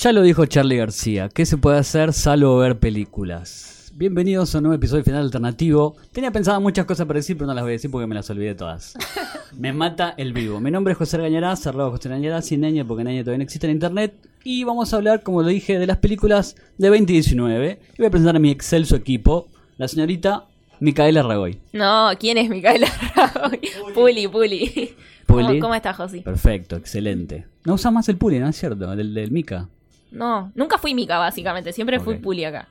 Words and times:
Ya 0.00 0.12
lo 0.12 0.22
dijo 0.22 0.46
Charlie 0.46 0.78
García, 0.78 1.28
¿qué 1.28 1.44
se 1.44 1.58
puede 1.58 1.76
hacer 1.76 2.14
salvo 2.14 2.56
ver 2.56 2.78
películas? 2.78 3.92
Bienvenidos 3.94 4.54
a 4.54 4.58
un 4.58 4.64
nuevo 4.64 4.76
episodio 4.76 5.00
de 5.00 5.04
Final 5.04 5.24
Alternativo. 5.24 5.94
Tenía 6.10 6.30
pensado 6.30 6.58
muchas 6.58 6.86
cosas 6.86 7.06
para 7.06 7.18
decir, 7.18 7.36
pero 7.36 7.48
no 7.48 7.52
las 7.52 7.62
voy 7.62 7.72
a 7.72 7.74
decir 7.74 7.90
porque 7.90 8.06
me 8.06 8.14
las 8.14 8.30
olvidé 8.30 8.54
todas. 8.54 8.94
Me 9.58 9.74
mata 9.74 10.14
el 10.16 10.32
vivo. 10.32 10.58
Mi 10.58 10.70
nombre 10.70 10.92
es 10.92 10.98
José 10.98 11.18
Gañarás, 11.18 11.66
arroba 11.66 11.90
José 11.90 12.08
Gañarás, 12.08 12.46
sin 12.46 12.62
Neña, 12.62 12.86
porque 12.86 13.04
Neña 13.04 13.20
todavía 13.20 13.40
no 13.40 13.44
existe 13.44 13.66
en 13.66 13.74
internet. 13.74 14.14
Y 14.42 14.64
vamos 14.64 14.90
a 14.94 14.96
hablar, 14.96 15.22
como 15.22 15.42
lo 15.42 15.48
dije, 15.48 15.78
de 15.78 15.86
las 15.86 15.98
películas 15.98 16.56
de 16.78 16.88
2019. 16.88 17.78
Y 17.92 17.96
voy 17.98 18.06
a 18.06 18.10
presentar 18.10 18.36
a 18.36 18.38
mi 18.38 18.50
excelso 18.50 18.96
equipo, 18.96 19.48
la 19.76 19.86
señorita 19.86 20.46
Micaela 20.78 21.22
Ragoy. 21.22 21.58
No, 21.74 22.08
¿quién 22.18 22.38
es 22.38 22.48
Micaela 22.48 22.88
Ragoy? 23.14 23.60
Puli, 23.92 24.28
Puli. 24.28 24.94
Puli. 25.26 25.46
¿Cómo, 25.46 25.60
cómo 25.60 25.74
estás, 25.74 25.94
Josi? 25.94 26.20
Perfecto, 26.20 26.76
excelente. 26.76 27.44
No 27.66 27.74
usas 27.74 27.92
más 27.92 28.08
el 28.08 28.16
Puli, 28.16 28.38
¿no 28.38 28.48
es 28.48 28.56
cierto? 28.56 28.96
Del, 28.96 29.12
del 29.12 29.30
Mica. 29.30 29.68
No, 30.10 30.52
nunca 30.54 30.78
fui 30.78 30.94
Mica, 30.94 31.18
básicamente. 31.18 31.72
Siempre 31.72 32.00
fui. 32.00 32.18
Puli 32.18 32.44
acá. 32.44 32.68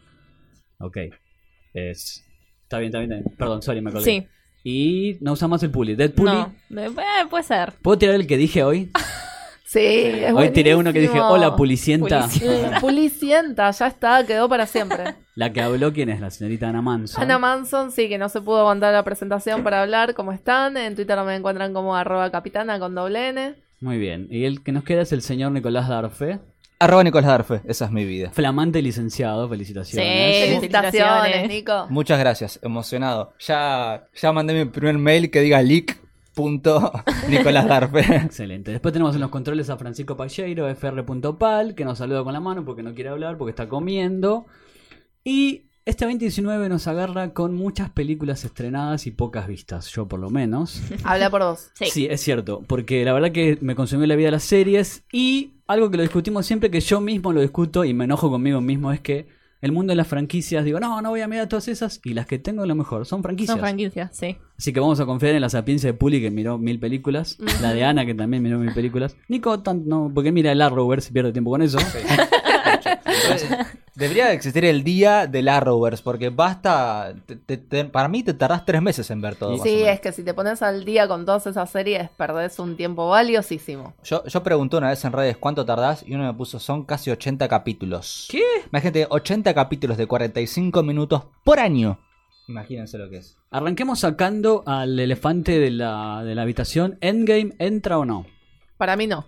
Ok. 0.79 0.97
Es... 1.73 2.25
Está 2.63 2.79
bien, 2.79 2.89
está 2.89 2.99
bien, 2.99 3.11
está 3.11 3.23
bien. 3.23 3.37
Perdón, 3.37 3.61
sorry, 3.61 3.81
me 3.81 3.89
acordé. 3.89 4.05
Sí. 4.05 4.27
Y 4.63 5.17
no 5.21 5.33
usa 5.33 5.47
más 5.47 5.63
el 5.63 5.71
Puli. 5.71 5.95
Dead 5.95 6.11
Puli. 6.11 6.31
No, 6.69 6.81
eh, 6.81 6.91
puede 7.29 7.43
ser. 7.43 7.73
¿Puedo 7.81 7.97
tirar 7.97 8.15
el 8.15 8.27
que 8.27 8.37
dije 8.37 8.63
hoy? 8.63 8.91
Sí, 9.69 9.85
es 9.85 10.33
Hoy 10.33 10.49
tiré 10.49 10.75
uno 10.75 10.91
que 10.91 10.99
dije, 10.99 11.19
hola 11.21 11.55
Pulicienta. 11.55 12.21
Pulicienta. 12.21 12.79
Pulicienta, 12.81 13.69
ya 13.69 13.85
está, 13.85 14.25
quedó 14.25 14.49
para 14.49 14.65
siempre. 14.65 15.13
La 15.35 15.53
que 15.53 15.61
habló, 15.61 15.93
¿quién 15.93 16.09
es? 16.09 16.19
La 16.19 16.31
señorita 16.31 16.69
Ana 16.69 16.81
Manson. 16.81 17.21
Ana 17.21 17.37
Manson, 17.37 17.91
sí, 17.91 18.09
que 18.09 18.17
no 18.17 18.29
se 18.29 18.41
pudo 18.41 18.61
aguantar 18.61 18.91
la 18.93 19.03
presentación 19.03 19.63
para 19.63 19.83
hablar. 19.83 20.15
¿Cómo 20.15 20.31
están? 20.31 20.75
En 20.75 20.95
Twitter 20.95 21.23
me 21.23 21.35
encuentran 21.35 21.71
como 21.71 21.95
arroba 21.95 22.31
capitana 22.31 22.79
con 22.79 22.95
doble 22.95 23.29
N. 23.29 23.55
Muy 23.79 23.99
bien. 23.99 24.27
Y 24.31 24.45
el 24.45 24.63
que 24.63 24.71
nos 24.71 24.83
queda 24.83 25.03
es 25.03 25.11
el 25.11 25.21
señor 25.21 25.51
Nicolás 25.51 25.87
Darfe. 25.87 26.39
Arroba 26.81 27.03
Nicolás 27.03 27.27
Darfe, 27.27 27.59
esa 27.65 27.85
es 27.85 27.91
mi 27.91 28.05
vida. 28.05 28.31
Flamante 28.31 28.81
licenciado, 28.81 29.49
felicitaciones. 29.49 30.37
Sí. 30.37 30.47
Felicitaciones. 30.47 31.49
Nico. 31.49 31.87
Muchas 31.89 32.17
gracias, 32.17 32.57
emocionado. 32.63 33.33
Ya, 33.39 34.07
ya 34.15 34.31
mandé 34.31 34.53
mi 34.53 34.71
primer 34.71 34.97
mail 34.97 35.29
que 35.29 35.41
diga 35.41 35.61
leak.nicolás 35.61 37.03
Darfe. 37.67 37.99
Excelente. 38.15 38.71
Después 38.71 38.93
tenemos 38.93 39.13
en 39.13 39.19
los 39.19 39.29
controles 39.29 39.69
a 39.69 39.75
Francisco 39.75 40.15
Pacheiro, 40.15 40.73
fr.pal, 40.73 41.75
que 41.75 41.83
nos 41.83 41.97
saluda 41.97 42.23
con 42.23 42.31
la 42.31 42.39
mano 42.39 42.63
porque 42.63 42.81
no 42.81 42.93
quiere 42.93 43.09
hablar, 43.09 43.37
porque 43.37 43.49
está 43.49 43.67
comiendo. 43.67 44.45
Y 45.25 45.65
este 45.89 46.05
2019 46.05 46.69
nos 46.69 46.87
agarra 46.87 47.33
con 47.33 47.55
muchas 47.55 47.89
películas 47.89 48.45
estrenadas 48.45 49.07
y 49.07 49.11
pocas 49.11 49.47
vistas, 49.47 49.89
yo 49.91 50.07
por 50.07 50.19
lo 50.19 50.29
menos. 50.29 50.81
Habla 51.03 51.29
por 51.29 51.41
vos. 51.41 51.71
Sí. 51.73 52.07
es 52.09 52.21
cierto, 52.21 52.61
porque 52.67 53.03
la 53.03 53.13
verdad 53.13 53.31
que 53.31 53.57
me 53.61 53.75
consumió 53.75 54.05
la 54.07 54.15
vida 54.15 54.31
las 54.31 54.43
series 54.43 55.03
y 55.11 55.53
algo 55.67 55.89
que 55.89 55.97
lo 55.97 56.03
discutimos 56.03 56.45
siempre, 56.45 56.69
que 56.71 56.79
yo 56.79 57.01
mismo 57.01 57.33
lo 57.33 57.41
discuto 57.41 57.83
y 57.85 57.93
me 57.93 58.05
enojo 58.05 58.29
conmigo 58.29 58.61
mismo, 58.61 58.91
es 58.91 58.99
que 59.01 59.27
el 59.61 59.71
mundo 59.73 59.91
de 59.91 59.95
las 59.97 60.07
franquicias, 60.07 60.63
digo, 60.63 60.79
no, 60.79 61.01
no 61.01 61.09
voy 61.09 61.21
a 61.21 61.27
mirar 61.27 61.49
todas 61.49 61.67
esas 61.67 61.99
y 62.05 62.13
las 62.13 62.25
que 62.27 62.39
tengo 62.39 62.63
a 62.63 62.65
lo 62.65 62.75
mejor 62.75 63.05
son 63.05 63.21
franquicias. 63.21 63.55
Son 63.55 63.59
franquicias, 63.59 64.15
sí. 64.15 64.37
Así 64.57 64.71
que 64.71 64.79
vamos 64.79 64.99
a 64.99 65.05
confiar 65.05 65.35
en 65.35 65.41
la 65.41 65.49
sapiencia 65.49 65.91
de 65.91 65.93
Puli 65.95 66.21
que 66.21 66.31
miró 66.31 66.57
mil 66.57 66.79
películas, 66.79 67.37
la 67.61 67.73
de 67.73 67.83
Ana 67.83 68.05
que 68.05 68.13
también 68.13 68.41
miró 68.41 68.57
mil 68.57 68.73
películas. 68.73 69.17
Nico, 69.27 69.59
tan- 69.59 69.87
no, 69.87 70.11
porque 70.13 70.31
mira 70.31 70.51
el 70.51 70.61
Arrowverse 70.61 71.11
pierde 71.11 71.33
tiempo 71.33 71.49
con 71.51 71.61
eso. 71.61 71.77
Entonces, 73.05 73.49
Debería 73.99 74.31
existir 74.31 74.63
el 74.63 74.83
día 74.83 75.27
del 75.27 75.49
Arrowverse, 75.49 76.01
porque 76.03 76.29
basta. 76.29 77.13
te- 77.25 77.35
te- 77.35 77.57
te- 77.57 77.83
para 77.85 78.07
mí 78.07 78.23
te 78.23 78.33
tardás 78.33 78.65
tres 78.65 78.81
meses 78.81 79.11
en 79.11 79.19
ver 79.19 79.35
todo. 79.35 79.57
Sí, 79.61 79.83
es 79.83 79.99
que 79.99 80.11
si 80.13 80.23
te 80.23 80.33
pones 80.33 80.61
al 80.61 80.85
día 80.85 81.07
con 81.07 81.25
todas 81.25 81.45
esas 81.47 81.69
series, 81.69 82.09
perdés 82.11 82.57
un 82.59 82.77
tiempo 82.77 83.09
valiosísimo. 83.09 83.93
Yo, 84.03 84.23
yo 84.25 84.41
pregunté 84.41 84.77
una 84.77 84.89
vez 84.89 85.03
en 85.03 85.11
redes 85.11 85.35
cuánto 85.37 85.65
tardás 85.65 86.03
y 86.07 86.13
uno 86.15 86.23
me 86.25 86.33
puso 86.33 86.59
son 86.59 86.85
casi 86.85 87.11
80 87.11 87.47
capítulos. 87.49 88.27
¿Qué? 88.31 88.41
Imagínate, 88.71 89.05
80 89.09 89.53
capítulos 89.53 89.97
de 89.97 90.07
45 90.07 90.81
minutos 90.81 91.23
por 91.43 91.59
año. 91.59 91.99
Imagínense 92.47 92.97
lo 92.97 93.09
que 93.09 93.17
es. 93.17 93.37
Arranquemos 93.51 93.99
sacando 93.99 94.63
al 94.65 94.97
elefante 94.99 95.59
de 95.59 95.71
la, 95.71 96.23
de 96.23 96.35
la 96.35 96.43
habitación. 96.43 96.97
¿Endgame 97.01 97.53
entra 97.59 97.99
o 97.99 98.05
no? 98.05 98.25
Para 98.77 98.95
mí 98.95 99.07
no. 99.07 99.27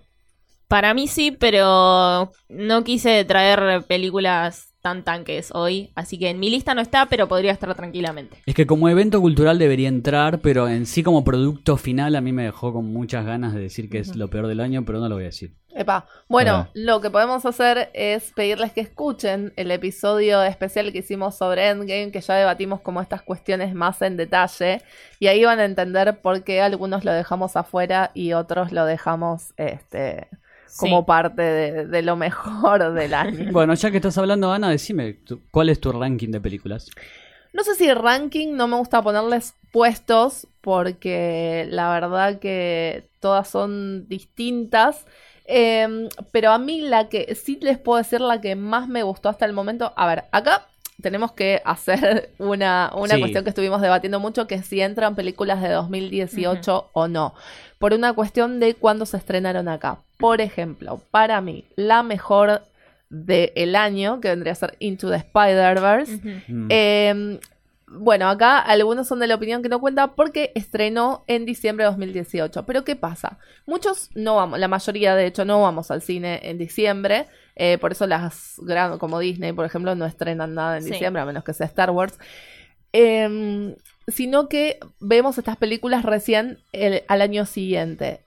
Para 0.67 0.93
mí 0.93 1.07
sí, 1.09 1.31
pero 1.31 2.31
no 2.47 2.83
quise 2.85 3.25
traer 3.25 3.83
películas 3.87 4.70
tan 4.81 5.03
tanques 5.03 5.51
hoy. 5.53 5.91
Así 5.95 6.17
que 6.19 6.29
en 6.29 6.39
mi 6.39 6.49
lista 6.49 6.73
no 6.73 6.81
está, 6.81 7.05
pero 7.05 7.27
podría 7.27 7.51
estar 7.51 7.73
tranquilamente. 7.75 8.37
Es 8.45 8.55
que 8.55 8.67
como 8.67 8.89
evento 8.89 9.21
cultural 9.21 9.59
debería 9.59 9.87
entrar, 9.87 10.39
pero 10.41 10.67
en 10.67 10.85
sí 10.85 11.03
como 11.03 11.23
producto 11.23 11.77
final 11.77 12.15
a 12.15 12.21
mí 12.21 12.31
me 12.31 12.43
dejó 12.43 12.73
con 12.73 12.91
muchas 12.91 13.25
ganas 13.25 13.53
de 13.53 13.61
decir 13.61 13.89
que 13.89 13.99
es 13.99 14.15
lo 14.15 14.29
peor 14.29 14.47
del 14.47 14.59
año, 14.59 14.83
pero 14.85 14.99
no 14.99 15.07
lo 15.07 15.15
voy 15.15 15.23
a 15.23 15.27
decir. 15.27 15.53
Epa. 15.73 16.05
Bueno, 16.27 16.67
lo 16.73 16.99
que 16.99 17.09
podemos 17.09 17.45
hacer 17.45 17.89
es 17.93 18.33
pedirles 18.33 18.73
que 18.73 18.81
escuchen 18.81 19.53
el 19.55 19.71
episodio 19.71 20.43
especial 20.43 20.91
que 20.91 20.99
hicimos 20.99 21.37
sobre 21.37 21.69
Endgame, 21.69 22.11
que 22.11 22.19
ya 22.19 22.35
debatimos 22.35 22.81
como 22.81 23.01
estas 23.01 23.21
cuestiones 23.21 23.73
más 23.73 24.01
en 24.01 24.17
detalle, 24.17 24.81
y 25.19 25.27
ahí 25.27 25.45
van 25.45 25.59
a 25.59 25.65
entender 25.65 26.19
por 26.21 26.43
qué 26.43 26.61
algunos 26.61 27.05
lo 27.05 27.13
dejamos 27.13 27.55
afuera 27.55 28.11
y 28.13 28.33
otros 28.33 28.71
lo 28.71 28.85
dejamos 28.85 29.53
este 29.57 30.27
como 30.77 30.99
Sí. 30.99 31.05
parte 31.05 31.41
de, 31.41 31.85
de 31.87 32.01
lo 32.01 32.15
mejor 32.15 32.93
del 32.93 33.13
año. 33.13 33.49
Bueno, 33.51 33.73
ya 33.73 33.91
que 33.91 33.97
estás 33.97 34.17
hablando, 34.17 34.51
Ana, 34.51 34.69
decime, 34.69 35.19
¿cuál 35.51 35.69
es 35.69 35.79
tu 35.79 35.91
ranking 35.91 36.29
de 36.29 36.41
películas? 36.41 36.89
No 37.53 37.63
sé 37.63 37.75
si 37.75 37.91
ranking, 37.93 38.53
no 38.55 38.67
me 38.67 38.77
gusta 38.77 39.01
ponerles 39.01 39.55
puestos 39.71 40.47
porque 40.61 41.67
la 41.69 41.89
verdad 41.91 42.39
que 42.39 43.09
todas 43.19 43.49
son 43.49 44.07
distintas. 44.07 45.05
Em, 45.45 46.07
pero 46.31 46.51
a 46.51 46.57
mí 46.57 46.81
la 46.81 47.09
que 47.09 47.35
sí 47.35 47.57
les 47.61 47.77
puedo 47.77 47.97
decir 47.97 48.21
la 48.21 48.39
que 48.39 48.55
más 48.55 48.87
me 48.87 49.03
gustó 49.03 49.27
hasta 49.27 49.45
el 49.45 49.51
momento. 49.53 49.91
A 49.97 50.07
ver, 50.07 50.25
acá 50.31 50.67
tenemos 51.01 51.33
que 51.33 51.61
hacer 51.65 52.29
una, 52.39 52.91
una 52.95 53.15
Sí. 53.15 53.19
cuestión 53.19 53.43
que 53.43 53.49
estuvimos 53.49 53.81
debatiendo 53.81 54.19
mucho, 54.21 54.47
que 54.47 54.61
si 54.63 54.79
entran 54.79 55.15
películas 55.15 55.61
de 55.61 55.69
2018 55.71 56.91
o 56.93 57.07
no. 57.09 57.33
Por 57.79 57.93
una 57.93 58.13
cuestión 58.13 58.59
de 58.61 58.75
cuándo 58.75 59.05
se 59.05 59.17
estrenaron 59.17 59.67
acá. 59.67 59.99
Por 60.21 60.39
ejemplo, 60.41 61.01
para 61.11 61.41
mí, 61.41 61.65
la 61.75 62.03
mejor 62.03 62.61
del 63.09 63.75
año, 63.75 64.21
que 64.21 64.29
vendría 64.29 64.53
a 64.53 64.55
ser 64.55 64.75
Into 64.79 65.09
the 65.09 65.17
Spider-Verse. 65.17 66.19
Mm. 66.47 66.67
eh, 66.69 67.39
bueno, 67.93 68.29
acá 68.29 68.57
algunos 68.59 69.05
son 69.05 69.19
de 69.19 69.27
la 69.27 69.35
opinión 69.35 69.61
que 69.61 69.67
no 69.67 69.81
cuenta 69.81 70.13
porque 70.15 70.53
estrenó 70.55 71.25
en 71.27 71.45
diciembre 71.45 71.83
de 71.83 71.89
2018. 71.91 72.65
Pero 72.65 72.85
¿qué 72.85 72.95
pasa? 72.95 73.37
Muchos 73.65 74.09
no 74.15 74.37
vamos, 74.37 74.59
la 74.59 74.69
mayoría 74.69 75.13
de 75.13 75.25
hecho 75.25 75.43
no 75.43 75.61
vamos 75.61 75.91
al 75.91 76.01
cine 76.01 76.39
en 76.43 76.57
diciembre. 76.57 77.27
eh, 77.57 77.77
por 77.79 77.91
eso 77.91 78.07
las 78.07 78.53
gran, 78.59 78.97
como 78.97 79.19
Disney, 79.19 79.51
por 79.51 79.65
ejemplo, 79.65 79.93
no 79.93 80.05
estrenan 80.05 80.55
nada 80.55 80.77
en 80.77 80.83
Sí. 80.83 80.91
diciembre, 80.91 81.21
a 81.21 81.25
menos 81.25 81.43
que 81.43 81.53
sea 81.53 81.67
Star 81.67 81.91
Wars. 81.91 82.17
Em, 82.93 83.75
sino 84.07 84.47
que 84.49 84.79
vemos 84.99 85.37
estas 85.37 85.57
películas 85.57 86.03
recién 86.03 86.59
el- 86.71 87.03
al 87.09 87.21
año 87.21 87.45
siguiente. 87.45 88.21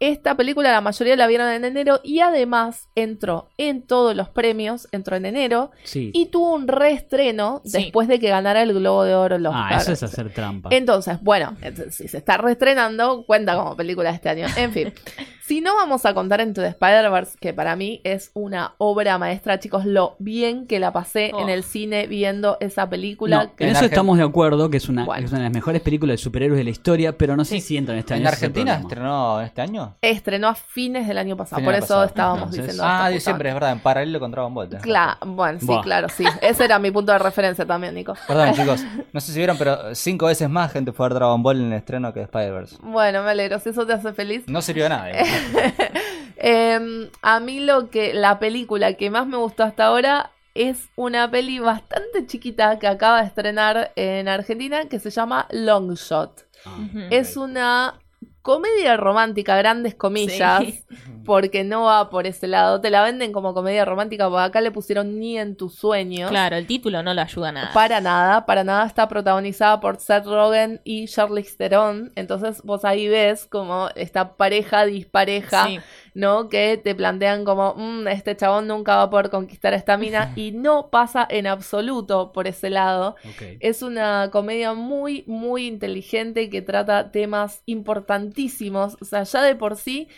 Esta 0.00 0.34
película 0.34 0.72
la 0.72 0.80
mayoría 0.80 1.14
la 1.14 1.26
vieron 1.26 1.48
en 1.50 1.64
enero 1.64 2.00
y 2.02 2.20
además 2.20 2.88
entró 2.94 3.50
en 3.58 3.86
todos 3.86 4.16
los 4.16 4.30
premios, 4.30 4.88
entró 4.92 5.14
en 5.16 5.26
enero 5.26 5.70
sí. 5.84 6.10
y 6.14 6.26
tuvo 6.26 6.54
un 6.54 6.66
reestreno 6.68 7.60
Sí. 7.64 7.82
después 7.84 8.08
de 8.08 8.18
que 8.18 8.30
ganara 8.30 8.62
el 8.62 8.72
Globo 8.72 9.04
de 9.04 9.14
Oro. 9.14 9.38
Los 9.38 9.52
Ah, 9.54 9.76
eso 9.80 9.92
es 9.92 10.02
hacer 10.02 10.32
trampa. 10.32 10.70
Entonces, 10.72 11.20
bueno, 11.22 11.54
entonces, 11.60 11.94
si 11.96 12.08
se 12.08 12.16
está 12.18 12.38
reestrenando, 12.38 13.24
cuenta 13.26 13.54
como 13.56 13.76
película 13.76 14.08
de 14.10 14.16
este 14.16 14.28
año. 14.30 14.46
En 14.56 14.72
fin, 14.72 14.92
si 15.50 15.60
no 15.60 15.74
vamos 15.74 16.06
a 16.06 16.14
contar 16.14 16.40
Into 16.40 16.60
the 16.60 16.68
Spider-Verse, 16.68 17.36
que 17.40 17.52
para 17.52 17.74
mí 17.74 18.00
es 18.04 18.30
una 18.34 18.74
obra 18.78 19.18
maestra, 19.18 19.58
chicos, 19.58 19.84
lo 19.84 20.14
bien 20.20 20.68
que 20.68 20.78
la 20.78 20.92
pasé 20.92 21.32
Oh. 21.34 21.40
en 21.40 21.48
el 21.48 21.64
cine 21.64 22.06
viendo 22.06 22.56
esa 22.60 22.88
película. 22.88 23.36
No, 23.46 23.56
que- 23.56 23.64
en 23.64 23.70
En 23.70 23.74
eso 23.76 23.84
Argen- 23.84 23.88
estamos 23.88 24.16
de 24.18 24.22
acuerdo, 24.22 24.70
que 24.70 24.76
es 24.76 24.88
una, 24.88 25.04
Bueno. 25.04 25.24
es 25.26 25.32
una 25.32 25.40
de 25.40 25.46
las 25.46 25.52
mejores 25.52 25.82
películas 25.82 26.14
de 26.14 26.18
superhéroes 26.18 26.56
de 26.56 26.62
la 26.62 26.70
historia, 26.70 27.18
pero 27.18 27.34
no 27.36 27.44
sé 27.44 27.56
Sí. 27.56 27.60
si 27.62 27.76
entra 27.76 27.94
en 27.94 27.98
este 27.98 28.14
año. 28.14 28.20
¿En 28.22 28.28
Argentina 28.28 28.74
estrenó 28.76 29.40
este 29.40 29.60
año? 29.60 29.96
Estrenó 30.00 30.46
a 30.46 30.54
fines 30.54 31.08
del 31.08 31.18
año 31.18 31.36
pasado, 31.36 31.64
por 31.64 31.74
eso 31.74 31.80
pasado. 31.80 32.04
estábamos 32.04 32.38
Entonces- 32.42 32.64
diciendo. 32.66 32.84
Ah, 32.86 33.08
diciembre, 33.08 33.48
es 33.48 33.54
verdad, 33.56 33.72
en 33.72 33.80
paralelo 33.80 34.20
con 34.20 34.30
Dragon 34.30 34.54
Ball. 34.54 34.68
Claro, 34.80 35.18
bueno, 35.26 35.58
sí, 35.58 35.66
Buah. 35.66 35.82
claro, 35.82 36.08
sí. 36.10 36.24
Ese 36.42 36.64
era 36.64 36.78
mi 36.78 36.92
punto 36.92 37.10
de 37.10 37.18
referencia 37.18 37.66
también, 37.66 37.92
Nico. 37.96 38.14
Perdón, 38.28 38.54
chicos. 38.54 38.84
No 39.12 39.18
sé 39.20 39.32
si 39.32 39.38
vieron, 39.38 39.58
pero 39.58 39.96
cinco 39.96 40.26
veces 40.26 40.48
más 40.48 40.70
gente 40.72 40.92
fue 40.92 41.06
a 41.06 41.08
ver 41.08 41.14
Dragon 41.16 41.42
Ball 41.42 41.58
en 41.60 41.66
el 41.72 41.78
estreno 41.78 42.12
que 42.12 42.20
Spider-Verse. 42.22 42.76
Bueno, 42.82 43.24
me 43.24 43.30
alegro, 43.30 43.58
si 43.58 43.70
eso 43.70 43.84
te 43.84 43.94
hace 43.94 44.12
feliz. 44.12 44.44
No 44.46 44.62
sirvió 44.62 44.84
de 44.84 44.90
nada. 44.90 45.10
Eh, 46.42 47.10
a 47.20 47.38
mí 47.38 47.60
lo 47.60 47.90
que 47.90 48.14
la 48.14 48.38
película 48.38 48.94
que 48.94 49.10
más 49.10 49.26
me 49.26 49.36
gustó 49.36 49.62
hasta 49.62 49.84
ahora 49.84 50.30
es 50.54 50.88
una 50.96 51.30
peli 51.30 51.58
bastante 51.58 52.26
chiquita 52.26 52.78
que 52.78 52.86
acaba 52.86 53.20
de 53.20 53.26
estrenar 53.26 53.92
en 53.94 54.26
Argentina 54.26 54.86
que 54.86 54.98
se 54.98 55.10
llama 55.10 55.46
Long 55.50 55.92
Shot. 55.92 56.46
Ah. 56.64 56.78
Es 57.10 57.36
una 57.36 58.00
comedia 58.42 58.96
romántica, 58.96 59.56
grandes 59.56 59.94
comillas, 59.94 60.62
Sí. 60.64 60.84
porque 61.24 61.62
no 61.64 61.84
va 61.84 62.08
por 62.10 62.26
ese 62.26 62.46
lado. 62.46 62.80
Te 62.80 62.90
la 62.90 63.02
venden 63.02 63.32
como 63.32 63.52
comedia 63.54 63.84
romántica, 63.84 64.28
porque 64.28 64.44
acá 64.44 64.60
le 64.60 64.70
pusieron 64.70 65.18
ni 65.20 65.38
en 65.38 65.56
tus 65.56 65.74
sueños. 65.74 66.30
Claro, 66.30 66.56
el 66.56 66.66
título 66.66 67.02
no 67.02 67.12
le 67.14 67.20
ayuda 67.20 67.52
nada. 67.52 67.72
Para 67.72 68.00
nada, 68.00 68.46
para 68.46 68.64
nada 68.64 68.86
está 68.86 69.06
protagonizada 69.08 69.80
por 69.80 69.98
Seth 70.00 70.24
Rogen 70.26 70.80
y 70.84 71.06
Charlize 71.06 71.56
Theron. 71.56 72.12
Entonces 72.16 72.62
vos 72.62 72.84
ahí 72.84 73.08
ves 73.08 73.46
como 73.46 73.88
esta 73.94 74.34
pareja 74.36 74.84
dispareja, 74.86 75.66
Sí. 75.66 75.80
¿No? 76.14 76.48
Que 76.48 76.76
te 76.76 76.94
plantean 76.94 77.44
como, 77.44 77.74
"Mm, 77.76 78.08
este 78.08 78.36
chabón 78.36 78.66
nunca 78.66 78.96
va 78.96 79.02
a 79.04 79.10
poder 79.10 79.30
conquistar 79.30 79.72
a 79.72 79.76
esta 79.76 79.96
mina. 79.96 80.32
y 80.36 80.52
no 80.52 80.90
pasa 80.90 81.26
en 81.28 81.46
absoluto 81.46 82.32
por 82.32 82.46
ese 82.46 82.70
lado. 82.70 83.16
Es 83.60 83.82
una 83.82 84.30
comedia 84.32 84.74
muy, 84.74 85.24
muy 85.26 85.66
inteligente 85.66 86.50
que 86.50 86.62
trata 86.62 87.10
temas 87.10 87.62
importantísimos. 87.66 88.96
O 89.00 89.04
sea, 89.04 89.22
ya 89.24 89.42
de 89.42 89.54
por 89.56 89.76
sí, 89.76 90.08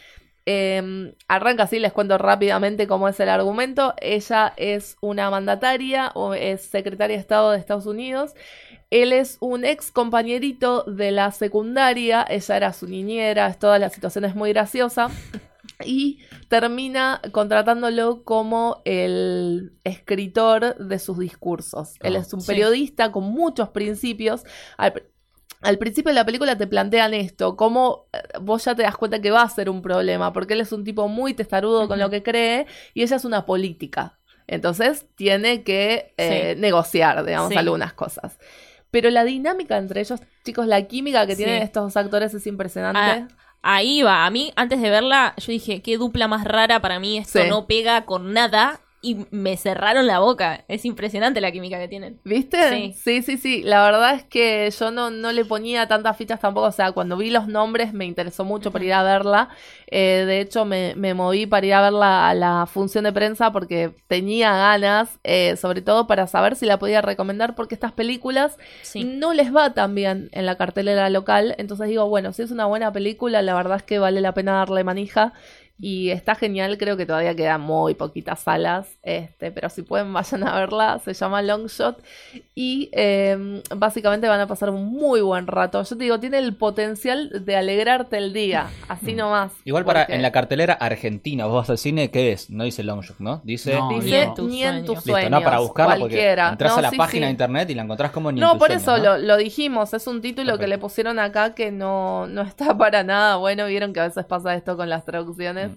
eh, 0.45 1.15
arranca 1.29 1.65
así, 1.65 1.79
les 1.79 1.93
cuento 1.93 2.19
rápidamente 2.19 2.87
cómo 2.87 3.09
es 3.09 3.19
el 3.21 3.29
argumento. 3.29 3.95
Ella 4.01 4.53
es 4.57 4.97
una 5.01 5.31
mandataria 5.31 6.11
o 6.15 6.35
es 6.35 6.63
secretaria 6.63 7.17
de 7.17 7.21
Estado 7.21 7.53
de 7.53 7.59
Estados 7.59 7.87
Unidos. 7.87 8.35
Él 8.91 9.13
es 9.13 9.39
un 9.41 9.65
ex 9.65 9.91
compañerito 9.91 10.83
de 10.83 11.13
la 11.13 11.31
secundaria. 11.31 12.27
Ella 12.29 12.57
era 12.57 12.73
su 12.73 12.87
niñera. 12.87 13.47
Es 13.47 13.59
toda 13.59 13.79
la 13.79 13.89
situación 13.89 14.25
es 14.25 14.35
muy 14.35 14.53
graciosa. 14.53 15.09
Y 15.85 16.21
termina 16.49 17.21
contratándolo 17.33 18.25
como 18.25 18.83
el 18.85 19.73
escritor 19.85 20.77
de 20.79 20.99
sus 20.99 21.19
discursos. 21.19 21.95
Él 22.01 22.17
Ah, 22.17 22.21
es 22.21 22.33
un 22.33 22.41
sí. 22.41 22.47
periodista 22.47 23.13
con 23.13 23.25
muchos 23.25 23.69
principios. 23.71 24.43
Al, 24.77 25.03
al 25.61 25.79
principio 25.79 26.11
de 26.11 26.15
la 26.15 26.25
película 26.27 26.57
te 26.59 26.67
plantean 26.67 27.15
esto, 27.15 27.57
cómo 27.57 28.07
eh, 28.13 28.19
vos 28.41 28.65
ya 28.65 28.75
te 28.75 28.83
das 28.83 28.97
cuenta 28.97 29.21
que 29.21 29.31
va 29.31 29.43
a 29.43 29.49
ser 29.49 29.71
un 29.71 29.81
problema, 29.83 30.33
porque 30.33 30.55
él 30.55 30.61
es 30.61 30.73
un 30.73 30.85
tipo 30.85 31.07
muy 31.09 31.35
testarudo 31.35 31.87
con 31.89 31.99
lo 31.99 32.11
que 32.11 32.23
cree 32.23 32.67
y 32.95 33.03
ella 33.03 33.17
es 33.17 33.25
una 33.25 33.47
política. 33.47 34.19
Entonces 34.49 35.07
tiene 35.15 35.63
que 35.63 36.15
eh, 36.19 36.55
Sí. 36.55 36.61
negociar, 36.61 37.25
digamos, 37.25 37.51
Sí. 37.53 37.57
algunas 37.59 37.93
cosas. 37.95 38.39
Pero 38.91 39.09
la 39.09 39.25
dinámica 39.25 39.79
entre 39.79 40.01
ellos, 40.01 40.21
chicos, 40.45 40.67
la 40.67 40.83
química 40.87 41.27
que 41.27 41.37
Sí. 41.37 41.45
tienen 41.45 41.63
estos 41.63 41.97
actores 41.97 42.35
es 42.35 42.47
impresionante. 42.47 43.01
Ah, 43.01 43.29
Ahí 43.63 44.03
va. 44.03 44.27
A 44.27 44.31
mí, 44.31 44.53
antes 44.57 44.81
de 44.81 44.91
verla, 44.91 45.35
yo 45.39 45.53
dije, 45.53 45.83
qué 45.83 45.97
dupla 45.97 46.27
más 46.29 46.45
rara 46.45 46.81
para 46.81 46.99
mí. 46.99 47.19
Esto 47.19 47.41
Sí. 47.43 47.49
no 47.49 47.67
pega 47.67 48.05
con 48.05 48.33
nada. 48.33 48.81
Y 49.05 49.27
me 49.33 49.57
cerraron 49.57 50.07
la 50.07 50.21
boca. 50.21 50.65
Es 50.69 50.85
impresionante 50.85 51.41
la 51.41 51.51
química 51.51 51.77
que 51.81 51.89
tienen. 51.89 52.21
¿Viste? 52.25 52.71
Sí. 52.71 52.93
sí, 52.97 53.23
sí, 53.23 53.37
sí. 53.37 53.63
La 53.65 53.83
verdad 53.85 54.15
es 54.15 54.23
que 54.23 54.71
yo 54.79 54.93
no, 54.93 55.11
no 55.11 55.33
le 55.33 55.45
ponía 55.45 55.89
tantas 55.89 56.17
fichas 56.17 56.39
tampoco. 56.39 56.69
O 56.69 56.73
sea, 56.73 56.93
cuando 56.93 57.17
vi 57.17 57.31
los 57.31 57.49
nombres 57.49 57.93
me 57.93 58.05
interesó 58.05 58.45
mucho 58.45 58.71
para 58.71 58.85
ir 58.85 58.93
a 58.93 59.03
verla. 59.03 59.49
Eh, 59.89 60.23
de 60.25 60.41
hecho, 60.41 60.65
me, 60.65 60.95
me 60.95 61.15
moví 61.15 61.47
para 61.47 61.67
ir 61.67 61.75
a 61.75 61.83
verla 61.83 62.29
a 62.29 62.35
la 62.35 62.67
función 62.67 63.03
de 63.03 63.13
prensa 63.13 63.51
porque 63.51 63.93
tenía 64.07 64.53
ganas, 64.57 65.19
eh, 65.25 65.57
sobre 65.57 65.83
todo 65.83 66.07
para 66.07 66.29
saber 66.29 66.55
si 66.55 66.65
la 66.67 66.79
podía 66.79 67.03
recomendar, 67.03 67.57
porque 67.57 67.75
estas 67.75 67.91
películas 67.91 68.57
Sí. 68.83 69.03
no 69.03 69.33
les 69.35 69.53
va 69.53 69.75
tan 69.75 69.97
bien 69.97 70.29
en 70.31 70.47
la 70.47 70.57
cartelera 70.57 71.11
local. 71.11 71.57
Entonces 71.59 71.89
digo, 71.89 72.09
bueno, 72.09 72.33
si 72.33 72.43
es 72.43 72.53
una 72.53 72.67
buena 72.67 72.93
película, 72.93 73.43
la 73.43 73.55
verdad 73.57 73.79
es 73.79 73.83
que 73.83 73.99
vale 73.99 74.21
la 74.21 74.33
pena 74.33 74.53
darle 74.53 74.85
manija. 74.85 75.33
Y 75.85 76.11
está 76.11 76.37
genial, 76.37 76.79
creo 76.79 76.97
que 76.97 77.07
todavía 77.07 77.35
quedan 77.35 77.61
muy 77.61 77.95
poquitas 77.95 78.39
salas, 78.39 78.87
este, 79.03 79.51
pero 79.51 79.69
si 79.69 79.83
pueden 79.83 80.13
vayan 80.13 80.47
a 80.47 80.55
verla, 80.55 81.01
se 81.05 81.13
llama 81.13 81.43
Long 81.43 81.67
Shot 81.67 82.01
y 82.55 82.89
eh, 82.93 83.61
básicamente 83.75 84.29
van 84.29 84.39
a 84.39 84.47
pasar 84.47 84.71
un 84.71 84.85
muy 84.93 85.21
buen 85.23 85.49
rato. 85.49 85.83
Yo 85.83 85.97
te 85.97 86.05
digo, 86.05 86.21
tiene 86.21 86.39
el 86.39 86.55
potencial 86.55 87.45
de 87.45 87.57
alegrarte 87.57 88.17
el 88.19 88.33
día, 88.33 88.69
así 88.87 89.15
nomás. 89.15 89.51
Igual 89.65 89.85
para 89.85 90.05
en 90.05 90.23
la 90.23 90.31
cartelera 90.31 90.75
argentina, 90.75 91.47
vos 91.47 91.55
vas 91.57 91.71
al 91.71 91.79
cine, 91.79 92.13
¿qué 92.13 92.31
es? 92.31 92.49
No 92.49 92.63
dice 92.63 92.85
Long 92.85 93.01
Shot, 93.03 93.19
¿no? 93.19 93.41
Dice. 93.43 93.75
No, 93.75 93.89
Dice 93.89 94.33
no. 94.37 94.45
ni 94.49 94.63
en 94.63 94.85
tus 94.85 95.05
Listo, 95.05 95.11
sueños. 95.11 95.31
no 95.33 95.43
para 95.43 95.59
buscarla 95.59 95.97
cualquiera. 95.99 96.51
porque 96.51 96.53
entras 96.53 96.73
No, 96.73 96.79
a 96.79 96.83
la 96.83 96.91
sí, 96.91 96.97
página 96.97 97.27
sí. 97.27 97.27
de 97.27 97.31
internet 97.33 97.71
y 97.71 97.75
la 97.75 97.83
encontrás 97.83 98.13
como 98.13 98.31
ni 98.31 98.45
en 98.45 98.47
No, 98.47 98.53
tus 98.53 98.59
por 98.61 98.69
sueños, 98.69 98.83
eso 98.83 98.99
¿no? 98.99 99.03
lo, 99.03 99.19
lo 99.19 99.37
dijimos, 99.37 99.95
es 99.95 100.07
un 100.07 100.21
título 100.23 100.59
que 100.59 100.69
le 100.69 100.79
pusieron 100.79 101.19
acá 101.19 101.55
que 101.55 101.73
no, 101.73 102.27
no 102.29 102.43
está 102.43 102.79
para 102.79 103.03
nada 103.03 103.37
bueno, 103.37 103.67
vieron 103.67 103.93
que 103.93 104.01
a 104.01 104.05
veces 104.07 104.25
pasa 104.27 104.55
esto 104.55 104.77
con 104.77 104.89
las 104.89 105.05
traducciones. 105.05 105.72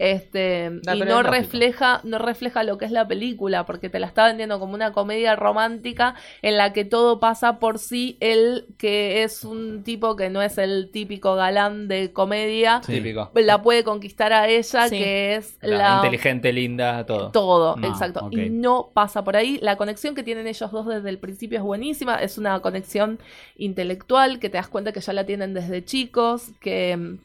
Este, 0.00 0.70
y 0.94 1.00
no 1.00 1.24
refleja, 1.24 2.00
no 2.04 2.18
refleja 2.18 2.62
lo 2.62 2.78
que 2.78 2.84
es 2.84 2.92
la 2.92 3.08
película, 3.08 3.66
porque 3.66 3.88
te 3.90 3.98
la 3.98 4.06
está 4.06 4.28
vendiendo 4.28 4.60
como 4.60 4.74
una 4.74 4.92
comedia 4.92 5.34
romántica 5.34 6.14
en 6.40 6.56
la 6.56 6.72
que 6.72 6.84
todo 6.84 7.18
pasa 7.18 7.58
por 7.58 7.80
sí, 7.80 8.16
él 8.20 8.66
que 8.78 9.24
es 9.24 9.42
un 9.42 9.82
tipo 9.82 10.14
que 10.14 10.30
no 10.30 10.40
es 10.40 10.56
el 10.56 10.90
típico 10.92 11.34
galán 11.34 11.88
de 11.88 12.12
comedia, 12.12 12.80
Sí. 12.84 13.02
La 13.34 13.60
puede 13.60 13.82
conquistar 13.82 14.32
a 14.32 14.46
ella, 14.48 14.88
Sí. 14.88 14.98
que 14.98 15.34
es 15.34 15.58
La, 15.62 15.76
la 15.78 15.96
inteligente, 15.96 16.52
linda, 16.52 17.04
todo. 17.04 17.32
todo, 17.32 17.76
No, 17.76 17.88
exacto. 17.88 18.28
Y 18.30 18.50
no 18.50 18.90
pasa 18.94 19.24
por 19.24 19.36
ahí. 19.36 19.58
La 19.62 19.74
conexión 19.76 20.14
que 20.14 20.22
tienen 20.22 20.46
ellos 20.46 20.70
dos 20.70 20.86
desde 20.86 21.08
el 21.08 21.18
principio 21.18 21.58
es 21.58 21.64
buenísima. 21.64 22.22
Es 22.22 22.38
una 22.38 22.60
conexión 22.60 23.18
intelectual 23.56 24.38
que 24.38 24.48
te 24.48 24.58
das 24.58 24.68
cuenta 24.68 24.92
que 24.92 25.00
ya 25.00 25.12
la 25.12 25.26
tienen 25.26 25.54
desde 25.54 25.84
chicos, 25.84 26.50
que... 26.60 27.18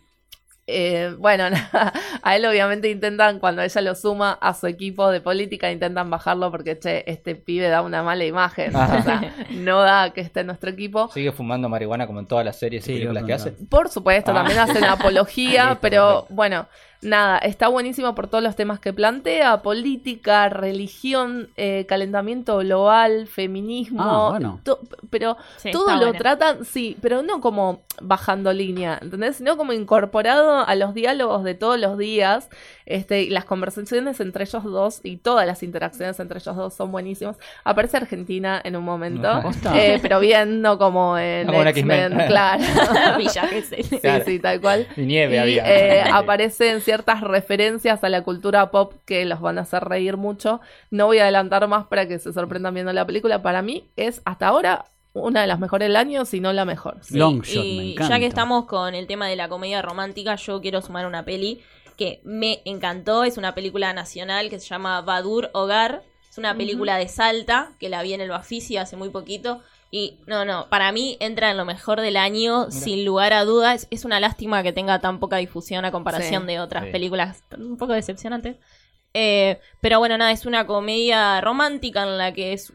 eh, 0.67 1.13
bueno, 1.17 1.45
a 2.23 2.35
él 2.35 2.45
obviamente 2.45 2.89
intentan, 2.89 3.39
cuando 3.39 3.61
ella 3.61 3.81
lo 3.81 3.95
suma 3.95 4.31
a 4.41 4.53
su 4.53 4.67
equipo 4.67 5.09
de 5.11 5.19
política, 5.21 5.71
intentan 5.71 6.09
bajarlo 6.09 6.49
porque, 6.51 6.79
che, 6.79 7.03
este 7.11 7.35
pibe 7.35 7.67
da 7.69 7.81
una 7.81 8.01
mala 8.03 8.23
imagen. 8.25 8.75
Ajá. 8.75 8.97
O 8.99 9.03
sea, 9.03 9.33
no 9.51 9.81
da 9.81 10.11
que 10.11 10.21
esté 10.21 10.41
en 10.41 10.47
nuestro 10.47 10.69
equipo. 10.69 11.09
Sigue 11.13 11.31
fumando 11.31 11.67
marihuana 11.69 12.07
como 12.07 12.19
en 12.19 12.27
todas 12.27 12.45
las 12.45 12.57
series 12.57 12.83
Sí, 12.85 12.91
y 12.93 12.95
películas 12.95 13.23
que 13.25 13.33
hace. 13.33 13.51
Por 13.51 13.89
supuesto, 13.89 14.31
Ah. 14.31 14.35
también 14.35 14.59
hacen 14.59 14.83
apología, 14.85 15.77
pero 15.81 16.25
bueno, 16.29 16.67
nada, 17.03 17.37
está 17.39 17.67
buenísimo 17.67 18.15
por 18.15 18.27
todos 18.27 18.43
los 18.43 18.55
temas 18.55 18.79
que 18.79 18.93
plantea, 18.93 19.61
política, 19.61 20.49
religión, 20.49 21.49
eh, 21.57 21.85
calentamiento 21.87 22.57
global, 22.57 23.27
feminismo, 23.27 24.01
Ah, 24.03 24.29
bueno. 24.31 24.59
to- 24.63 24.79
pero 25.09 25.37
Sí, 25.57 25.71
todo 25.71 25.91
lo 25.91 25.97
buena. 26.07 26.17
tratan, 26.17 26.65
sí, 26.65 26.97
pero 27.01 27.21
no 27.21 27.41
como 27.41 27.81
bajando 28.01 28.51
línea, 28.53 28.97
¿entendés? 29.01 29.35
Sino 29.37 29.55
como 29.57 29.73
incorporado 29.73 30.65
a 30.65 30.75
los 30.75 30.93
diálogos 30.93 31.43
de 31.43 31.53
todos 31.53 31.79
los 31.79 31.97
días, 31.97 32.49
este, 32.85 33.23
y 33.23 33.29
las 33.29 33.45
conversaciones 33.45 34.19
entre 34.19 34.43
ellos 34.43 34.63
dos 34.63 34.99
y 35.03 35.17
todas 35.17 35.45
las 35.47 35.63
interacciones 35.63 36.19
entre 36.19 36.39
ellos 36.39 36.55
dos 36.55 36.73
son 36.73 36.91
buenísimas. 36.91 37.37
Aparece 37.63 37.97
Argentina 37.97 38.61
en 38.63 38.75
un 38.75 38.83
momento, 38.83 39.29
eh, 39.73 39.99
pero 40.01 40.19
bien, 40.19 40.61
no 40.61 40.77
como 40.77 41.17
en 41.17 41.47
No 41.47 41.63
X-Men, 41.67 42.13
claro. 42.27 42.63
Villa. 43.17 43.49
Sí, 43.69 43.99
Claro. 43.99 44.25
sí, 44.25 44.39
tal 44.39 44.59
cual. 44.61 44.87
Y 44.97 45.01
nieve 45.01 45.35
Y, 45.35 45.37
había. 45.37 45.63
eh, 45.65 46.03
aparecen 46.11 46.81
ciertas 46.81 47.21
referencias 47.21 48.03
a 48.03 48.09
la 48.09 48.21
cultura 48.23 48.71
pop 48.71 48.93
que 49.05 49.25
los 49.25 49.41
van 49.41 49.57
a 49.57 49.61
hacer 49.61 49.83
reír 49.83 50.17
mucho. 50.17 50.61
No 50.91 51.05
voy 51.07 51.19
a 51.19 51.23
adelantar 51.23 51.67
más 51.67 51.85
para 51.87 52.07
que 52.07 52.19
se 52.19 52.33
sorprendan 52.33 52.73
viendo 52.73 52.91
la 52.93 53.05
película. 53.05 53.41
Para 53.41 53.61
mí 53.61 53.89
es 53.95 54.21
hasta 54.25 54.47
ahora 54.47 54.85
una 55.13 55.41
de 55.41 55.47
las 55.47 55.59
mejores 55.59 55.87
del 55.87 55.95
año, 55.95 56.25
si 56.25 56.39
no 56.39 56.51
la 56.53 56.65
mejor. 56.65 56.97
Sí, 57.01 57.17
Long 57.17 57.41
Shot, 57.43 57.63
y 57.63 57.77
me 57.77 57.91
encanta. 57.91 58.15
ya 58.15 58.19
que 58.19 58.25
estamos 58.25 58.65
con 58.65 58.95
el 58.95 59.05
tema 59.05 59.27
de 59.27 59.35
la 59.35 59.47
comedia 59.47 59.81
romántica, 59.83 60.35
yo 60.35 60.59
quiero 60.59 60.81
sumar 60.81 61.05
una 61.05 61.23
peli 61.23 61.61
que 61.95 62.21
me 62.23 62.61
encantó. 62.65 63.23
Es 63.23 63.37
una 63.37 63.55
película 63.55 63.93
nacional 63.93 64.49
que 64.49 64.59
se 64.59 64.67
llama 64.67 65.01
Badur 65.01 65.49
Hogar. 65.53 66.03
Es 66.29 66.37
una 66.37 66.55
película 66.55 66.97
de 66.97 67.07
Salta, 67.07 67.73
que 67.79 67.89
la 67.89 68.01
vi 68.01 68.13
en 68.13 68.21
el 68.21 68.29
Bafisi 68.29 68.77
hace 68.77 68.95
muy 68.95 69.09
poquito. 69.09 69.61
Y 69.91 70.17
no, 70.25 70.43
no, 70.45 70.67
para 70.69 70.91
mí 70.91 71.17
entra 71.19 71.51
en 71.51 71.57
lo 71.57 71.65
mejor 71.65 72.01
del 72.01 72.17
año, 72.17 72.71
sin 72.71 73.05
lugar 73.05 73.31
a 73.33 73.43
dudas. 73.45 73.87
Es 73.91 74.05
una 74.05 74.19
lástima 74.19 74.63
que 74.63 74.73
tenga 74.73 74.99
tan 74.99 75.19
poca 75.19 75.37
difusión 75.37 75.85
a 75.85 75.91
comparación 75.91 76.41
Sí. 76.43 76.47
de 76.47 76.59
otras 76.59 76.85
Sí. 76.85 76.91
películas 76.91 77.43
un 77.55 77.77
poco 77.77 77.93
decepcionantes. 77.93 78.55
Eh, 79.13 79.59
pero 79.81 79.99
bueno, 79.99 80.17
nada, 80.17 80.31
es 80.31 80.47
una 80.47 80.65
comedia 80.65 81.39
romántica 81.41 82.01
en 82.01 82.17
la 82.17 82.33
que 82.33 82.53
es. 82.53 82.73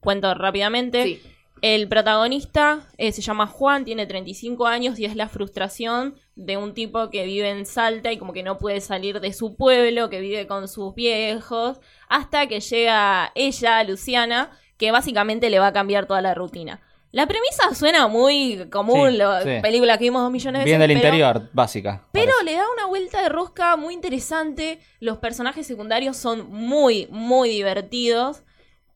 Cuento 0.00 0.34
rápidamente. 0.34 1.04
Sí. 1.04 1.22
El 1.62 1.88
protagonista 1.88 2.86
eh, 2.98 3.12
se 3.12 3.22
llama 3.22 3.46
Juan, 3.46 3.84
tiene 3.84 4.06
35 4.06 4.66
años 4.66 4.98
y 4.98 5.06
es 5.06 5.16
la 5.16 5.28
frustración 5.28 6.14
de 6.36 6.56
un 6.56 6.74
tipo 6.74 7.08
que 7.10 7.24
vive 7.24 7.48
en 7.48 7.64
Salta 7.64 8.12
y 8.12 8.18
como 8.18 8.32
que 8.32 8.42
no 8.42 8.58
puede 8.58 8.80
salir 8.80 9.20
de 9.20 9.32
su 9.32 9.56
pueblo, 9.56 10.10
que 10.10 10.20
vive 10.20 10.46
con 10.46 10.68
sus 10.68 10.94
viejos, 10.94 11.80
hasta 12.08 12.46
que 12.48 12.60
llega 12.60 13.32
ella, 13.34 13.82
Luciana, 13.84 14.50
que 14.76 14.90
básicamente 14.90 15.48
le 15.48 15.58
va 15.58 15.68
a 15.68 15.72
cambiar 15.72 16.06
toda 16.06 16.20
la 16.20 16.34
rutina. 16.34 16.80
La 17.12 17.26
premisa 17.28 17.72
suena 17.76 18.08
muy 18.08 18.68
común, 18.70 19.12
Sí, 19.12 19.16
lo- 19.18 19.40
sí. 19.40 19.60
película 19.62 19.96
que 19.96 20.04
vimos 20.04 20.20
dos 20.22 20.32
millones 20.32 20.60
de 20.60 20.64
Bien 20.64 20.80
veces. 20.80 20.88
del 20.88 20.98
pero- 21.00 21.16
interior, 21.16 21.50
básica. 21.52 22.02
pero 22.10 22.32
parece. 22.32 22.44
le 22.44 22.56
da 22.56 22.64
una 22.76 22.86
vuelta 22.86 23.22
de 23.22 23.28
rosca 23.28 23.76
muy 23.76 23.94
interesante. 23.94 24.80
Los 24.98 25.18
personajes 25.18 25.64
secundarios 25.66 26.16
son 26.16 26.50
muy, 26.50 27.06
muy 27.12 27.48
divertidos. 27.50 28.42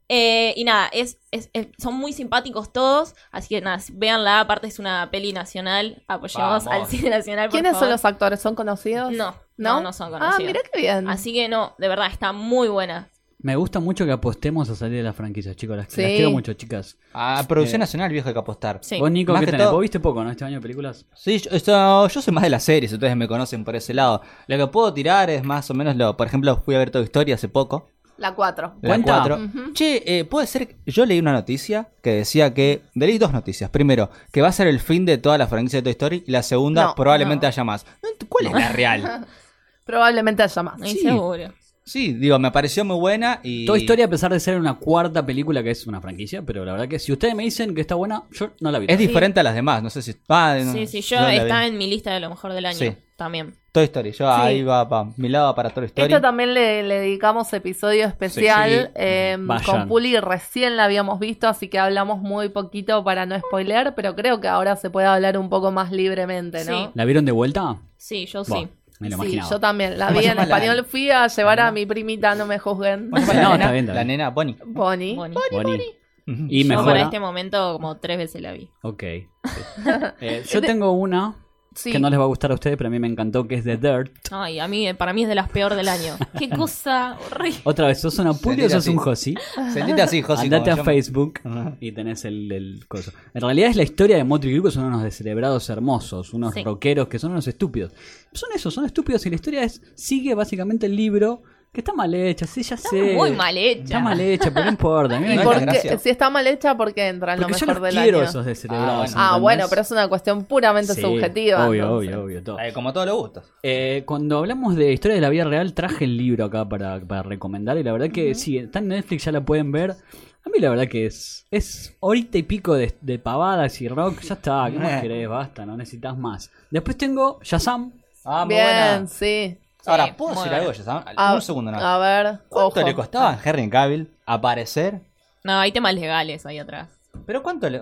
Eh, 0.08 0.54
y 0.56 0.64
nada, 0.64 0.88
es, 0.92 1.18
es- 1.30 1.50
es- 1.52 1.68
son 1.78 1.94
muy 1.94 2.12
simpáticos 2.12 2.72
todos. 2.72 3.14
Así 3.30 3.48
que 3.48 3.60
nada, 3.60 3.78
véanla. 3.92 4.40
Aparte 4.40 4.66
es 4.66 4.78
una 4.78 5.10
peli 5.10 5.32
nacional. 5.32 6.02
Apoyemos 6.08 6.64
Vamos. 6.64 6.82
al 6.82 6.86
cine 6.86 7.10
nacional. 7.10 7.48
por 7.50 7.60
¿Quiénes 7.60 7.76
son 7.78 7.90
los 7.90 8.04
actores? 8.04 8.40
¿Son 8.40 8.54
conocidos? 8.54 9.12
No, 9.12 9.34
no, 9.58 9.80
no 9.82 9.92
son 9.92 10.08
Ah, 10.14 10.18
conocidos. 10.18 10.46
mira 10.46 10.60
qué 10.72 10.80
bien. 10.80 11.08
Así 11.08 11.32
que 11.34 11.48
no, 11.48 11.74
de 11.78 11.88
verdad, 11.88 12.06
está 12.10 12.32
muy 12.32 12.68
buena. 12.68 13.08
Me 13.40 13.54
gusta 13.54 13.78
mucho 13.78 14.04
que 14.04 14.10
apostemos 14.10 14.68
a 14.68 14.74
salir 14.74 14.96
de 14.96 15.02
la 15.04 15.12
franquicia, 15.12 15.54
chicos. 15.54 15.76
Las, 15.76 15.92
Sí. 15.92 16.02
las 16.02 16.10
quiero 16.10 16.30
mucho, 16.32 16.54
chicas. 16.54 16.96
A 17.12 17.44
producción 17.46 17.76
Eh, 17.76 17.84
nacional, 17.84 18.10
viejo, 18.10 18.26
hay 18.26 18.34
que 18.34 18.40
apostar. 18.40 18.80
Sí. 18.82 18.98
Vos, 18.98 19.12
Nico, 19.12 19.32
Más 19.32 19.38
¿qué 19.40 19.46
que 19.46 19.52
tenés? 19.52 19.66
todo- 19.66 19.74
Vos 19.74 19.82
viste 19.82 20.00
poco, 20.00 20.24
¿no? 20.24 20.30
Este 20.32 20.44
año 20.44 20.56
de 20.56 20.60
películas. 20.62 21.06
Sí, 21.14 21.38
yo, 21.38 21.50
esto- 21.52 22.08
yo 22.08 22.20
soy 22.20 22.34
más 22.34 22.42
de 22.42 22.50
las 22.50 22.64
series, 22.64 22.92
ustedes 22.92 23.14
me 23.14 23.28
conocen 23.28 23.62
por 23.64 23.76
ese 23.76 23.94
lado. 23.94 24.22
Lo 24.48 24.56
que 24.56 24.66
puedo 24.66 24.92
tirar 24.92 25.30
es 25.30 25.44
más 25.44 25.70
o 25.70 25.74
menos 25.74 25.94
lo. 25.94 26.16
Por 26.16 26.26
ejemplo, 26.26 26.56
fui 26.64 26.74
a 26.74 26.78
ver 26.78 26.90
Toy 26.90 27.04
Story 27.04 27.30
hace 27.30 27.48
poco. 27.48 27.88
La 28.18 28.34
4. 28.34 28.74
La 28.82 28.88
¿Cuenta? 28.88 29.16
4. 29.24 29.36
Ujú. 29.36 29.72
Che, 29.72 30.02
eh, 30.04 30.24
puede 30.24 30.46
ser. 30.46 30.76
Yo 30.86 31.06
leí 31.06 31.18
una 31.20 31.32
noticia 31.32 31.88
que 32.02 32.10
decía 32.10 32.52
que. 32.52 32.82
Leí 32.94 33.16
dos 33.18 33.32
noticias. 33.32 33.70
Primero, 33.70 34.10
que 34.32 34.42
va 34.42 34.48
a 34.48 34.52
ser 34.52 34.66
el 34.66 34.80
fin 34.80 35.04
de 35.06 35.18
toda 35.18 35.38
la 35.38 35.46
franquicia 35.46 35.78
de 35.78 35.82
Toy 35.84 35.92
Story. 35.92 36.24
Y 36.26 36.30
la 36.32 36.42
segunda, 36.42 36.84
No, 36.84 36.94
probablemente 36.94 37.46
no. 37.46 37.48
haya 37.48 37.64
más. 37.64 37.86
¿Cuál 38.28 38.46
es 38.46 38.52
la 38.52 38.68
real? 38.70 39.26
Probablemente 39.84 40.42
haya 40.42 40.62
más. 40.62 40.80
Sí. 40.82 40.98
seguro. 40.98 41.52
Sí, 41.84 42.12
digo, 42.12 42.38
me 42.38 42.50
pareció 42.50 42.84
muy 42.84 42.96
buena 42.98 43.40
y. 43.42 43.64
Toda 43.64 43.78
historia, 43.78 44.04
a 44.04 44.08
pesar 44.08 44.30
de 44.30 44.38
ser 44.40 44.58
una 44.58 44.74
cuarta 44.74 45.24
película 45.24 45.62
que 45.62 45.70
es 45.70 45.86
una 45.86 46.00
franquicia, 46.02 46.42
pero 46.42 46.62
la 46.64 46.72
verdad 46.72 46.86
que 46.88 46.98
si 46.98 47.12
ustedes 47.12 47.34
me 47.34 47.44
dicen 47.44 47.74
que 47.74 47.80
está 47.80 47.94
buena, 47.94 48.24
yo 48.30 48.50
no 48.60 48.70
la 48.70 48.78
vi. 48.78 48.86
Es 48.90 48.98
diferente 48.98 49.40
a 49.40 49.42
las 49.42 49.54
demás, 49.54 49.82
no 49.82 49.88
sé 49.88 50.02
si. 50.02 50.14
Ah, 50.28 50.58
no, 50.62 50.72
Sí, 50.74 50.86
sí, 50.86 51.00
yo 51.00 51.18
no 51.20 51.28
vi. 51.28 51.36
está 51.36 51.66
en 51.66 51.78
mi 51.78 51.86
lista 51.88 52.12
de 52.12 52.20
lo 52.20 52.28
mejor 52.28 52.52
del 52.52 52.66
año 52.66 52.76
Sí. 52.78 52.92
También. 53.18 53.54
Toy 53.72 53.84
Story, 53.84 54.12
yo 54.12 54.30
ahí 54.30 54.62
va, 54.62 54.84
va, 54.84 55.10
mi 55.16 55.28
lado 55.28 55.46
va 55.46 55.54
para 55.54 55.70
Toy 55.70 55.84
Story. 55.86 56.06
Esta 56.06 56.20
también 56.22 56.54
le, 56.54 56.82
le 56.84 57.00
dedicamos 57.00 57.52
episodio 57.52 58.06
especial. 58.06 58.70
Sí, 58.70 58.76
sí. 58.86 58.90
eh, 58.94 59.36
Vayan. 59.40 59.64
con 59.66 59.88
Puli 59.88 60.18
recién 60.18 60.76
la 60.76 60.84
habíamos 60.84 61.18
visto, 61.18 61.48
así 61.48 61.68
que 61.68 61.78
hablamos 61.78 62.20
muy 62.20 62.48
poquito 62.48 63.04
para 63.04 63.26
no 63.26 63.38
spoilear, 63.38 63.94
pero 63.94 64.14
creo 64.16 64.40
que 64.40 64.48
ahora 64.48 64.76
se 64.76 64.88
puede 64.88 65.06
hablar 65.08 65.36
un 65.36 65.50
poco 65.50 65.70
más 65.72 65.90
libremente, 65.92 66.64
¿no? 66.64 66.86
Sí. 66.86 66.90
¿La 66.94 67.04
vieron 67.04 67.24
de 67.24 67.32
vuelta? 67.32 67.76
Sí, 67.96 68.26
yo 68.26 68.44
sí. 68.44 68.68
me 69.00 69.10
lo 69.10 69.16
Sí, 69.16 69.22
imaginaba. 69.22 69.50
yo 69.50 69.60
también. 69.60 69.98
La 69.98 70.06
¿Cómo 70.08 70.20
vi 70.20 70.26
en 70.26 70.36
la- 70.36 70.42
español. 70.44 70.84
Fui 70.88 71.10
a 71.10 71.26
llevar 71.26 71.60
a 71.60 71.70
mi 71.72 71.84
primita, 71.86 72.34
no 72.36 72.46
me 72.46 72.58
juzguen. 72.60 73.10
¿Cómo 73.10 73.26
se 73.26 73.34
No, 73.34 73.50
la 73.50 73.54
está 73.56 73.72
bien, 73.72 73.84
está 73.84 73.94
La 73.94 74.04
bien. 74.04 74.06
nena 74.18 74.30
Bonnie. 74.30 74.56
Bonnie. 74.64 75.14
Bonnie. 75.16 75.38
Bonnie. 75.52 75.98
Ujú. 76.26 76.46
Y 76.48 76.62
Yo 76.62 76.68
mejora. 76.68 76.86
para 76.86 77.02
este 77.02 77.20
momento 77.20 77.72
como 77.74 77.96
tres 77.98 78.16
veces 78.18 78.40
la 78.42 78.52
vi. 78.52 78.70
Ok. 78.82 79.02
Eh, 80.20 80.44
yo 80.48 80.60
tengo 80.60 80.92
una 80.92 81.34
Sí. 81.78 81.92
que 81.92 82.00
no 82.00 82.10
les 82.10 82.18
va 82.18 82.24
a 82.24 82.26
gustar 82.26 82.50
a 82.50 82.54
ustedes, 82.54 82.76
pero 82.76 82.88
a 82.88 82.90
mí 82.90 82.98
me 82.98 83.06
encantó, 83.06 83.46
que 83.46 83.54
es 83.54 83.62
The 83.64 83.76
Dirt. 83.76 84.10
Ay, 84.32 84.58
a 84.58 84.66
mí, 84.66 84.92
para 84.94 85.12
mí 85.12 85.22
es 85.22 85.28
de 85.28 85.36
las 85.36 85.48
peor 85.48 85.76
del 85.76 85.88
año. 85.88 86.16
Qué 86.38 86.48
cosa 86.50 87.16
horrible. 87.30 87.60
Otra 87.62 87.86
vez, 87.86 88.00
¿sos 88.00 88.18
una 88.18 88.34
Puli 88.34 88.62
o 88.64 88.68
sos 88.68 88.78
así. 88.78 88.90
un 88.90 88.96
Josi? 88.96 89.34
Sentite 89.72 90.02
así, 90.02 90.20
José. 90.22 90.42
Andate 90.42 90.72
a 90.72 90.76
yo. 90.76 90.84
Facebook 90.84 91.40
y 91.78 91.92
tenés 91.92 92.24
el, 92.24 92.50
el 92.50 92.84
coso. 92.88 93.12
En 93.32 93.42
realidad 93.42 93.70
es 93.70 93.76
la 93.76 93.84
historia 93.84 94.16
de 94.16 94.24
Motley 94.24 94.52
Crue, 94.54 94.64
que 94.70 94.74
son 94.74 94.84
unos 94.86 95.02
descerebrados 95.04 95.70
hermosos, 95.70 96.34
unos 96.34 96.52
Sí. 96.54 96.64
rockeros 96.64 97.06
que 97.06 97.18
son 97.20 97.30
unos 97.30 97.46
estúpidos. 97.46 97.92
Son 98.32 98.48
esos, 98.54 98.74
son 98.74 98.84
estúpidos 98.84 99.24
y 99.26 99.30
la 99.30 99.36
historia 99.36 99.62
es 99.62 99.80
sigue 99.94 100.34
básicamente 100.34 100.86
el 100.86 100.96
libro 100.96 101.42
que 101.72 101.80
está 101.82 101.92
mal 101.92 102.12
hecha, 102.14 102.46
sí, 102.46 102.62
ya 102.62 102.74
Está 102.76 102.88
sé. 102.88 103.14
muy 103.14 103.30
mal 103.32 103.56
hecha. 103.56 103.82
Está 103.84 104.00
mal 104.00 104.20
hecha, 104.20 104.50
pero 104.50 104.64
no 104.64 104.70
importa. 104.70 105.16
A 105.16 105.20
mí 105.20 105.26
me 105.28 105.34
¿Y 105.34 105.36
No, 105.36 105.42
por 105.44 105.58
qué? 105.58 105.64
gracia. 105.66 105.98
Si 105.98 106.08
está 106.10 106.30
mal 106.30 106.46
hecha, 106.46 106.76
porque 106.76 107.06
entra 107.08 107.34
en 107.34 107.40
lo 107.40 107.46
Porque 107.46 107.60
yo 107.60 107.66
mejor 107.66 107.82
los 107.82 107.92
del 107.94 108.02
quiero 108.02 108.18
año. 108.18 108.28
esos 108.28 108.44
descerebrados. 108.46 109.10
Ah, 109.14 109.14
bueno. 109.14 109.34
Ah, 109.34 109.38
bueno, 109.38 109.66
pero 109.68 109.82
es 109.82 109.90
una 109.90 110.08
cuestión 110.08 110.44
puramente 110.44 110.94
Sí, 110.94 111.00
subjetiva. 111.02 111.68
Obvio, 111.68 111.82
entonces. 111.84 112.08
obvio, 112.14 112.24
obvio, 112.24 112.42
todo. 112.42 112.58
Eh, 112.60 112.72
como 112.72 112.92
todos 112.92 113.06
los 113.06 113.16
gustos. 113.16 113.44
Eh, 113.62 114.02
cuando 114.06 114.38
hablamos 114.38 114.74
de 114.76 114.92
historia 114.92 115.14
de 115.14 115.20
la 115.20 115.28
vida 115.28 115.44
real, 115.44 115.72
traje 115.74 116.04
el 116.04 116.16
libro 116.16 116.46
acá 116.46 116.68
para, 116.68 116.98
para 117.00 117.22
recomendar. 117.22 117.76
Y 117.78 117.82
la 117.84 117.92
verdad 117.92 118.10
que 118.10 118.34
sí, 118.34 118.56
está 118.58 118.78
en 118.80 118.88
Netflix, 118.88 119.24
ya 119.26 119.32
la 119.32 119.42
pueden 119.42 119.70
ver. 119.70 119.90
A 119.92 120.50
mí 120.50 120.60
la 120.60 120.70
verdad 120.70 120.88
que 120.88 121.04
es, 121.04 121.46
es 121.50 121.94
horita 122.00 122.38
y 122.38 122.42
pico 122.42 122.74
de, 122.74 122.94
de 123.02 123.18
pavadas 123.18 123.80
y 123.82 123.88
rock. 123.88 124.20
Ya 124.22 124.34
está, 124.34 124.66
¿qué 124.72 124.78
más 124.78 124.92
Eh. 124.94 124.98
querés? 125.02 125.28
Basta, 125.28 125.66
no 125.66 125.76
necesitas 125.76 126.16
más. 126.16 126.50
Después 126.70 126.96
tengo 126.96 127.38
Shazam. 127.42 127.92
Ah, 128.24 128.44
muy 128.46 128.54
Bien, 128.54 128.64
buena. 128.66 129.06
sí. 129.06 129.58
Ahora, 129.90 130.16
¿puedo 130.16 130.34
muy 130.34 130.44
decir 130.48 130.54
algo? 130.54 130.72
A, 131.16 131.34
Un 131.34 131.42
segundo 131.42 131.70
nada. 131.70 131.94
a 131.94 131.98
ver, 131.98 132.38
¿Cuánto 132.48 132.80
ojo. 132.80 132.86
le 132.88 132.94
costaba 132.94 133.30
a 133.30 133.38
Henry 133.42 133.68
Cavill 133.70 134.10
aparecer? 134.26 135.00
No, 135.44 135.58
hay 135.58 135.72
temas 135.72 135.94
legales 135.94 136.44
ahí 136.46 136.58
atrás. 136.58 136.88
¿Pero 137.26 137.42
cuánto 137.42 137.68
le.? 137.70 137.80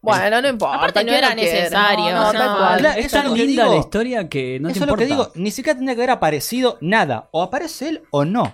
Bueno, 0.00 0.42
no 0.42 0.48
importa. 0.48 0.76
Aparte 0.78 1.00
no 1.04 1.06
¿quién 1.10 1.18
era 1.18 1.28
lo 1.30 1.34
quiere? 1.36 1.52
necesario, 1.60 2.04
No, 2.10 2.32
no, 2.32 2.32
tal 2.32 2.46
no. 2.50 2.56
cual. 2.56 2.78
Claro, 2.80 3.00
Es 3.00 3.12
tan 3.12 3.28
lo 3.28 3.34
que 3.34 3.46
linda 3.46 3.62
digo. 3.64 3.74
la 3.74 3.80
historia 3.80 4.28
que 4.28 4.58
no 4.60 4.68
te 4.68 4.72
Eso 4.72 4.80
es 4.84 4.86
lo 4.88 4.92
importa. 4.94 5.02
que 5.04 5.06
digo. 5.10 5.32
Ni 5.36 5.50
siquiera 5.52 5.76
tendría 5.76 5.94
que 5.94 6.00
haber 6.02 6.10
aparecido 6.10 6.78
nada. 6.80 7.28
O 7.30 7.42
aparece 7.42 7.88
él 7.88 8.02
o 8.10 8.24
no. 8.24 8.52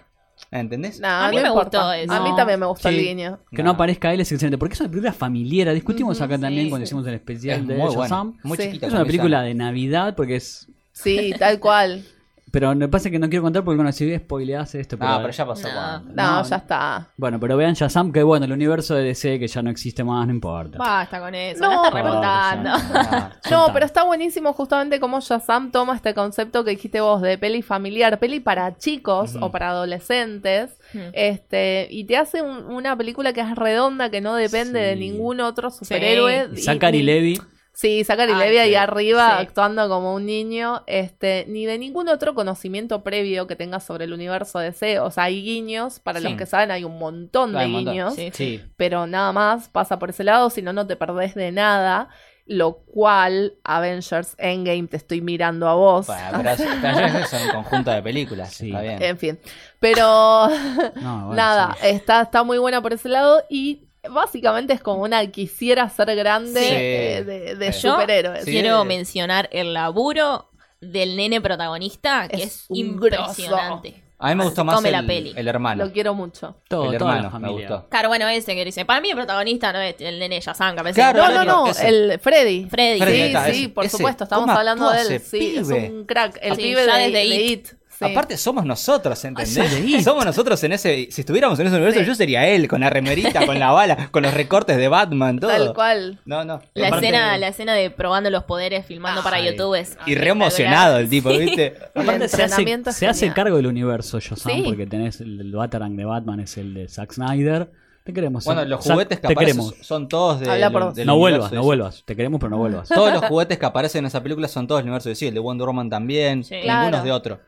¿Entendés? 0.50 1.00
No, 1.00 1.08
A 1.08 1.28
mí 1.30 1.36
no 1.36 1.42
me 1.42 1.48
importa. 1.48 1.78
gustó 1.78 1.92
eso. 1.94 2.12
A 2.12 2.20
mí 2.20 2.30
también 2.36 2.60
me 2.60 2.66
gustó 2.66 2.88
Sí. 2.90 2.94
el 2.98 3.00
guiño. 3.04 3.38
Que 3.50 3.58
no 3.62 3.64
No. 3.64 3.70
aparezca 3.72 4.12
él 4.12 4.20
es 4.20 4.30
excelente. 4.30 4.58
Porque 4.58 4.74
es 4.74 4.80
una 4.80 4.90
película 4.90 5.12
familiar. 5.12 5.72
Discutimos 5.72 6.20
acá 6.20 6.38
también 6.38 6.64
sí, 6.66 6.70
cuando 6.70 6.84
hicimos 6.84 7.06
el 7.06 7.14
especial 7.14 7.60
Es 7.60 7.66
de 7.66 7.74
muy 7.76 7.86
buena. 7.94 8.02
Shazam. 8.02 8.38
Muy 8.42 8.56
Sí. 8.58 8.64
chiquita. 8.64 8.86
Es 8.88 8.92
una 8.92 9.04
película 9.04 9.42
de 9.42 9.54
Navidad 9.54 10.14
porque 10.16 10.36
es. 10.36 10.68
Sí, 10.92 11.32
tal 11.38 11.58
cual. 11.60 12.04
Pero 12.50 12.74
me 12.74 12.88
pasa 12.88 13.10
que 13.10 13.18
no 13.18 13.28
quiero 13.28 13.42
contar 13.42 13.62
porque 13.62 13.76
bueno, 13.76 13.92
si 13.92 14.16
spoileás 14.16 14.74
esto. 14.74 14.96
Ah, 15.00 15.18
pero 15.20 15.32
ya 15.32 15.46
pasó. 15.46 15.68
No. 15.68 16.00
No, 16.00 16.12
No, 16.14 16.42
ya 16.48 16.56
está. 16.56 17.08
Bueno, 17.16 17.38
pero 17.38 17.56
vean 17.56 17.74
Shazam, 17.74 18.10
que 18.12 18.22
bueno, 18.22 18.46
el 18.46 18.52
universo 18.52 18.94
de 18.94 19.02
DC 19.04 19.38
que 19.38 19.48
ya 19.48 19.60
no 19.62 19.70
existe 19.70 20.02
más, 20.04 20.26
no 20.26 20.32
importa. 20.32 20.78
Basta 20.78 21.20
con 21.20 21.34
eso. 21.34 21.60
No. 21.62 21.70
No, 21.70 21.84
está 21.84 21.96
remontando. 21.96 22.70
No, 23.50 23.66
pero 23.72 23.86
está 23.86 24.02
buenísimo 24.04 24.52
justamente 24.52 25.00
cómo 25.00 25.20
Shazam 25.20 25.70
toma 25.70 25.94
este 25.96 26.14
concepto 26.14 26.64
que 26.64 26.70
dijiste 26.72 27.00
vos 27.00 27.20
de 27.22 27.38
peli 27.38 27.62
familiar, 27.62 28.18
peli 28.18 28.40
para 28.40 28.76
chicos 28.76 29.36
o 29.40 29.50
para 29.50 29.70
adolescentes, 29.70 30.78
este, 31.12 31.88
y 31.90 32.04
te 32.04 32.16
hace 32.16 32.42
un- 32.42 32.64
una 32.66 32.96
película 32.96 33.32
que 33.32 33.40
es 33.40 33.54
redonda, 33.56 34.10
que 34.10 34.20
no 34.20 34.34
depende 34.34 34.80
de 34.80 34.94
Sí. 34.94 35.00
ningún 35.00 35.40
otro 35.40 35.70
superhéroe. 35.70 36.48
Y 36.54 36.58
Zachary 36.62 36.98
y- 36.98 37.02
Levi. 37.02 37.40
Sí, 37.80 38.02
Zachary 38.02 38.32
Ay, 38.32 38.38
Levi 38.40 38.58
ahí 38.58 38.68
sí. 38.70 38.74
arriba 38.74 39.36
Sí. 39.36 39.42
actuando 39.46 39.88
como 39.88 40.12
un 40.14 40.26
niño, 40.26 40.82
este, 40.88 41.44
ni 41.46 41.64
de 41.64 41.78
ningún 41.78 42.08
otro 42.08 42.34
conocimiento 42.34 43.04
previo 43.04 43.46
que 43.46 43.54
tengas 43.54 43.84
sobre 43.84 44.06
el 44.06 44.12
universo 44.12 44.58
DC. 44.58 44.98
O 44.98 45.12
sea, 45.12 45.24
hay 45.24 45.40
guiños, 45.44 46.00
para 46.00 46.18
Sí. 46.18 46.24
los 46.24 46.34
que 46.34 46.44
saben, 46.46 46.72
hay 46.72 46.82
un 46.82 46.98
montón 46.98 47.52
de 47.52 47.64
un 47.66 47.70
montón. 47.70 47.92
guiños, 47.94 48.14
Sí, 48.16 48.30
sí. 48.34 48.58
Sí. 48.58 48.64
pero 48.76 49.06
nada 49.06 49.32
más 49.32 49.68
pasa 49.68 49.96
por 50.00 50.10
ese 50.10 50.24
lado, 50.24 50.50
si 50.50 50.60
no, 50.60 50.72
no 50.72 50.88
te 50.88 50.96
perdés 50.96 51.36
de 51.36 51.52
nada. 51.52 52.08
Lo 52.50 52.78
cual, 52.78 53.58
Avengers 53.62 54.34
Endgame, 54.38 54.88
te 54.88 54.96
estoy 54.96 55.20
mirando 55.20 55.68
a 55.68 55.74
vos. 55.74 56.06
Bueno, 56.06 56.40
pero, 56.42 56.56
pero 56.80 57.06
es 57.18 57.32
un 57.34 57.50
conjunto 57.52 57.90
de 57.92 58.02
películas. 58.02 58.54
Sí. 58.54 58.68
Está 58.70 58.80
bien. 58.80 59.02
En 59.02 59.18
fin, 59.18 59.38
pero 59.78 60.48
No, 60.48 60.48
bueno, 61.26 61.34
nada, 61.34 61.76
sí. 61.80 61.86
está, 61.88 62.22
está 62.22 62.42
muy 62.42 62.56
buena 62.58 62.80
por 62.82 62.94
ese 62.94 63.08
lado 63.10 63.42
y 63.50 63.87
básicamente 64.10 64.72
es 64.72 64.80
como 64.80 65.02
una 65.02 65.26
quisiera 65.26 65.88
ser 65.88 66.14
grande 66.16 66.60
Sí. 66.60 66.68
eh, 66.70 67.54
de. 67.58 67.72
Yo 67.72 67.92
superhéroes. 67.92 68.44
Sí. 68.44 68.50
Quiero 68.52 68.84
mencionar 68.84 69.48
el 69.52 69.74
laburo 69.74 70.50
del 70.80 71.16
nene 71.16 71.40
protagonista, 71.40 72.28
que 72.28 72.36
Es 72.36 72.44
es, 72.44 72.66
impresionante. 72.70 74.04
A 74.20 74.30
mí 74.30 74.34
me 74.34 74.44
gustó 74.44 74.64
más 74.64 74.82
la 74.82 74.98
el, 74.98 75.06
peli. 75.06 75.32
el 75.36 75.46
hermano. 75.46 75.84
Lo 75.84 75.92
quiero 75.92 76.12
mucho. 76.12 76.56
Todo, 76.68 76.88
el 76.88 76.94
hermano 76.94 77.30
me 77.38 77.50
gustó. 77.50 77.88
Claro, 77.88 78.08
bueno, 78.08 78.26
ese 78.28 78.56
que 78.56 78.64
dice, 78.64 78.84
para 78.84 79.00
mí 79.00 79.10
el 79.10 79.14
protagonista 79.16 79.72
no 79.72 79.78
es 79.80 79.94
el 80.00 80.18
nene 80.18 80.40
Yazan, 80.40 80.74
que 80.76 80.92
Claro, 80.92 81.18
No, 81.22 81.28
no, 81.28 81.44
no, 81.44 81.66
no, 81.66 81.72
el 81.80 82.18
Freddy. 82.18 82.66
Freddy. 82.68 82.98
Freddy, 82.98 83.16
Sí, 83.16 83.22
está, 83.26 83.44
sí, 83.44 83.50
ese- 83.64 83.68
por 83.68 83.88
supuesto, 83.88 84.24
estamos 84.24 84.46
¿Cómo 84.46 84.58
hablando 84.58 84.90
de 84.90 85.02
él. 85.02 85.20
Sí, 85.20 85.56
es 85.58 85.68
pibe? 85.68 85.90
un 85.90 86.04
crack. 86.04 86.36
El 86.42 86.56
Sí, 86.56 86.62
pibe 86.62 86.84
ya 86.84 86.96
de, 86.96 87.10
desde 87.10 87.18
de 87.28 87.36
It. 87.36 87.50
It. 87.68 87.77
Sí. 87.98 88.04
Aparte 88.04 88.36
somos 88.36 88.64
nosotros, 88.64 89.24
¿entendés? 89.24 89.70
Sí, 89.72 89.96
It. 89.96 90.00
somos 90.02 90.24
nosotros 90.24 90.62
en 90.64 90.72
ese... 90.72 91.08
Si 91.10 91.20
estuviéramos 91.22 91.58
en 91.58 91.66
ese 91.66 91.76
universo, 91.76 92.00
Sí. 92.00 92.06
yo 92.06 92.14
sería 92.14 92.46
él, 92.48 92.68
con 92.68 92.80
la 92.80 92.90
remerita, 92.90 93.44
con 93.46 93.58
la 93.58 93.72
bala, 93.72 94.08
con 94.10 94.22
los 94.22 94.32
recortes 94.34 94.76
de 94.76 94.88
Batman, 94.88 95.38
todo. 95.38 95.50
Tal 95.50 95.74
cual. 95.74 96.20
No, 96.24 96.44
no. 96.44 96.60
La 96.74 96.88
Aparte- 96.88 97.06
escena, 97.06 97.38
la 97.38 97.48
escena 97.48 97.74
de 97.74 97.90
probando 97.90 98.30
los 98.30 98.44
poderes 98.44 98.86
filmando 98.86 99.22
para 99.22 99.36
Ay. 99.38 99.50
YouTube 99.50 99.74
es 99.74 99.96
Y 100.06 100.14
re 100.14 100.28
emocionado 100.30 100.98
el 100.98 101.08
tipo, 101.08 101.30
Sí. 101.30 101.38
¿viste? 101.38 101.74
Aparte 101.94 102.28
se 102.28 102.42
hace, 102.44 102.92
se 102.92 103.06
hace 103.06 103.32
cargo 103.32 103.56
del 103.56 103.66
universo 103.66 104.20
Sí. 104.20 104.62
porque 104.64 104.86
tenés 104.86 105.20
el, 105.20 105.40
el 105.40 105.52
Batarang 105.52 105.96
de 105.96 106.04
Batman 106.04 106.40
es 106.40 106.56
el 106.56 106.74
de 106.74 106.88
Zack 106.88 107.12
Snyder. 107.12 107.70
Te 108.04 108.14
queremos. 108.14 108.42
Bueno, 108.46 108.64
los 108.64 108.82
juguetes 108.82 109.20
que 109.20 109.26
te 109.26 109.32
aparecen 109.34 109.58
queremos. 109.60 109.86
son 109.86 110.08
todos 110.08 110.40
de, 110.40 110.50
Habla 110.50 110.70
por 110.70 110.84
vos. 110.84 110.94
del 110.94 111.06
No 111.06 111.18
vuelvas, 111.18 111.52
no 111.52 111.62
vuelvas. 111.62 112.04
Te 112.06 112.16
queremos, 112.16 112.40
pero 112.40 112.48
no 112.48 112.56
vuelvas. 112.56 112.88
Todos 112.88 113.12
los 113.12 113.22
juguetes 113.26 113.58
que 113.58 113.66
aparecen 113.66 113.98
en 113.98 114.06
esa 114.06 114.22
película 114.22 114.48
son 114.48 114.66
todos 114.66 114.78
del 114.78 114.86
universo 114.86 115.10
de 115.10 115.12
DC. 115.12 115.28
El 115.28 115.34
de 115.34 115.40
Wonder 115.40 115.66
Woman 115.66 115.90
también. 115.90 116.42
Sí. 116.42 116.54
Ninguno 116.54 116.72
Claro. 116.72 116.96
es 116.96 117.04
de 117.04 117.12
otro. 117.12 117.40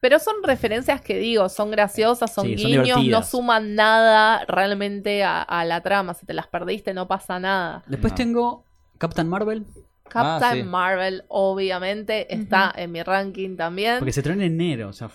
Pero 0.00 0.18
son 0.18 0.36
referencias 0.42 1.00
que 1.00 1.18
digo, 1.18 1.48
son 1.48 1.70
graciosas, 1.70 2.32
son 2.32 2.46
Sí, 2.46 2.58
son 2.58 2.70
guiños, 2.70 3.04
no 3.06 3.22
suman 3.22 3.74
nada 3.74 4.44
realmente 4.46 5.22
a, 5.24 5.42
a 5.42 5.64
la 5.64 5.82
trama. 5.82 6.14
Si 6.14 6.26
te 6.26 6.32
las 6.34 6.46
perdiste, 6.46 6.94
no 6.94 7.06
pasa 7.08 7.38
nada. 7.38 7.82
Después 7.86 8.12
No. 8.12 8.16
tengo 8.16 8.64
Captain 8.98 9.28
Marvel, 9.28 9.66
Captain 10.10 10.42
Ah, 10.42 10.52
sí. 10.54 10.62
Marvel, 10.62 11.24
obviamente, 11.28 12.34
está 12.34 12.70
en 12.76 12.92
mi 12.92 13.02
ranking 13.02 13.56
también. 13.56 13.98
porque 13.98 14.12
se 14.12 14.22
trae 14.22 14.34
en 14.34 14.42
enero. 14.42 14.88
O 14.88 14.92
sea, 14.92 15.08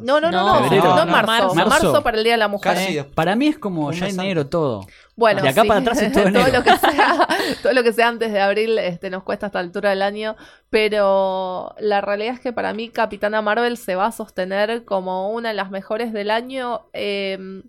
No, 0.00 0.20
no, 0.20 0.30
no, 0.30 0.60
No, 0.60 0.60
no, 0.60 0.96
no, 0.96 1.02
en 1.02 1.08
marzo. 1.10 1.54
Marzo. 1.54 1.54
marzo. 1.54 2.02
para 2.02 2.18
el 2.18 2.24
Día 2.24 2.34
de 2.34 2.38
la 2.38 2.48
Mujer. 2.48 2.74
Casi. 2.74 3.02
Para 3.14 3.34
mí 3.36 3.46
es 3.46 3.56
como 3.58 3.90
ya 3.92 4.04
mes 4.04 4.14
enero 4.18 4.46
todo. 4.48 4.86
Bueno, 5.16 5.40
De 5.42 5.48
acá 5.48 5.62
sí. 5.62 5.68
para 5.68 5.80
atrás 5.80 6.02
es 6.02 6.12
todo 6.12 6.26
enero. 6.26 6.52
lo 6.52 6.62
que 6.62 6.76
sea, 6.76 7.28
todo 7.62 7.72
lo 7.72 7.82
que 7.82 7.92
sea 7.92 8.08
antes 8.08 8.32
de 8.32 8.40
abril 8.40 8.76
este, 8.78 9.08
nos 9.08 9.22
cuesta 9.22 9.46
a 9.46 9.48
esta 9.48 9.58
altura 9.60 9.90
del 9.90 10.02
año, 10.02 10.36
pero 10.70 11.74
la 11.78 12.00
realidad 12.00 12.34
es 12.34 12.40
que 12.40 12.52
para 12.52 12.72
mí 12.74 12.88
Capitana 12.88 13.40
Marvel 13.42 13.76
se 13.76 13.94
va 13.94 14.06
a 14.06 14.12
sostener 14.12 14.84
como 14.84 15.30
una 15.30 15.50
de 15.50 15.54
las 15.54 15.70
mejores 15.70 16.12
del 16.12 16.30
año. 16.30 16.86
eh, 16.92 17.62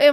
Eh, 0.00 0.12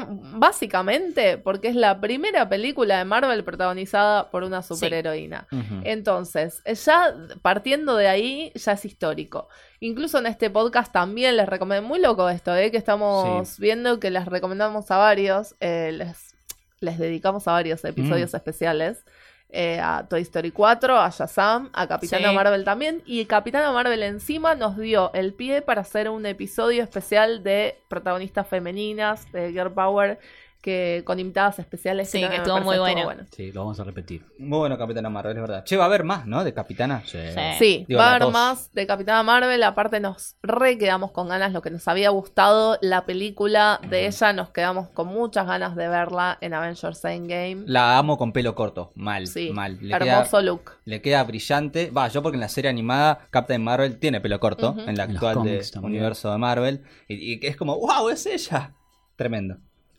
básicamente 0.56 1.38
porque 1.38 1.68
es 1.68 1.76
la 1.76 2.00
primera 2.02 2.50
película 2.50 2.98
de 2.98 3.06
Marvel 3.06 3.44
protagonizada 3.44 4.32
por 4.32 4.44
una 4.44 4.62
superheroína. 4.64 5.48
Ujú. 5.52 5.82
Entonces, 5.84 6.64
ya 6.86 7.14
partiendo 7.42 7.96
de 7.96 8.08
ahí, 8.08 8.52
ya 8.56 8.72
es 8.72 8.86
histórico. 8.86 9.48
Incluso 9.80 10.18
en 10.18 10.26
este 10.26 10.50
podcast 10.50 10.92
también 10.92 11.38
les 11.38 11.48
recomiendo, 11.48 11.88
muy 11.88 12.00
loco 12.00 12.30
esto, 12.30 12.56
¿eh? 12.56 12.72
que 12.72 12.78
estamos 12.78 13.60
viendo 13.60 14.00
que 14.00 14.10
les 14.10 14.26
recomendamos 14.26 14.90
a 14.90 14.98
varios, 14.98 15.54
eh, 15.60 15.92
les, 15.94 16.36
les 16.80 16.98
dedicamos 16.98 17.48
a 17.48 17.52
varios 17.52 17.84
episodios 17.86 18.34
Mm. 18.34 18.38
especiales. 18.38 19.06
Eh, 19.50 19.80
a 19.80 20.06
Toy 20.08 20.22
Story 20.22 20.52
4, 20.52 21.00
a 21.00 21.10
Shazam, 21.10 21.70
a 21.74 21.88
Capitana 21.88 22.30
Sí. 22.30 22.36
Marvel 22.36 22.64
también. 22.64 23.02
Y 23.06 23.26
Capitana 23.26 23.72
Marvel 23.72 24.04
encima 24.04 24.56
nos 24.56 24.78
dio 24.78 25.14
el 25.14 25.34
pie 25.34 25.62
para 25.62 25.82
hacer 25.82 26.10
un 26.10 26.26
episodio 26.26 26.84
especial 26.84 27.44
de 27.44 27.82
protagonistas 27.88 28.48
femeninas, 28.48 29.32
de 29.32 29.52
Girl 29.52 29.72
Power, 29.72 30.20
que 30.66 31.04
con 31.06 31.20
invitadas 31.20 31.60
especiales. 31.60 32.10
Sí, 32.10 32.20
que 32.28 32.38
estuvo 32.38 32.60
muy 32.62 32.76
estuvo 32.76 33.04
buena. 33.04 33.28
Sí, 33.32 33.52
lo 33.52 33.62
vamos 33.62 33.80
a 33.80 33.84
repetir. 33.84 34.26
Muy 34.40 34.58
bueno 34.58 34.80
Capitana 34.80 35.12
Marvel, 35.12 35.38
es 35.38 35.42
verdad. 35.42 35.64
Che, 35.64 35.78
va 35.78 35.84
a 35.84 35.88
haber 35.88 36.04
más, 36.04 36.26
¿no? 36.26 36.44
De 36.44 36.56
Capitana. 36.56 37.04
Sí. 37.06 37.20
Sí. 37.60 37.86
Digo, 37.88 38.00
va 38.00 38.08
a 38.08 38.10
haber 38.10 38.24
dos. 38.24 38.34
más 38.34 38.74
de 38.74 38.88
Capitana 38.88 39.22
Marvel. 39.22 39.62
Aparte, 39.62 40.00
nos 40.00 40.36
re 40.42 40.80
quedamos 40.80 41.12
con 41.12 41.28
ganas. 41.30 41.54
Lo 41.54 41.62
que 41.62 41.70
nos 41.70 41.88
había 41.88 42.10
gustado, 42.10 42.80
la 42.82 43.06
película 43.06 43.80
de 43.88 44.08
ella, 44.08 44.34
nos 44.34 44.50
quedamos 44.50 44.90
con 44.90 45.08
muchas 45.08 45.46
ganas 45.46 45.76
de 45.76 45.88
verla 45.88 46.40
en 46.42 46.56
Avengers 46.56 47.06
Endgame. 47.06 47.64
La 47.68 48.00
amo 48.00 48.18
con 48.18 48.34
pelo 48.34 48.56
corto. 48.56 48.92
Mal, 48.96 49.28
Sí, 49.28 49.52
mal. 49.54 49.78
Le 49.80 49.94
hermoso 49.96 50.38
queda, 50.40 50.42
look. 50.42 50.72
le 50.86 51.02
queda 51.04 51.24
brillante. 51.24 51.92
Va, 51.92 52.08
yo 52.08 52.24
porque 52.24 52.38
en 52.38 52.42
la 52.42 52.50
serie 52.50 52.72
animada 52.72 53.28
Captain 53.30 53.64
Marvel 53.64 54.00
tiene 54.00 54.20
pelo 54.20 54.40
corto. 54.40 54.76
En 54.88 54.98
la 54.98 55.04
actual 55.04 55.44
de 55.44 55.64
universo 55.82 56.32
de 56.32 56.38
Marvel. 56.40 56.82
Y, 57.08 57.34
y 57.34 57.40
que 57.40 57.50
es 57.50 57.56
como, 57.56 57.78
wow, 57.80 58.10
es 58.10 58.26
ella. 58.26 58.74
Tremendo. 59.16 59.58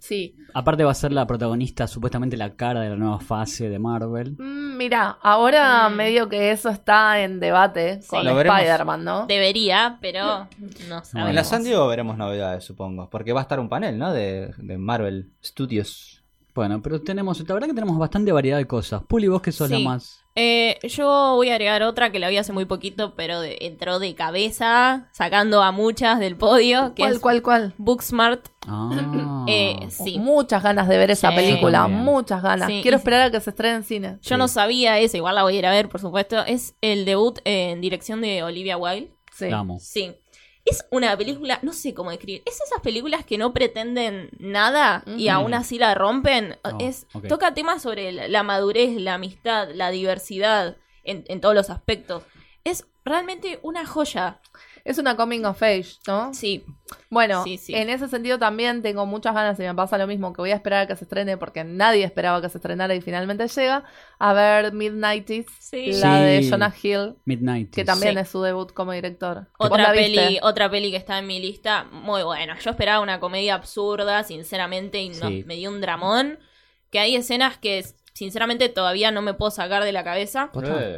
Sí. 0.08 0.36
Aparte 0.54 0.84
va 0.84 0.92
a 0.92 0.94
ser 0.94 1.12
la 1.12 1.26
protagonista, 1.26 1.86
supuestamente 1.88 2.36
la 2.36 2.54
cara 2.54 2.80
de 2.80 2.90
la 2.90 2.96
nueva 2.96 3.18
fase 3.18 3.68
de 3.68 3.78
Marvel. 3.78 4.36
Mm, 4.38 4.76
Mira, 4.76 5.18
ahora 5.22 5.88
Mm. 5.88 5.94
medio 5.96 6.28
que 6.28 6.50
eso 6.50 6.68
está 6.68 7.20
en 7.22 7.40
debate 7.40 8.00
con 8.06 8.24
Lo 8.24 8.34
veremos. 8.34 8.58
Spider-Man, 8.60 9.04
¿no? 9.04 9.26
Debería, 9.26 9.98
pero 10.02 10.48
no 10.88 11.02
sabemos. 11.04 11.30
En 11.30 11.34
la 11.34 11.44
San 11.44 11.64
Diego 11.64 11.86
veremos 11.88 12.16
novedades, 12.18 12.62
supongo. 12.62 13.08
Porque 13.10 13.32
va 13.32 13.40
a 13.40 13.42
estar 13.42 13.58
un 13.58 13.68
panel, 13.70 13.98
¿no? 13.98 14.12
De, 14.12 14.52
de 14.58 14.78
Marvel 14.78 15.32
Studios. 15.42 16.22
Bueno, 16.56 16.82
pero 16.82 17.00
tenemos, 17.00 17.38
la 17.46 17.54
verdad 17.54 17.68
que 17.68 17.74
tenemos 17.74 17.96
bastante 17.98 18.32
variedad 18.32 18.56
de 18.56 18.66
cosas. 18.66 19.02
Puli, 19.06 19.28
vos 19.28 19.42
que 19.42 19.52
sos 19.52 19.70
la 19.70 19.76
Sí. 19.76 19.84
más. 19.84 20.22
Eh, 20.38 20.78
yo 20.82 21.06
voy 21.36 21.48
a 21.48 21.52
agregar 21.52 21.82
otra 21.82 22.10
que 22.12 22.18
la 22.18 22.28
vi 22.28 22.36
hace 22.36 22.52
muy 22.52 22.64
poquito, 22.66 23.14
pero 23.14 23.40
de- 23.40 23.56
entró 23.62 23.98
de 23.98 24.14
cabeza, 24.14 25.08
sacando 25.12 25.62
a 25.62 25.72
muchas 25.72 26.18
del 26.18 26.36
podio, 26.36 26.94
que 26.94 27.02
¿Cuál, 27.02 27.12
es 27.12 27.18
cuál, 27.20 27.42
cuál? 27.42 27.74
Booksmart. 27.78 28.46
Ah. 28.66 28.90
Eh, 29.48 29.76
sí. 29.90 30.18
Muchas 30.18 30.60
ganas 30.62 30.88
de 30.88 30.98
ver 30.98 31.10
esa 31.12 31.30
Sí. 31.30 31.36
película, 31.36 31.86
muchas 31.86 32.42
ganas. 32.42 32.66
Sí, 32.68 32.80
Quiero 32.82 32.96
esperar 32.96 33.20
a 33.22 33.30
que 33.30 33.40
se 33.40 33.50
estrene 33.50 33.76
en 33.76 33.84
cine. 33.84 34.18
Yo 34.22 34.36
no 34.36 34.48
sabía 34.48 34.98
eso, 34.98 35.16
igual 35.16 35.36
la 35.36 35.44
voy 35.44 35.54
a 35.54 35.58
ir 35.60 35.66
a 35.66 35.70
ver, 35.70 35.88
por 35.88 36.00
supuesto. 36.00 36.44
Es 36.44 36.74
el 36.80 37.04
debut 37.04 37.38
en 37.44 37.80
dirección 37.80 38.20
de 38.22 38.42
Olivia 38.42 38.76
Wilde. 38.76 39.12
Sí. 39.32 39.48
La 39.50 39.58
amo. 39.58 39.78
Sí. 39.80 40.12
Es 40.66 40.84
una 40.90 41.16
película, 41.16 41.60
no 41.62 41.72
sé 41.72 41.94
cómo 41.94 42.10
describir. 42.10 42.42
Es 42.44 42.60
esas 42.60 42.80
películas 42.82 43.24
que 43.24 43.38
no 43.38 43.52
pretenden 43.52 44.30
nada 44.38 45.04
y 45.06 45.28
aún 45.28 45.54
así 45.54 45.78
la 45.78 45.94
rompen. 45.94 46.58
Es. 46.80 47.06
Toca 47.28 47.54
temas 47.54 47.82
sobre 47.82 48.10
la, 48.12 48.26
la 48.26 48.42
madurez, 48.42 49.00
la 49.00 49.14
amistad, 49.14 49.68
la 49.72 49.90
diversidad 49.90 50.76
en, 51.04 51.24
en 51.28 51.40
todos 51.40 51.54
los 51.54 51.70
aspectos. 51.70 52.24
Es 52.64 52.84
realmente 53.04 53.60
una 53.62 53.86
joya. 53.86 54.40
Es 54.86 54.98
una 54.98 55.16
coming 55.16 55.44
of 55.44 55.60
age, 55.62 55.96
¿no? 56.06 56.32
Sí. 56.32 56.64
Bueno, 57.10 57.42
Sí, 57.42 57.58
sí. 57.58 57.74
en 57.74 57.90
ese 57.90 58.06
sentido 58.06 58.38
también 58.38 58.82
tengo 58.82 59.04
muchas 59.04 59.34
ganas 59.34 59.58
y 59.58 59.62
me 59.62 59.74
pasa 59.74 59.98
lo 59.98 60.06
mismo 60.06 60.32
que 60.32 60.40
voy 60.42 60.52
a 60.52 60.54
esperar 60.54 60.82
a 60.84 60.86
que 60.86 60.94
se 60.94 61.02
estrene 61.04 61.36
porque 61.36 61.64
nadie 61.64 62.04
esperaba 62.04 62.40
que 62.40 62.48
se 62.48 62.58
estrenara 62.58 62.94
y 62.94 63.00
finalmente 63.00 63.48
llega 63.48 63.82
a 64.20 64.32
ver 64.32 64.72
Midnighties, 64.72 65.46
Sí. 65.58 65.92
la 65.94 66.20
de. 66.20 66.48
Jonah 66.48 66.72
Hill, 66.80 67.16
Midnight. 67.24 67.74
que 67.74 67.84
también 67.84 68.14
Sí. 68.14 68.20
es 68.20 68.28
su 68.28 68.40
debut 68.42 68.72
como 68.72 68.92
director. 68.92 69.48
¿Vos 69.58 69.70
Otra 69.72 69.92
peli, 69.92 70.38
otra 70.40 70.70
peli 70.70 70.92
que 70.92 70.96
está 70.98 71.18
en 71.18 71.26
mi 71.26 71.40
lista, 71.40 71.84
muy 71.90 72.22
buena. 72.22 72.56
Yo 72.60 72.70
esperaba 72.70 73.00
una 73.00 73.18
comedia 73.18 73.54
absurda, 73.56 74.22
sinceramente, 74.22 75.00
y 75.02 75.08
no- 75.08 75.28
Sí. 75.28 75.42
me 75.46 75.56
dio 75.56 75.68
un 75.70 75.80
dramón. 75.80 76.38
Que 76.92 77.00
hay 77.00 77.16
escenas 77.16 77.58
que, 77.58 77.84
sinceramente, 78.12 78.68
todavía 78.68 79.10
no 79.10 79.20
me 79.20 79.34
puedo 79.34 79.50
sacar 79.50 79.82
de 79.82 79.90
la 79.90 80.04
cabeza. 80.04 80.50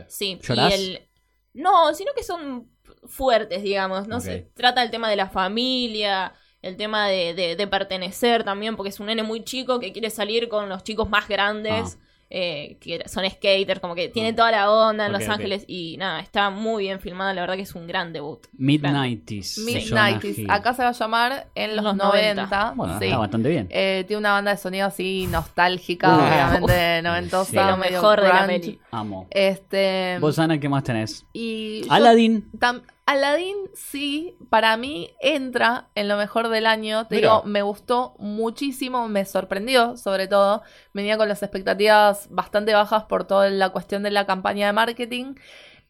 Sí, 0.08 0.38
¿Llorás? 0.42 0.70
y 0.70 0.74
el... 0.74 1.08
No, 1.54 1.94
sino 1.94 2.12
que 2.14 2.22
son 2.22 2.68
fuertes, 3.08 3.62
digamos. 3.62 4.06
No 4.08 4.16
Ok. 4.16 4.22
sé, 4.22 4.48
trata 4.54 4.82
el 4.82 4.90
tema 4.90 5.08
de 5.10 5.16
la 5.16 5.28
familia, 5.28 6.32
el 6.62 6.76
tema 6.76 7.08
de, 7.08 7.34
de- 7.34 7.56
de 7.56 7.66
pertenecer 7.66 8.44
también, 8.44 8.76
porque 8.76 8.90
es 8.90 9.00
un 9.00 9.06
nene 9.06 9.22
muy 9.22 9.44
chico 9.44 9.78
que 9.80 9.92
quiere 9.92 10.10
salir 10.10 10.48
con 10.48 10.68
los 10.68 10.82
chicos 10.84 11.08
más 11.08 11.28
grandes, 11.28 11.98
eh, 12.30 12.76
que 12.82 13.08
son 13.08 13.24
skaters, 13.30 13.80
como 13.80 13.94
que 13.94 14.08
tiene 14.08 14.30
Ah. 14.30 14.36
toda 14.36 14.50
la 14.50 14.70
onda 14.70 15.06
en 15.06 15.12
Los. 15.12 15.26
Ángeles 15.28 15.64
y 15.66 15.96
nada, 15.96 16.20
está 16.20 16.50
muy 16.50 16.82
bien 16.84 17.00
filmada, 17.00 17.32
la 17.32 17.40
verdad 17.40 17.56
que 17.56 17.62
es 17.62 17.74
un 17.74 17.86
gran 17.86 18.12
debut. 18.12 18.40
Midnighties. 18.52 19.64
de 19.64 19.80
Jonah 19.86 20.04
Midnighties. 20.08 20.38
Hill. 20.40 20.50
Acá 20.50 20.74
se 20.74 20.82
va 20.82 20.88
a 20.90 20.92
llamar 20.92 21.46
en 21.54 21.74
los, 21.76 21.84
Los 21.84 21.96
90. 21.96 22.34
90. 22.46 22.72
Bueno, 22.76 22.98
sí. 22.98 23.04
está 23.06 23.18
bastante 23.18 23.48
bien. 23.48 23.66
Eh, 23.70 24.04
tiene 24.06 24.18
una 24.18 24.32
banda 24.32 24.50
de 24.50 24.56
sonido 24.58 24.86
así 24.86 25.26
nostálgica, 25.30 26.08
Uh. 26.16 26.20
obviamente 26.20 27.02
noventosa, 27.02 27.50
Sí. 27.50 27.56
Lo 27.56 27.76
mejor 27.78 28.20
de 28.20 28.28
la 28.28 28.46
peli. 28.46 28.78
Amo. 28.90 29.26
Este, 29.30 30.16
Vos, 30.20 30.38
Ana, 30.38 30.58
¿qué 30.58 30.68
más 30.68 30.82
tenés? 30.84 31.26
y 31.32 31.82
Aladdin. 31.90 32.50
Tam- 32.58 32.82
Aladdin 33.04 33.56
sí, 33.74 34.36
para 34.50 34.76
mí 34.76 35.10
entra 35.20 35.88
en 35.94 36.08
lo 36.08 36.16
mejor 36.16 36.48
del 36.48 36.66
año. 36.66 37.06
Te 37.06 37.16
Mira. 37.16 37.28
digo, 37.28 37.42
me 37.44 37.62
gustó 37.62 38.14
muchísimo, 38.18 39.08
me 39.08 39.24
sorprendió 39.24 39.96
sobre 39.96 40.26
todo. 40.28 40.62
Venía 40.92 41.16
con 41.16 41.28
las 41.28 41.42
expectativas 41.42 42.28
bastante 42.30 42.74
bajas 42.74 43.04
por 43.04 43.24
toda 43.24 43.48
la 43.50 43.70
cuestión 43.70 44.02
de 44.02 44.10
la 44.10 44.26
campaña 44.26 44.66
de 44.66 44.72
marketing. 44.74 45.34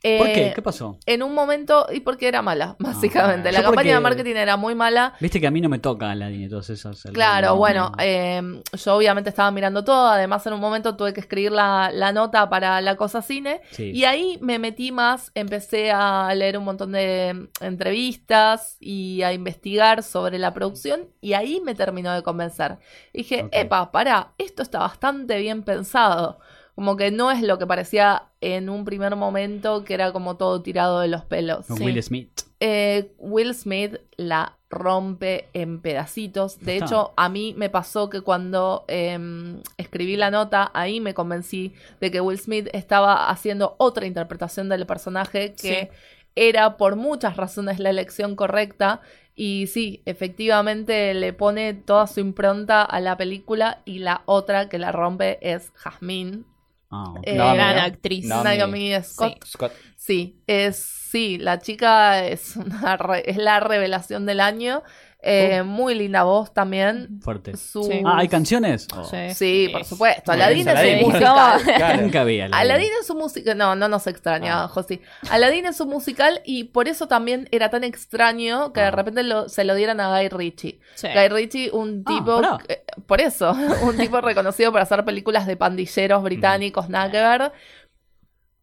¿Por 0.00 0.28
Eh, 0.28 0.32
qué? 0.32 0.52
¿Qué 0.54 0.62
pasó? 0.62 0.96
En 1.06 1.24
un 1.24 1.34
momento, 1.34 1.86
y 1.92 1.98
porque 2.00 2.28
era 2.28 2.40
mala, 2.40 2.76
básicamente. 2.78 3.48
Ah, 3.48 3.52
la 3.52 3.58
yo 3.60 3.64
campaña 3.66 3.94
de 3.94 4.00
marketing 4.00 4.36
era 4.36 4.56
muy 4.56 4.76
mala. 4.76 5.14
Viste 5.20 5.40
que 5.40 5.46
a 5.48 5.50
mí 5.50 5.60
no 5.60 5.68
me 5.68 5.80
toca 5.80 6.12
Aladdin 6.12 6.44
y 6.44 6.48
todas 6.48 6.70
esas. 6.70 7.02
Claro, 7.12 7.48
no, 7.48 7.56
bueno, 7.56 7.90
no. 7.90 7.96
eh, 8.04 8.62
yo 8.72 8.94
obviamente 8.94 9.30
estaba 9.30 9.50
mirando 9.50 9.82
todo, 9.82 10.06
además 10.08 10.46
en 10.46 10.52
un 10.52 10.60
momento 10.60 10.96
tuve 10.96 11.12
que 11.12 11.20
escribir 11.20 11.50
la, 11.50 11.90
la 11.92 12.12
nota 12.12 12.48
para 12.48 12.80
la 12.80 12.94
cosa 12.96 13.22
cine 13.22 13.60
Sí. 13.72 13.90
y 13.92 14.04
ahí 14.04 14.38
me 14.40 14.60
metí 14.60 14.92
más, 14.92 15.32
empecé 15.34 15.90
a 15.90 16.32
leer 16.32 16.58
un 16.58 16.64
montón 16.64 16.92
de 16.92 17.48
entrevistas 17.92 18.76
y 18.80 19.22
a 19.22 19.32
investigar 19.32 20.02
sobre 20.02 20.38
la 20.38 20.54
producción 20.54 21.08
y 21.20 21.32
ahí 21.32 21.60
me 21.64 21.74
terminó 21.74 22.12
de 22.14 22.22
convencer. 22.22 22.78
Dije, 23.12 23.48
epa, 23.52 23.90
pará, 23.90 24.32
esto 24.38 24.62
está 24.62 24.78
bastante 24.78 25.38
bien 25.38 25.62
pensado. 25.64 26.38
Como 26.78 26.96
que 26.96 27.10
no 27.10 27.32
es 27.32 27.42
lo 27.42 27.58
que 27.58 27.66
parecía 27.66 28.28
en 28.40 28.70
un 28.70 28.84
primer 28.84 29.16
momento, 29.16 29.82
que 29.82 29.94
era 29.94 30.12
como 30.12 30.36
todo 30.36 30.62
tirado 30.62 31.00
de 31.00 31.08
los 31.08 31.24
pelos. 31.24 31.66
Sí. 31.66 31.84
Will 31.84 32.00
Smith. 32.00 32.30
Eh, 32.60 33.16
Will 33.18 33.52
Smith 33.52 33.96
la 34.16 34.58
rompe 34.70 35.48
en 35.54 35.80
pedacitos. 35.80 36.60
De 36.60 36.74
Está. 36.74 36.84
hecho, 36.84 37.14
a 37.16 37.28
mí 37.30 37.52
me 37.56 37.68
pasó 37.68 38.08
que 38.08 38.20
cuando 38.20 38.84
em, 38.86 39.60
escribí 39.76 40.14
la 40.14 40.30
nota, 40.30 40.70
ahí 40.72 41.00
me 41.00 41.14
convencí 41.14 41.74
de 42.00 42.12
que 42.12 42.20
Will 42.20 42.38
Smith 42.38 42.68
estaba 42.72 43.28
haciendo 43.28 43.74
otra 43.78 44.06
interpretación 44.06 44.68
del 44.68 44.86
personaje 44.86 45.54
que 45.60 45.90
era 46.36 46.76
por 46.76 46.94
muchas 46.94 47.36
razones 47.36 47.80
la 47.80 47.90
elección 47.90 48.36
correcta. 48.36 49.00
Y 49.34 49.66
sí, 49.66 50.00
efectivamente 50.06 51.12
le 51.14 51.32
pone 51.32 51.74
toda 51.74 52.06
su 52.06 52.20
impronta 52.20 52.84
a 52.84 53.00
la 53.00 53.16
película 53.16 53.82
y 53.84 53.98
la 53.98 54.22
otra 54.26 54.68
que 54.68 54.78
la 54.78 54.92
rompe 54.92 55.40
es 55.42 55.72
Jasmine. 55.74 56.44
Ah. 56.90 57.14
Eh, 57.22 57.34
Naomi, 57.36 57.56
gran 57.56 57.76
¿no? 57.76 57.82
actriz. 57.82 58.24
Naomi. 58.26 58.56
Naomi 58.58 59.02
Scott. 59.02 59.44
Scott. 59.44 59.72
Sí, 59.96 60.40
es 60.46 60.76
sí, 61.10 61.38
la 61.38 61.58
chica 61.58 62.26
es 62.26 62.56
una 62.56 62.96
re- 62.96 63.28
es 63.30 63.36
la 63.36 63.60
revelación 63.60 64.26
del 64.26 64.40
año. 64.40 64.82
Eh, 65.20 65.64
Muy 65.64 65.96
linda 65.96 66.22
voz 66.22 66.54
también. 66.54 67.20
Fuerte. 67.20 67.56
Su- 67.56 67.82
Sí. 67.82 68.00
Ah, 68.06 68.18
¿hay 68.18 68.28
canciones? 68.28 68.86
Oh. 68.96 69.02
Sí. 69.04 69.34
Sí, 69.34 69.68
por 69.72 69.84
supuesto. 69.84 70.32
Bien, 70.32 70.50
es 70.50 70.62
un 70.62 70.68
Aladdin. 70.68 71.06
musical. 71.08 71.60
Claro. 71.76 72.02
Nunca 72.02 72.24
vi 72.24 72.40
Aladdin. 72.40 72.54
Aladdin 72.54 72.90
es 73.00 73.10
un 73.10 73.18
musical. 73.18 73.58
No, 73.58 73.74
no 73.74 73.88
nos 73.88 74.06
extraña, 74.06 74.62
Ah. 74.64 74.68
Josi. 74.68 75.00
Aladdin 75.30 75.66
es 75.66 75.80
un 75.80 75.88
musical 75.88 76.40
y 76.44 76.64
por 76.64 76.86
eso 76.86 77.08
también 77.08 77.48
era 77.50 77.68
tan 77.68 77.82
extraño 77.84 78.72
que 78.72 78.80
de 78.80 78.86
Ah. 78.86 78.90
repente 78.92 79.22
lo- 79.24 79.48
se 79.48 79.64
lo 79.64 79.74
dieran 79.74 80.00
a 80.00 80.16
Guy 80.16 80.28
Ritchie. 80.28 80.78
Sí. 80.94 81.08
Guy 81.12 81.28
Ritchie, 81.28 81.70
un 81.72 82.04
Ah, 82.06 82.10
tipo. 82.14 82.40
que- 82.66 82.82
por 83.06 83.20
eso, 83.20 83.52
un 83.82 83.96
tipo 83.96 84.20
reconocido 84.20 84.70
por 84.70 84.80
hacer 84.80 85.04
películas 85.04 85.46
de 85.48 85.56
pandilleros 85.56 86.22
británicos, 86.22 86.88
nada 86.88 87.10
que 87.10 87.20
ver. 87.20 87.52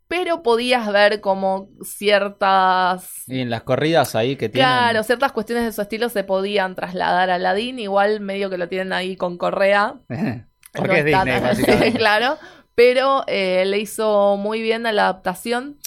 Pero 0.08 0.44
podías 0.44 0.92
ver 0.92 1.20
como 1.20 1.70
ciertas 1.82 3.24
Y 3.28 3.40
en 3.40 3.50
las 3.50 3.64
corridas 3.64 4.16
ahí 4.16 4.36
que 4.36 4.50
tienen. 4.50 4.70
Claro, 4.70 5.04
ciertas 5.04 5.32
cuestiones 5.32 5.66
de 5.66 5.72
su 5.72 5.82
estilo 5.82 6.10
se 6.10 6.24
podían 6.24 6.76
trasladar 6.76 7.30
a 7.30 7.36
Aladdin, 7.36 7.80
igual 7.80 8.20
medio 8.20 8.50
que 8.50 8.58
lo 8.58 8.68
tienen 8.70 8.94
ahí 8.94 9.16
con 9.16 9.38
Correa. 9.38 9.96
Porque 10.74 10.88
No 10.88 10.94
es 10.94 11.06
Disney, 11.06 11.40
tan- 11.66 11.92
claro, 11.98 12.38
pero 12.76 13.24
eh, 13.28 13.64
le 13.66 13.80
hizo 13.80 14.36
muy 14.38 14.62
bien 14.62 14.86
a 14.86 14.92
la 14.92 15.04
adaptación. 15.04 15.78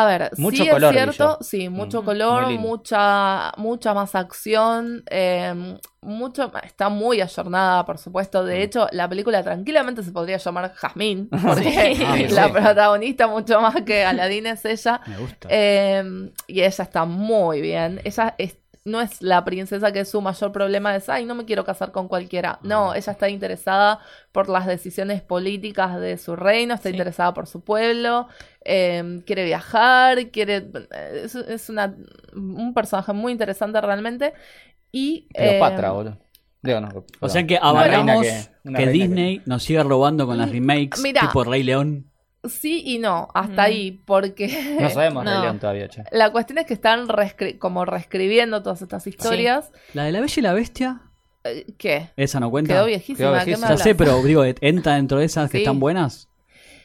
A 0.00 0.06
ver, 0.06 0.30
Mucho 0.36 0.62
sí 0.62 0.68
color, 0.70 0.94
es 0.96 1.02
cierto, 1.16 1.38
sí, 1.40 1.68
mucho 1.68 2.02
Mm, 2.02 2.04
color, 2.04 2.46
mucha, 2.60 3.52
mucha 3.56 3.94
más 3.94 4.14
acción, 4.14 5.02
eh, 5.10 5.76
mucho, 6.02 6.52
está 6.62 6.88
muy 6.88 7.20
ayornada, 7.20 7.84
por 7.84 7.98
supuesto. 7.98 8.42
Mm. 8.42 8.46
De 8.46 8.62
hecho, 8.62 8.86
la 8.92 9.08
película 9.08 9.42
tranquilamente 9.42 10.04
se 10.04 10.12
podría 10.12 10.36
llamar 10.36 10.72
Jasmine, 10.72 11.26
porque 11.44 11.94
Sí. 11.96 12.04
Ah, 12.06 12.16
la 12.30 12.44
sí. 12.46 12.52
protagonista 12.52 13.26
mucho 13.26 13.60
más 13.60 13.74
que 13.82 14.04
Aladdin 14.04 14.46
es 14.46 14.64
ella. 14.64 15.00
Me 15.06 15.18
gusta. 15.18 15.48
Eh, 15.50 16.30
y 16.46 16.60
ella 16.60 16.84
está 16.84 17.04
muy 17.04 17.60
bien. 17.60 18.00
Ella 18.04 18.34
es- 18.38 18.56
no 18.88 19.00
es 19.00 19.22
la 19.22 19.44
princesa 19.44 19.92
que 19.92 20.00
es 20.00 20.10
su 20.10 20.20
mayor 20.20 20.50
problema 20.50 20.96
es, 20.96 21.08
ay, 21.08 21.24
no 21.24 21.34
me 21.34 21.44
quiero 21.44 21.64
casar 21.64 21.92
con 21.92 22.08
cualquiera. 22.08 22.58
No, 22.62 22.94
ella 22.94 23.12
está 23.12 23.28
interesada 23.28 24.00
por 24.32 24.48
las 24.48 24.66
decisiones 24.66 25.22
políticas 25.22 26.00
de 26.00 26.18
su 26.18 26.34
reino, 26.34 26.74
está 26.74 26.88
Sí. 26.88 26.94
interesada 26.94 27.32
por 27.34 27.46
su 27.46 27.60
pueblo, 27.62 28.28
eh, 28.64 29.20
quiere 29.26 29.44
viajar, 29.44 30.30
quiere... 30.30 30.68
Es, 31.14 31.34
es 31.34 31.68
una, 31.68 31.94
un 32.34 32.74
personaje 32.74 33.12
muy 33.12 33.32
interesante 33.32 33.80
realmente. 33.80 34.32
Y... 34.90 35.28
Cleopatra, 35.34 35.88
eh, 35.88 35.92
boludo. 35.92 36.18
Digo, 36.60 36.80
no, 36.80 36.88
o 37.20 37.28
sea 37.28 37.46
que 37.46 37.56
avalamos 37.56 38.26
que- 38.64 38.86
Disney 38.88 39.42
nos 39.46 39.62
siga 39.62 39.84
robando 39.84 40.26
con 40.26 40.38
las 40.38 40.50
remakes 40.50 41.00
Mira. 41.00 41.20
tipo 41.20 41.44
Rey 41.44 41.62
León. 41.62 42.10
Sí 42.48 42.82
y 42.86 42.98
no, 42.98 43.28
hasta 43.34 43.62
Mm. 43.62 43.66
ahí, 43.66 43.90
porque... 44.04 44.76
No 44.80 44.90
sabemos 44.90 45.24
No. 45.24 45.32
Rey 45.32 45.42
León 45.42 45.58
todavía, 45.58 45.88
che. 45.88 46.04
La 46.12 46.30
cuestión 46.30 46.58
es 46.58 46.66
que 46.66 46.74
están 46.74 47.08
reescri- 47.08 47.58
como 47.58 47.84
reescribiendo 47.84 48.62
todas 48.62 48.82
estas 48.82 49.06
historias. 49.06 49.70
La 49.94 50.04
de 50.04 50.12
la 50.12 50.20
Bella 50.20 50.34
y 50.36 50.42
la 50.42 50.52
Bestia, 50.52 51.00
Eh, 51.44 51.66
¿Qué? 51.78 52.10
esa 52.16 52.40
no 52.40 52.50
cuenta. 52.50 52.74
Quedó 52.74 52.86
viejísima. 52.86 53.16
Quedó 53.18 53.32
¿de 53.32 53.38
qué 53.40 53.44
me 53.44 53.56
viejísima. 53.56 53.76
Ya 53.76 53.82
sé, 53.84 53.94
pero 53.94 54.22
digo, 54.22 54.44
entra 54.44 54.94
dentro 54.96 55.18
de 55.18 55.24
esas 55.26 55.50
que 55.50 55.58
están 55.58 55.78
buenas. 55.80 56.28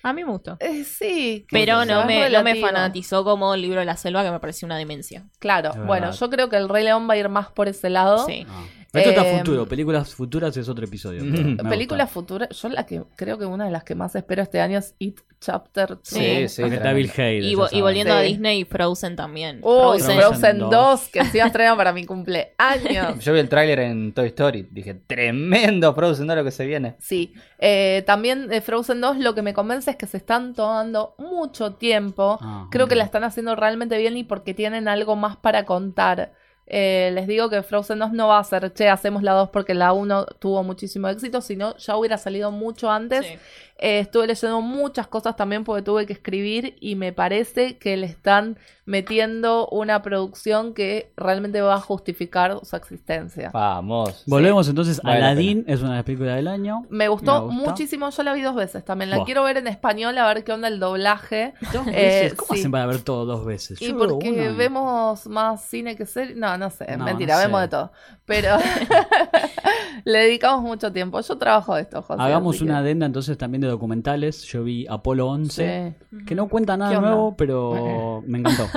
A 0.06 0.12
mí 0.12 0.24
me 0.24 0.32
gustó. 0.32 0.58
Eh, 0.60 0.84
sí. 0.84 1.46
Pero 1.50 1.86
no 1.86 2.06
me, 2.06 2.30
no 2.30 2.44
me 2.44 2.56
fanatizó 2.60 3.24
como 3.24 3.54
el 3.54 3.62
libro 3.62 3.80
de 3.80 3.86
la 3.86 3.96
selva, 3.96 4.22
que 4.24 4.32
me 4.32 4.40
pareció 4.42 4.66
una 4.66 4.78
demencia. 4.78 5.26
Claro, 5.40 5.72
bueno, 5.86 6.12
yo 6.12 6.30
creo 6.30 6.50
que 6.50 6.58
el 6.58 6.68
Rey 6.68 6.84
León 6.84 7.08
va 7.10 7.14
a 7.14 7.18
ir 7.18 7.30
más 7.30 7.50
por 7.52 7.70
ese 7.70 7.90
lado. 7.90 8.26
Sí. 8.26 8.46
Ah. 8.50 8.64
Esto 8.94 9.10
está 9.10 9.28
Eh, 9.28 9.38
futuro, 9.40 9.66
películas 9.68 10.14
futuras 10.14 10.56
es 10.56 10.70
otro 10.70 10.86
episodio. 10.86 11.24
Mm. 11.26 11.58
Películas 11.68 12.12
futuras, 12.12 12.50
yo 12.52 12.70
la 12.70 12.86
que 12.86 13.02
creo 13.16 13.40
que 13.40 13.46
una 13.46 13.66
de 13.66 13.72
las 13.72 13.84
que 13.84 13.96
más 13.96 14.16
espero 14.16 14.44
este 14.44 14.62
año 14.62 14.78
es 14.78 14.94
It 15.00 15.20
Chapter 15.40 15.90
2. 15.90 16.00
Sí, 16.04 16.48
sí. 16.48 16.62
Está 16.64 16.94
Bill. 16.94 17.10
Hader. 17.12 17.44
Y, 17.44 17.56
vo- 17.56 17.82
volviendo 17.82 18.14
a. 18.14 18.22
Disney, 18.22 18.64
Frozen 18.66 19.16
también. 19.16 19.58
Uy, 19.64 20.00
Frozen 20.00 20.20
Frozen, 20.20 20.60
2, 20.60 20.70
2, 20.72 21.08
que 21.10 21.26
sí 21.26 21.40
estrena 21.40 21.76
para 21.76 21.92
mi 21.92 22.06
cumpleaños. 22.06 23.20
Yo 23.20 23.34
vi 23.34 23.40
el 23.40 23.50
tráiler 23.50 23.80
en 23.80 24.14
Toy 24.14 24.28
Story. 24.28 24.68
Dije, 24.72 24.94
tremendo 24.94 25.94
Frozen, 25.94 26.28
no 26.28 26.36
lo 26.36 26.44
que 26.44 26.52
se 26.52 26.66
viene. 26.66 26.96
Sí, 27.00 27.34
eh, 27.60 28.04
también 28.06 28.48
de 28.48 28.62
Frozen 28.62 29.02
2 29.02 29.18
lo 29.18 29.34
que 29.36 29.42
me 29.42 29.54
convence 29.54 29.90
es 29.92 29.98
que 29.98 30.06
se 30.08 30.18
están 30.18 30.54
tomando 30.54 31.16
mucho 31.18 31.74
tiempo. 31.74 32.38
Ah, 32.42 32.68
Creo 32.72 32.88
que 32.88 32.96
la 32.96 33.04
están 33.04 33.24
haciendo 33.24 33.56
realmente 33.56 33.98
bien 33.98 34.16
y 34.18 34.24
porque 34.24 34.54
tienen 34.54 34.88
algo 34.88 35.16
más 35.16 35.36
para 35.38 35.66
contar. 35.66 36.34
Eh, 36.76 37.12
les 37.14 37.28
digo 37.28 37.52
que 37.52 37.62
Frozen 37.62 38.00
2 38.00 38.14
no 38.14 38.30
va 38.30 38.40
a 38.40 38.44
ser, 38.44 38.74
che, 38.74 38.90
hacemos 38.90 39.22
la 39.22 39.34
2 39.34 39.50
porque 39.50 39.76
la 39.76 39.94
1 39.94 40.26
tuvo 40.40 40.64
muchísimo 40.64 41.08
éxito, 41.08 41.40
sino 41.40 41.78
ya 41.78 41.96
hubiera 41.96 42.18
salido 42.18 42.50
mucho 42.50 42.90
antes. 42.90 43.28
Sí. 43.28 43.38
Eh, 43.78 44.00
estuve 44.00 44.28
leyendo 44.28 44.62
muchas 44.62 45.08
cosas 45.08 45.36
también 45.36 45.64
porque 45.64 45.82
tuve 45.82 46.06
que 46.06 46.14
escribir 46.14 46.76
y 46.80 46.96
me 46.96 47.12
parece 47.12 47.78
que 47.78 47.98
le 47.98 48.06
están 48.06 48.58
metiendo 48.86 49.68
una 49.70 50.02
producción 50.02 50.74
que 50.74 51.12
realmente 51.18 51.62
va 51.62 51.76
a 51.76 51.80
justificar 51.80 52.60
su 52.64 52.76
existencia. 52.76 53.50
Vamos. 53.54 54.24
Volvemos 54.28 54.68
entonces. 54.70 55.02
Vale 55.02 55.20
la 55.20 55.28
Aladdin 55.28 55.66
es 55.68 55.82
una 55.82 55.92
de 55.92 55.96
las 55.98 56.06
películas 56.06 56.36
del 56.36 56.48
año. 56.48 56.86
Me 56.90 57.08
gustó 57.08 57.48
Me 57.48 57.54
muchísimo, 57.56 58.10
yo 58.10 58.24
la 58.24 58.34
vi 58.34 58.42
dos 58.42 58.56
veces 58.56 58.86
también. 58.86 59.10
La 59.10 59.18
Buah. 59.18 59.26
quiero 59.26 59.44
ver 59.44 59.58
en 59.58 59.68
español 59.68 60.18
a 60.18 60.28
ver 60.28 60.44
qué 60.44 60.54
onda 60.54 60.68
el 60.68 60.80
doblaje. 60.80 61.54
Dos 61.74 61.86
Eh. 61.88 62.34
¿Cómo 62.36 62.54
sí. 62.54 62.60
hacen 62.60 62.72
para 62.72 62.86
ver 62.86 63.02
todo 63.02 63.26
dos 63.26 63.46
veces? 63.46 63.82
Y 63.82 63.88
Yo 63.88 63.98
porque 63.98 64.50
vemos 64.52 65.28
más 65.28 65.66
cine 65.66 65.96
que 65.96 66.06
serie. 66.06 66.36
No, 66.36 66.58
no 66.58 66.63
sé, 66.70 66.98
No, 66.98 67.06
mentira, 67.06 67.36
no 67.36 67.42
sé. 67.42 67.48
vemos 67.48 67.62
de 67.62 67.68
todo. 67.70 67.92
Pero 68.26 68.58
le 70.06 70.20
dedicamos 70.20 70.62
mucho 70.62 70.92
tiempo. 70.92 71.20
Yo 71.22 71.38
trabajo 71.38 71.76
de 71.76 71.82
esto, 71.84 72.02
José. 72.02 72.22
Hagamos 72.22 72.62
una 72.62 72.76
que- 72.76 72.80
adenda 72.80 73.06
entonces 73.06 73.38
también 73.38 73.62
de 73.62 73.68
documentales. 73.68 74.44
Yo 74.44 74.64
vi 74.64 74.86
Apolo 74.88 75.28
11, 75.28 75.96
Sí. 76.10 76.18
que 76.26 76.36
no 76.36 76.48
cuenta 76.48 76.78
nada 76.78 77.00
nuevo, 77.00 77.36
pero 77.38 78.22
me 78.28 78.40
encantó. 78.40 78.68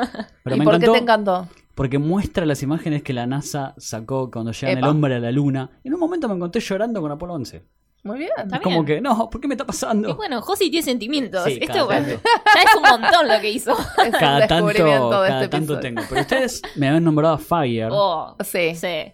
Pero 0.42 0.56
¿Y 0.56 0.58
me 0.58 0.64
por 0.64 0.74
encantó 0.74 0.92
qué 0.92 0.98
te 0.98 1.02
encantó? 1.02 1.48
porque 1.74 1.98
muestra 1.98 2.46
las 2.46 2.62
imágenes 2.62 3.02
que 3.02 3.12
la 3.12 3.26
NASA 3.26 3.74
sacó 3.76 4.30
cuando 4.30 4.52
llegan 4.52 4.78
Epa. 4.78 4.86
el 4.86 4.90
hombre 4.90 5.14
a 5.16 5.18
la 5.18 5.30
luna. 5.30 5.70
En 5.84 5.92
un 5.94 6.00
momento 6.00 6.28
me 6.28 6.34
encontré 6.34 6.60
llorando 6.62 7.00
con 7.02 7.10
Apolo 7.12 7.34
11. 7.34 7.62
Muy 8.06 8.18
bien. 8.18 8.30
Está 8.36 8.56
Es 8.56 8.62
como 8.62 8.82
bien. 8.84 8.96
que, 8.96 9.00
no, 9.02 9.28
¿por 9.28 9.40
qué 9.40 9.48
me 9.48 9.54
está 9.54 9.66
pasando? 9.66 10.08
Y 10.08 10.12
bueno, 10.12 10.40
Josi 10.40 10.70
tiene 10.70 10.84
sentimientos. 10.84 11.44
Sí, 11.44 11.58
Esto 11.60 11.84
bueno, 11.86 12.06
ya 12.54 12.62
es 12.62 12.74
un 12.76 12.82
montón 12.82 13.28
lo 13.28 13.40
que 13.40 13.50
hizo. 13.50 13.72
Es 13.98 14.04
un 14.06 14.10
cada 14.12 14.46
tanto, 14.46 14.66
descubrimiento 14.66 15.22
de 15.22 15.28
cada 15.28 15.42
este 15.44 15.48
tanto 15.48 15.80
tengo. 15.80 16.02
Pero 16.08 16.20
ustedes 16.20 16.62
me 16.76 16.88
habían 16.88 17.04
nombrado 17.04 17.34
a 17.34 17.38
Fire. 17.38 17.88
Oh, 17.92 18.36
Sí, 18.44 18.74
sí. 18.74 19.12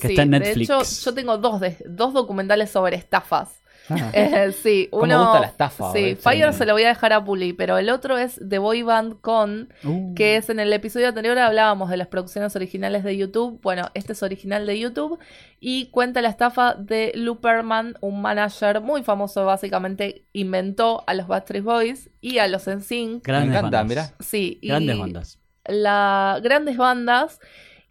sí. 0.00 0.08
está 0.08 0.22
en 0.22 0.30
De 0.30 0.40
Netflix. 0.40 0.70
hecho, 0.70 0.82
yo 1.10 1.14
tengo 1.14 1.38
dos, 1.38 1.60
de- 1.60 1.76
dos 1.88 2.12
documentales 2.12 2.70
sobre 2.70 2.96
estafas. 2.96 3.62
Ah. 3.90 4.10
Eh, 4.14 4.52
sí, 4.52 4.88
¿Cómo 4.90 5.02
uno. 5.04 5.20
gusta 5.24 5.40
la 5.40 5.46
estafa, 5.48 5.92
Sí? 5.92 6.14
Fire 6.16 6.52
se 6.54 6.64
lo 6.64 6.72
voy 6.72 6.84
a 6.84 6.88
dejar 6.88 7.12
a 7.12 7.22
Puli, 7.24 7.52
pero 7.52 7.76
el 7.76 7.90
otro 7.90 8.16
es 8.16 8.40
The 8.48 8.58
Boy 8.58 8.82
Band 8.82 9.20
Con, 9.20 9.72
Uh, 9.84 10.14
que 10.14 10.36
es 10.36 10.48
en 10.48 10.58
el 10.60 10.72
episodio 10.72 11.08
anterior 11.08 11.38
hablábamos 11.38 11.90
de 11.90 11.96
las 11.98 12.08
producciones 12.08 12.56
originales 12.56 13.04
de 13.04 13.16
YouTube. 13.16 13.60
Bueno, 13.62 13.90
este 13.94 14.12
es 14.14 14.22
original 14.22 14.64
de 14.66 14.78
YouTube 14.78 15.18
y 15.60 15.86
cuenta 15.90 16.22
la 16.22 16.28
estafa 16.30 16.74
de 16.74 17.12
Luperman, 17.14 17.96
un 18.00 18.22
manager 18.22 18.80
muy 18.80 19.02
famoso, 19.02 19.44
básicamente 19.44 20.24
inventó 20.32 21.04
a 21.06 21.12
los 21.14 21.26
Backstreet 21.26 21.64
Boys 21.64 22.10
y 22.22 22.38
a 22.38 22.48
los 22.48 22.66
NSYNC. 22.66 23.22
grandes 23.26 23.50
Me 23.50 23.58
encanta, 23.58 23.78
bandas. 23.78 23.86
mirá. 24.10 24.16
Sí, 24.20 24.58
y 24.62 24.68
Grandes 24.68 24.98
bandas. 24.98 25.38
la 25.66 26.40
grandes 26.42 26.76
bandas 26.76 27.40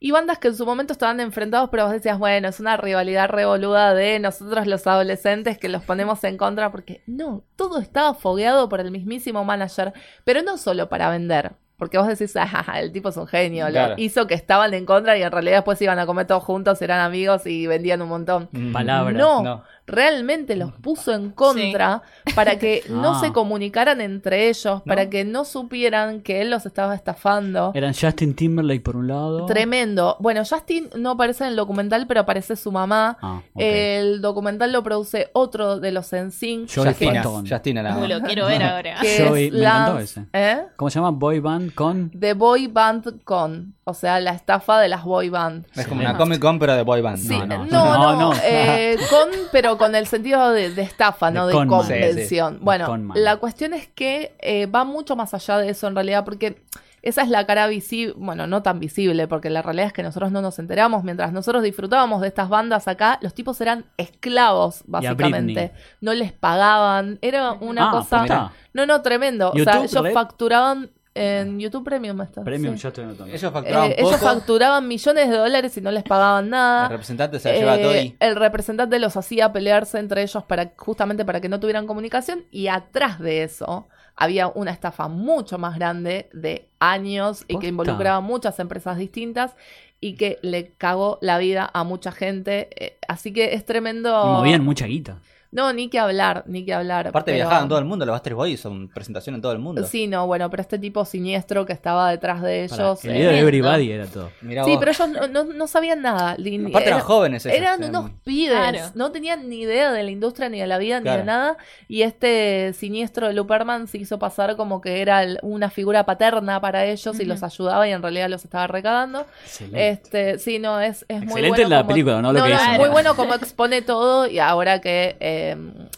y 0.03 0.11
bandas 0.11 0.37
que 0.37 0.49
en 0.49 0.55
su 0.57 0.65
momento 0.65 0.91
estaban 0.91 1.21
enfrentados, 1.21 1.69
pero 1.69 1.85
vos 1.85 1.93
decías, 1.93 2.19
bueno, 2.19 2.49
es 2.49 2.59
una 2.59 2.75
rivalidad 2.75 3.29
revoluda 3.29 3.93
de 3.93 4.19
nosotros 4.19 4.67
los 4.67 4.85
adolescentes 4.85 5.57
que 5.57 5.69
los 5.69 5.81
ponemos 5.81 6.21
en 6.25 6.35
contra, 6.35 6.73
porque 6.73 7.03
no, 7.07 7.45
todo 7.55 7.79
estaba 7.79 8.13
fogueado 8.13 8.67
por 8.67 8.81
el 8.81 8.91
mismísimo 8.91 9.45
manager, 9.45 9.93
pero 10.25 10.41
no 10.41 10.57
solo 10.57 10.89
para 10.89 11.09
vender. 11.09 11.53
Porque 11.77 11.97
vos 11.97 12.07
decís, 12.07 12.33
ah, 12.35 12.79
el 12.81 12.91
tipo 12.91 13.09
es 13.09 13.17
un 13.17 13.27
genio, 13.27 13.69
lo 13.69 13.97
hizo 13.97 14.27
que 14.27 14.33
estaban 14.33 14.73
en 14.73 14.85
contra 14.85 15.17
y 15.17 15.23
en 15.23 15.31
realidad 15.31 15.59
después 15.59 15.81
iban 15.81 15.99
a 15.99 16.05
comer 16.05 16.27
todos 16.27 16.43
juntos, 16.43 16.81
eran 16.81 16.99
amigos 16.99 17.47
y 17.47 17.65
vendían 17.65 18.01
un 18.01 18.09
montón. 18.09 18.49
Mm. 18.51 18.73
Palabra. 18.73 19.13
No, 19.13 19.41
No. 19.41 19.63
Realmente 19.85 20.55
los 20.55 20.71
puso 20.73 21.13
en 21.13 21.31
contra 21.31 22.01
para 22.35 22.57
que 22.57 22.83
no 22.89 23.13
Ah. 23.15 23.19
se 23.19 23.31
comunicaran 23.33 24.01
entre 24.01 24.49
ellos, 24.49 24.81
para 24.85 25.09
que 25.09 25.23
no 25.25 25.45
supieran 25.45 26.21
que 26.21 26.41
él 26.41 26.49
los 26.49 26.65
estaba 26.65 26.95
estafando. 26.95 27.71
Eran 27.75 27.93
Justin 27.93 28.33
Timberlake 28.33 28.81
por 28.81 28.95
un 28.95 29.07
lado. 29.07 29.45
Tremendo. 29.45 30.17
Bueno, 30.19 30.41
Justin 30.49 30.89
no 30.95 31.11
aparece 31.11 31.43
en 31.43 31.51
el 31.51 31.55
documental, 31.55 32.07
pero 32.07 32.21
aparece 32.21 32.55
su 32.55 32.71
mamá. 32.71 33.17
Ah. 33.21 33.41
El 33.55 34.21
documental 34.21 34.71
lo 34.71 34.83
produce 34.83 35.29
otro 35.33 35.79
de 35.79 35.91
los 35.91 36.09
Justina, 36.13 37.21
Fatton. 37.23 37.47
Justina 37.47 37.83
nada 37.83 38.01
Uy, 38.01 38.07
lo 38.07 38.21
quiero 38.21 38.45
ver 38.47 38.63
ahora. 38.63 38.95
que 39.01 39.25
Joey, 39.27 39.47
es 39.47 39.53
me 39.53 39.59
encantó 39.59 39.93
Lance- 39.99 40.03
ese. 40.03 40.25
¿eh? 40.33 40.61
¿Cómo 40.75 40.89
se 40.89 40.95
llama? 40.99 41.11
Boy 41.11 41.39
Band 41.39 41.73
con. 41.73 42.11
The 42.17 42.33
Boy 42.33 42.67
Band 42.67 43.23
Con, 43.23 43.75
o 43.83 43.93
sea, 43.93 44.19
la 44.19 44.31
estafa 44.31 44.79
de 44.79 44.87
las 44.89 45.03
boy 45.03 45.29
band. 45.29 45.65
Es 45.75 45.87
como 45.87 46.01
Sí. 46.01 46.07
una 46.07 46.17
Comic 46.17 46.39
Con, 46.39 46.59
pero 46.59 46.75
de 46.75 46.83
boy 46.83 47.01
band. 47.01 47.17
Sí, 47.17 47.37
No, 47.37 47.45
no, 47.45 47.65
no, 47.65 47.65
no, 47.97 47.97
no, 48.13 48.19
no. 48.33 48.33
eh, 48.43 48.97
con, 49.09 49.29
pero 49.51 49.72
con 49.77 49.95
el 49.95 50.07
sentido 50.07 50.51
de, 50.51 50.73
de 50.73 50.81
estafa, 50.81 51.31
no 51.31 51.47
de 51.47 51.53
convención. 51.67 52.59
Bueno, 52.61 52.97
la 53.15 53.37
cuestión 53.37 53.73
es 53.73 53.87
que 53.87 54.35
eh, 54.39 54.65
va 54.67 54.83
mucho 54.83 55.15
más 55.15 55.33
allá 55.33 55.57
de 55.57 55.69
eso 55.69 55.87
en 55.87 55.95
realidad, 55.95 56.23
porque 56.25 56.61
esa 57.01 57.21
es 57.21 57.27
la 57.29 57.45
cara 57.45 57.67
visible, 57.67 58.13
bueno, 58.17 58.47
no 58.47 58.63
tan 58.63 58.79
visible, 58.79 59.27
porque 59.27 59.49
la 59.49 59.61
realidad 59.61 59.87
es 59.87 59.93
que 59.93 60.03
nosotros 60.03 60.31
no 60.31 60.41
nos 60.41 60.57
enteramos. 60.59 61.03
Mientras 61.03 61.33
nosotros 61.33 61.61
disfrutábamos 61.61 62.21
de 62.21 62.29
estas 62.29 62.47
bandas 62.47 62.87
acá, 62.87 63.19
los 63.21 63.33
tipos 63.33 63.59
eran 63.59 63.85
esclavos, 63.97 64.83
básicamente. 64.87 65.73
No 65.99 66.13
les 66.13 66.31
pagaban, 66.31 67.19
era 67.21 67.51
una 67.53 67.89
Ah, 67.89 67.91
cosa... 67.91 68.23
mirá. 68.23 68.51
No, 68.73 68.85
no, 68.85 69.01
tremendo. 69.01 69.51
o 69.51 69.59
sea, 69.59 69.83
ellos 69.83 70.13
facturaban 70.13 70.91
en 71.15 71.59
YouTube 71.59 71.83
Premium. 71.83 72.19
Está, 72.21 72.43
Premium, 72.43 72.75
sí. 72.75 72.83
ya 72.83 72.89
estoy 72.89 73.03
anotando. 73.03 73.33
Ellos 73.33 73.43
Eh, 73.43 73.51
facturaban 73.51 73.91
ellos 73.97 74.17
facturaban 74.17 74.87
millones 74.87 75.29
de 75.29 75.35
dólares 75.37 75.77
y 75.77 75.81
no 75.81 75.91
les 75.91 76.03
pagaban 76.03 76.49
nada. 76.49 76.85
El 76.85 76.91
representante 76.91 77.39
se 77.39 77.51
la 77.51 77.57
lleva 77.57 77.75
Eh, 77.77 77.81
todo 77.83 77.95
y... 78.01 78.15
el 78.19 78.35
representante 78.35 78.99
los 78.99 79.15
hacía 79.17 79.51
pelearse 79.53 79.99
entre 79.99 80.23
ellos 80.23 80.43
para 80.43 80.73
justamente 80.75 81.25
para 81.25 81.41
que 81.41 81.49
no 81.49 81.59
tuvieran 81.59 81.87
comunicación 81.87 82.45
y 82.51 82.67
atrás 82.67 83.19
de 83.19 83.43
eso 83.43 83.87
había 84.15 84.47
una 84.47 84.71
estafa 84.71 85.07
mucho 85.07 85.57
más 85.57 85.75
grande 85.75 86.29
de 86.33 86.69
años 86.79 87.45
y 87.47 87.57
que 87.59 87.67
involucraba 87.67 88.19
muchas 88.21 88.59
empresas 88.59 88.97
distintas 88.97 89.55
y 89.99 90.15
que 90.15 90.37
le 90.41 90.73
cagó 90.73 91.17
la 91.21 91.37
vida 91.37 91.69
a 91.73 91.83
mucha 91.83 92.11
gente. 92.11 92.69
Eh, 92.75 92.97
así 93.07 93.31
que 93.33 93.53
es 93.53 93.65
tremendo. 93.65 94.09
Y 94.09 94.27
movían 94.27 94.63
mucha 94.63 94.85
guita. 94.85 95.19
No, 95.53 95.71
ni 95.71 95.87
que 95.87 95.99
hablar, 95.99 96.43
ni 96.47 96.65
que 96.65 96.73
hablar. 96.73 97.07
Aparte 97.07 97.31
pero- 97.31 97.45
viajaban 97.45 97.69
todo 97.69 97.79
el 97.79 97.85
mundo, 97.85 98.05
los 98.05 98.13
Backstreet 98.13 98.35
Boys 98.35 98.59
son 98.59 98.89
presentación 98.89 99.35
en 99.35 99.41
todo 99.41 99.51
el 99.51 99.59
mundo. 99.59 99.83
Sí, 99.85 100.07
no, 100.07 100.25
bueno, 100.27 100.49
pero 100.49 100.61
este 100.61 100.79
tipo 100.79 101.05
siniestro 101.05 101.65
que 101.65 101.73
estaba 101.73 102.09
detrás 102.09 102.41
de 102.41 102.63
ellos. 102.63 103.05
el 103.05 103.11
eh, 103.15 103.23
de 103.27 103.39
Everybody 103.39 103.91
era 103.91 104.05
todo. 104.07 104.31
Mirá 104.41 104.63
Sí, 104.65 104.71
vos. 104.71 104.79
pero 104.79 104.91
ellos 104.91 105.09
no, 105.09 105.27
no- 105.27 105.53
no 105.53 105.67
sabían 105.67 106.01
nada. 106.01 106.31
Aparte 106.31 106.49
eran 106.55 106.87
era- 106.87 106.99
jóvenes 107.01 107.45
ellos, 107.45 107.57
Eran 107.57 107.83
eran- 107.83 107.95
unos 107.95 108.11
pibes, 108.23 108.57
Claro. 108.57 108.79
no 108.95 109.11
tenían 109.11 109.47
ni 109.47 109.61
idea 109.61 109.91
de 109.91 110.03
la 110.03 110.09
industria, 110.11 110.49
ni 110.49 110.59
de 110.59 110.67
la 110.67 110.77
vida, 110.79 110.99
ni 110.99 111.09
de 111.09 111.23
nada. 111.23 111.57
Y 111.87 112.01
este 112.01 112.73
siniestro 112.73 113.27
de 113.27 113.33
Luperman 113.33 113.87
se 113.87 113.99
hizo 113.99 114.17
pasar 114.19 114.55
como 114.55 114.81
que 114.81 115.01
era 115.01 115.21
el- 115.23 115.37
una 115.43 115.69
figura 115.69 116.05
paterna 116.05 116.59
para 116.61 116.85
ellos 116.85 117.19
y 117.19 117.25
los 117.25 117.43
ayudaba 117.43 117.87
y 117.87 117.91
en 117.91 118.01
realidad 118.01 118.27
los 118.29 118.43
estaba 118.43 118.67
recagando. 118.67 119.25
Excelente. 119.45 119.89
Este, 119.89 120.39
sí, 120.39 120.57
no, 120.59 120.79
es, 120.79 121.05
es 121.07 121.17
muy 121.19 121.25
Excelente 121.27 121.49
bueno. 121.61 121.69
la 121.69 121.77
como- 121.81 121.87
película, 121.89 122.21
no 122.21 122.33
lo 122.33 122.43
que 122.43 122.51
hizo. 122.51 122.63
muy 122.79 122.89
bueno 122.89 123.15
como 123.15 123.35
expone 123.35 123.81
todo 123.83 124.27
y 124.27 124.39
ahora 124.39 124.81
que, 124.81 125.15
eh, 125.19 125.42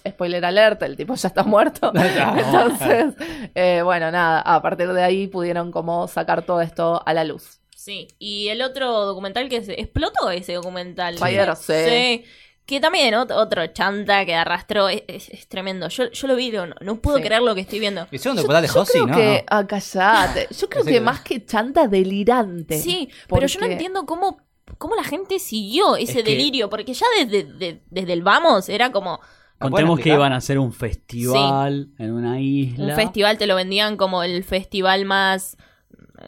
spoiler 0.07 0.43
alert, 0.45 0.81
el 0.83 0.95
tipo 0.97 1.15
ya 1.15 1.27
está 1.29 1.43
muerto. 1.43 1.91
Entonces, 1.95 3.13
eh, 3.55 3.81
bueno, 3.83 4.11
nada, 4.11 4.41
a 4.41 4.61
partir 4.61 4.91
de 4.91 5.03
ahí 5.03 5.27
pudieron 5.27 5.71
como 5.71 6.07
sacar 6.07 6.41
todo 6.43 6.61
esto 6.61 7.01
a 7.05 7.13
la 7.13 7.23
luz. 7.23 7.59
Sí, 7.75 8.07
y 8.17 8.47
el 8.47 8.61
otro 8.61 9.05
documental 9.05 9.47
que 9.47 9.63
se 9.63 9.79
explotó 9.79 10.31
ese 10.31 10.53
documental. 10.53 11.17
Fire, 11.17 11.55
sí. 11.55 12.23
Que 12.65 12.79
también 12.79 13.13
ot- 13.13 13.31
otro 13.31 13.67
chanta 13.67 14.25
que 14.25 14.33
arrastró, 14.33 14.89
es, 14.89 15.03
es- 15.07 15.29
es 15.29 15.47
tremendo. 15.47 15.87
Yo, 15.89 16.09
yo 16.09 16.27
lo 16.27 16.35
vi, 16.35 16.49
no, 16.49 16.65
no 16.81 16.95
puedo 16.99 17.17
Sí. 17.17 17.23
creer 17.23 17.43
lo 17.43 17.53
que 17.53 17.61
estoy 17.61 17.77
viendo. 17.79 18.07
Hicieron 18.09 18.35
documental 18.37 18.63
de 18.63 18.67
Yo 18.69 18.73
Josie, 18.73 18.93
creo 19.03 19.07
¿no? 19.07 19.15
que, 19.15 19.45
ah, 19.47 19.67
callate. 19.67 20.47
Yo 20.59 20.67
creo 20.67 20.83
que 20.83 20.93
que- 20.93 20.99
más 21.01 21.21
que 21.21 21.45
chanta, 21.45 21.87
delirante. 21.87 22.79
Sí, 22.79 23.07
pero 23.29 23.45
yo 23.45 23.59
no 23.59 23.67
entiendo 23.67 24.07
cómo, 24.07 24.39
cómo 24.77 24.95
la 24.95 25.03
gente 25.03 25.39
siguió 25.39 25.95
ese 25.95 26.19
Es 26.19 26.23
que- 26.25 26.31
delirio, 26.31 26.69
porque 26.69 26.93
ya 26.93 27.05
desde, 27.19 27.43
de- 27.43 27.81
desde 27.89 28.13
el 28.13 28.21
vamos 28.23 28.69
era 28.69 28.91
como 28.91 29.19
Contemos 29.59 29.99
que 29.99 30.09
iban 30.09 30.33
a 30.33 30.37
hacer 30.37 30.59
un 30.59 30.73
festival 30.73 31.87
en 31.97 32.11
una 32.13 32.39
isla. 32.41 32.85
un 32.87 32.95
festival, 32.95 33.37
te 33.37 33.47
lo 33.47 33.55
vendían 33.55 33.95
como 33.97 34.21
el 34.23 34.43
festival 34.43 35.05
más, 35.05 35.57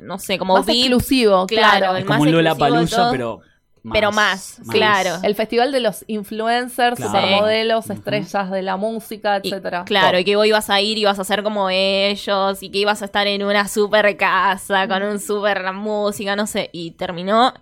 no 0.02 0.18
sé, 0.20 0.38
como 0.38 0.56
Más 0.56 0.66
VIP, 0.66 0.78
exclusivo, 0.78 1.46
claro, 1.46 1.78
claro. 1.80 1.98
el 1.98 2.06
como 2.06 2.20
más 2.20 2.28
un 2.28 2.32
Lola 2.32 2.56
Palusa, 2.56 3.10
pero 3.12 3.38
más. 3.84 3.94
Pero 3.94 4.12
más, 4.12 4.60
claro. 4.70 5.12
El 5.24 5.34
festival 5.36 5.72
de 5.72 5.80
los 5.80 6.04
influencers, 6.08 6.98
Claro. 6.98 7.12
supermodelos, 7.12 7.86
Ujú. 7.86 7.94
estrellas 7.94 8.52
de 8.52 8.62
la 8.62 8.76
música, 8.76 9.38
etcétera. 9.38 9.86
claro, 9.86 10.20
y 10.20 10.26
que 10.26 10.36
vos 10.36 10.46
ibas 10.46 10.70
a 10.70 10.82
ir 10.82 10.98
y 10.98 11.02
ibas 11.02 11.20
a 11.20 11.24
ser 11.24 11.42
como 11.44 11.70
ellos, 11.70 12.62
y 12.64 12.70
que 12.70 12.80
ibas 12.80 13.02
a 13.02 13.06
estar 13.06 13.28
en 13.28 13.44
una 13.44 13.68
super 13.68 14.18
casa 14.18 14.88
con 14.90 15.04
un 15.04 15.20
super 15.20 15.72
música, 15.74 16.36
no 16.36 16.48
sé, 16.48 16.70
y 16.74 16.92
terminó 16.92 17.54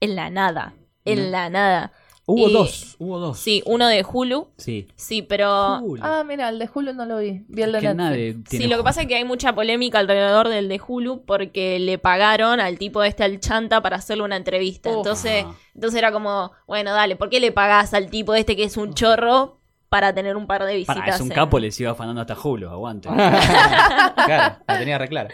en 0.00 0.16
la 0.16 0.30
nada, 0.30 0.74
en 1.04 1.30
la 1.30 1.50
nada. 1.50 1.92
Hubo 2.26 2.48
Y- 2.48 2.52
dos, 2.52 2.94
hubo 3.00 3.18
dos. 3.18 3.40
Sí, 3.40 3.60
uno 3.66 3.88
de 3.88 4.04
Hulu, 4.08 4.50
Sí. 4.56 4.86
sí, 4.94 5.20
pero... 5.22 5.48
Ah, 6.00 6.22
mira, 6.24 6.48
el 6.48 6.60
de 6.60 6.68
Julio 6.68 6.92
no 6.94 7.04
lo 7.04 7.18
vi. 7.18 7.42
Vi 7.48 7.62
el 7.62 7.72
de 7.72 7.80
que 7.80 7.86
Netflix. 7.88 7.96
nadie 7.96 8.34
tiene 8.48 8.64
Sí, 8.64 8.70
lo 8.70 8.76
que 8.76 8.84
pasa 8.84 9.00
es 9.02 9.08
que 9.08 9.16
hay 9.16 9.24
mucha 9.24 9.52
polémica 9.52 9.98
alrededor 9.98 10.48
del 10.48 10.68
de 10.68 10.80
Hulu 10.86 11.24
porque 11.24 11.80
le 11.80 11.98
pagaron 11.98 12.60
al 12.60 12.78
tipo 12.78 13.02
este 13.02 13.24
al 13.24 13.40
chanta 13.40 13.80
para 13.80 13.96
hacerle 13.96 14.22
una 14.22 14.36
entrevista. 14.36 14.90
Entonces, 14.92 15.44
entonces 15.74 15.98
era 15.98 16.12
como, 16.12 16.52
bueno, 16.68 16.92
dale, 16.92 17.16
¿por 17.16 17.30
qué 17.30 17.40
le 17.40 17.50
pagás 17.50 17.94
al 17.94 18.10
tipo 18.10 18.32
este 18.34 18.54
que 18.54 18.62
es 18.62 18.76
un 18.76 18.94
chorro 18.94 19.58
para 19.88 20.14
tener 20.14 20.36
un 20.36 20.46
par 20.46 20.64
de 20.64 20.74
visitas? 20.76 20.98
Pará, 20.98 21.14
es 21.16 21.20
un 21.20 21.30
capo, 21.30 21.58
les 21.58 21.80
iba 21.80 21.90
afanando 21.90 22.20
hasta 22.20 22.36
Julio, 22.36 22.70
aguante. 22.70 23.08
claro, 24.14 24.56
la 24.68 24.78
tenía 24.78 24.98
re 24.98 25.08
clara. 25.08 25.30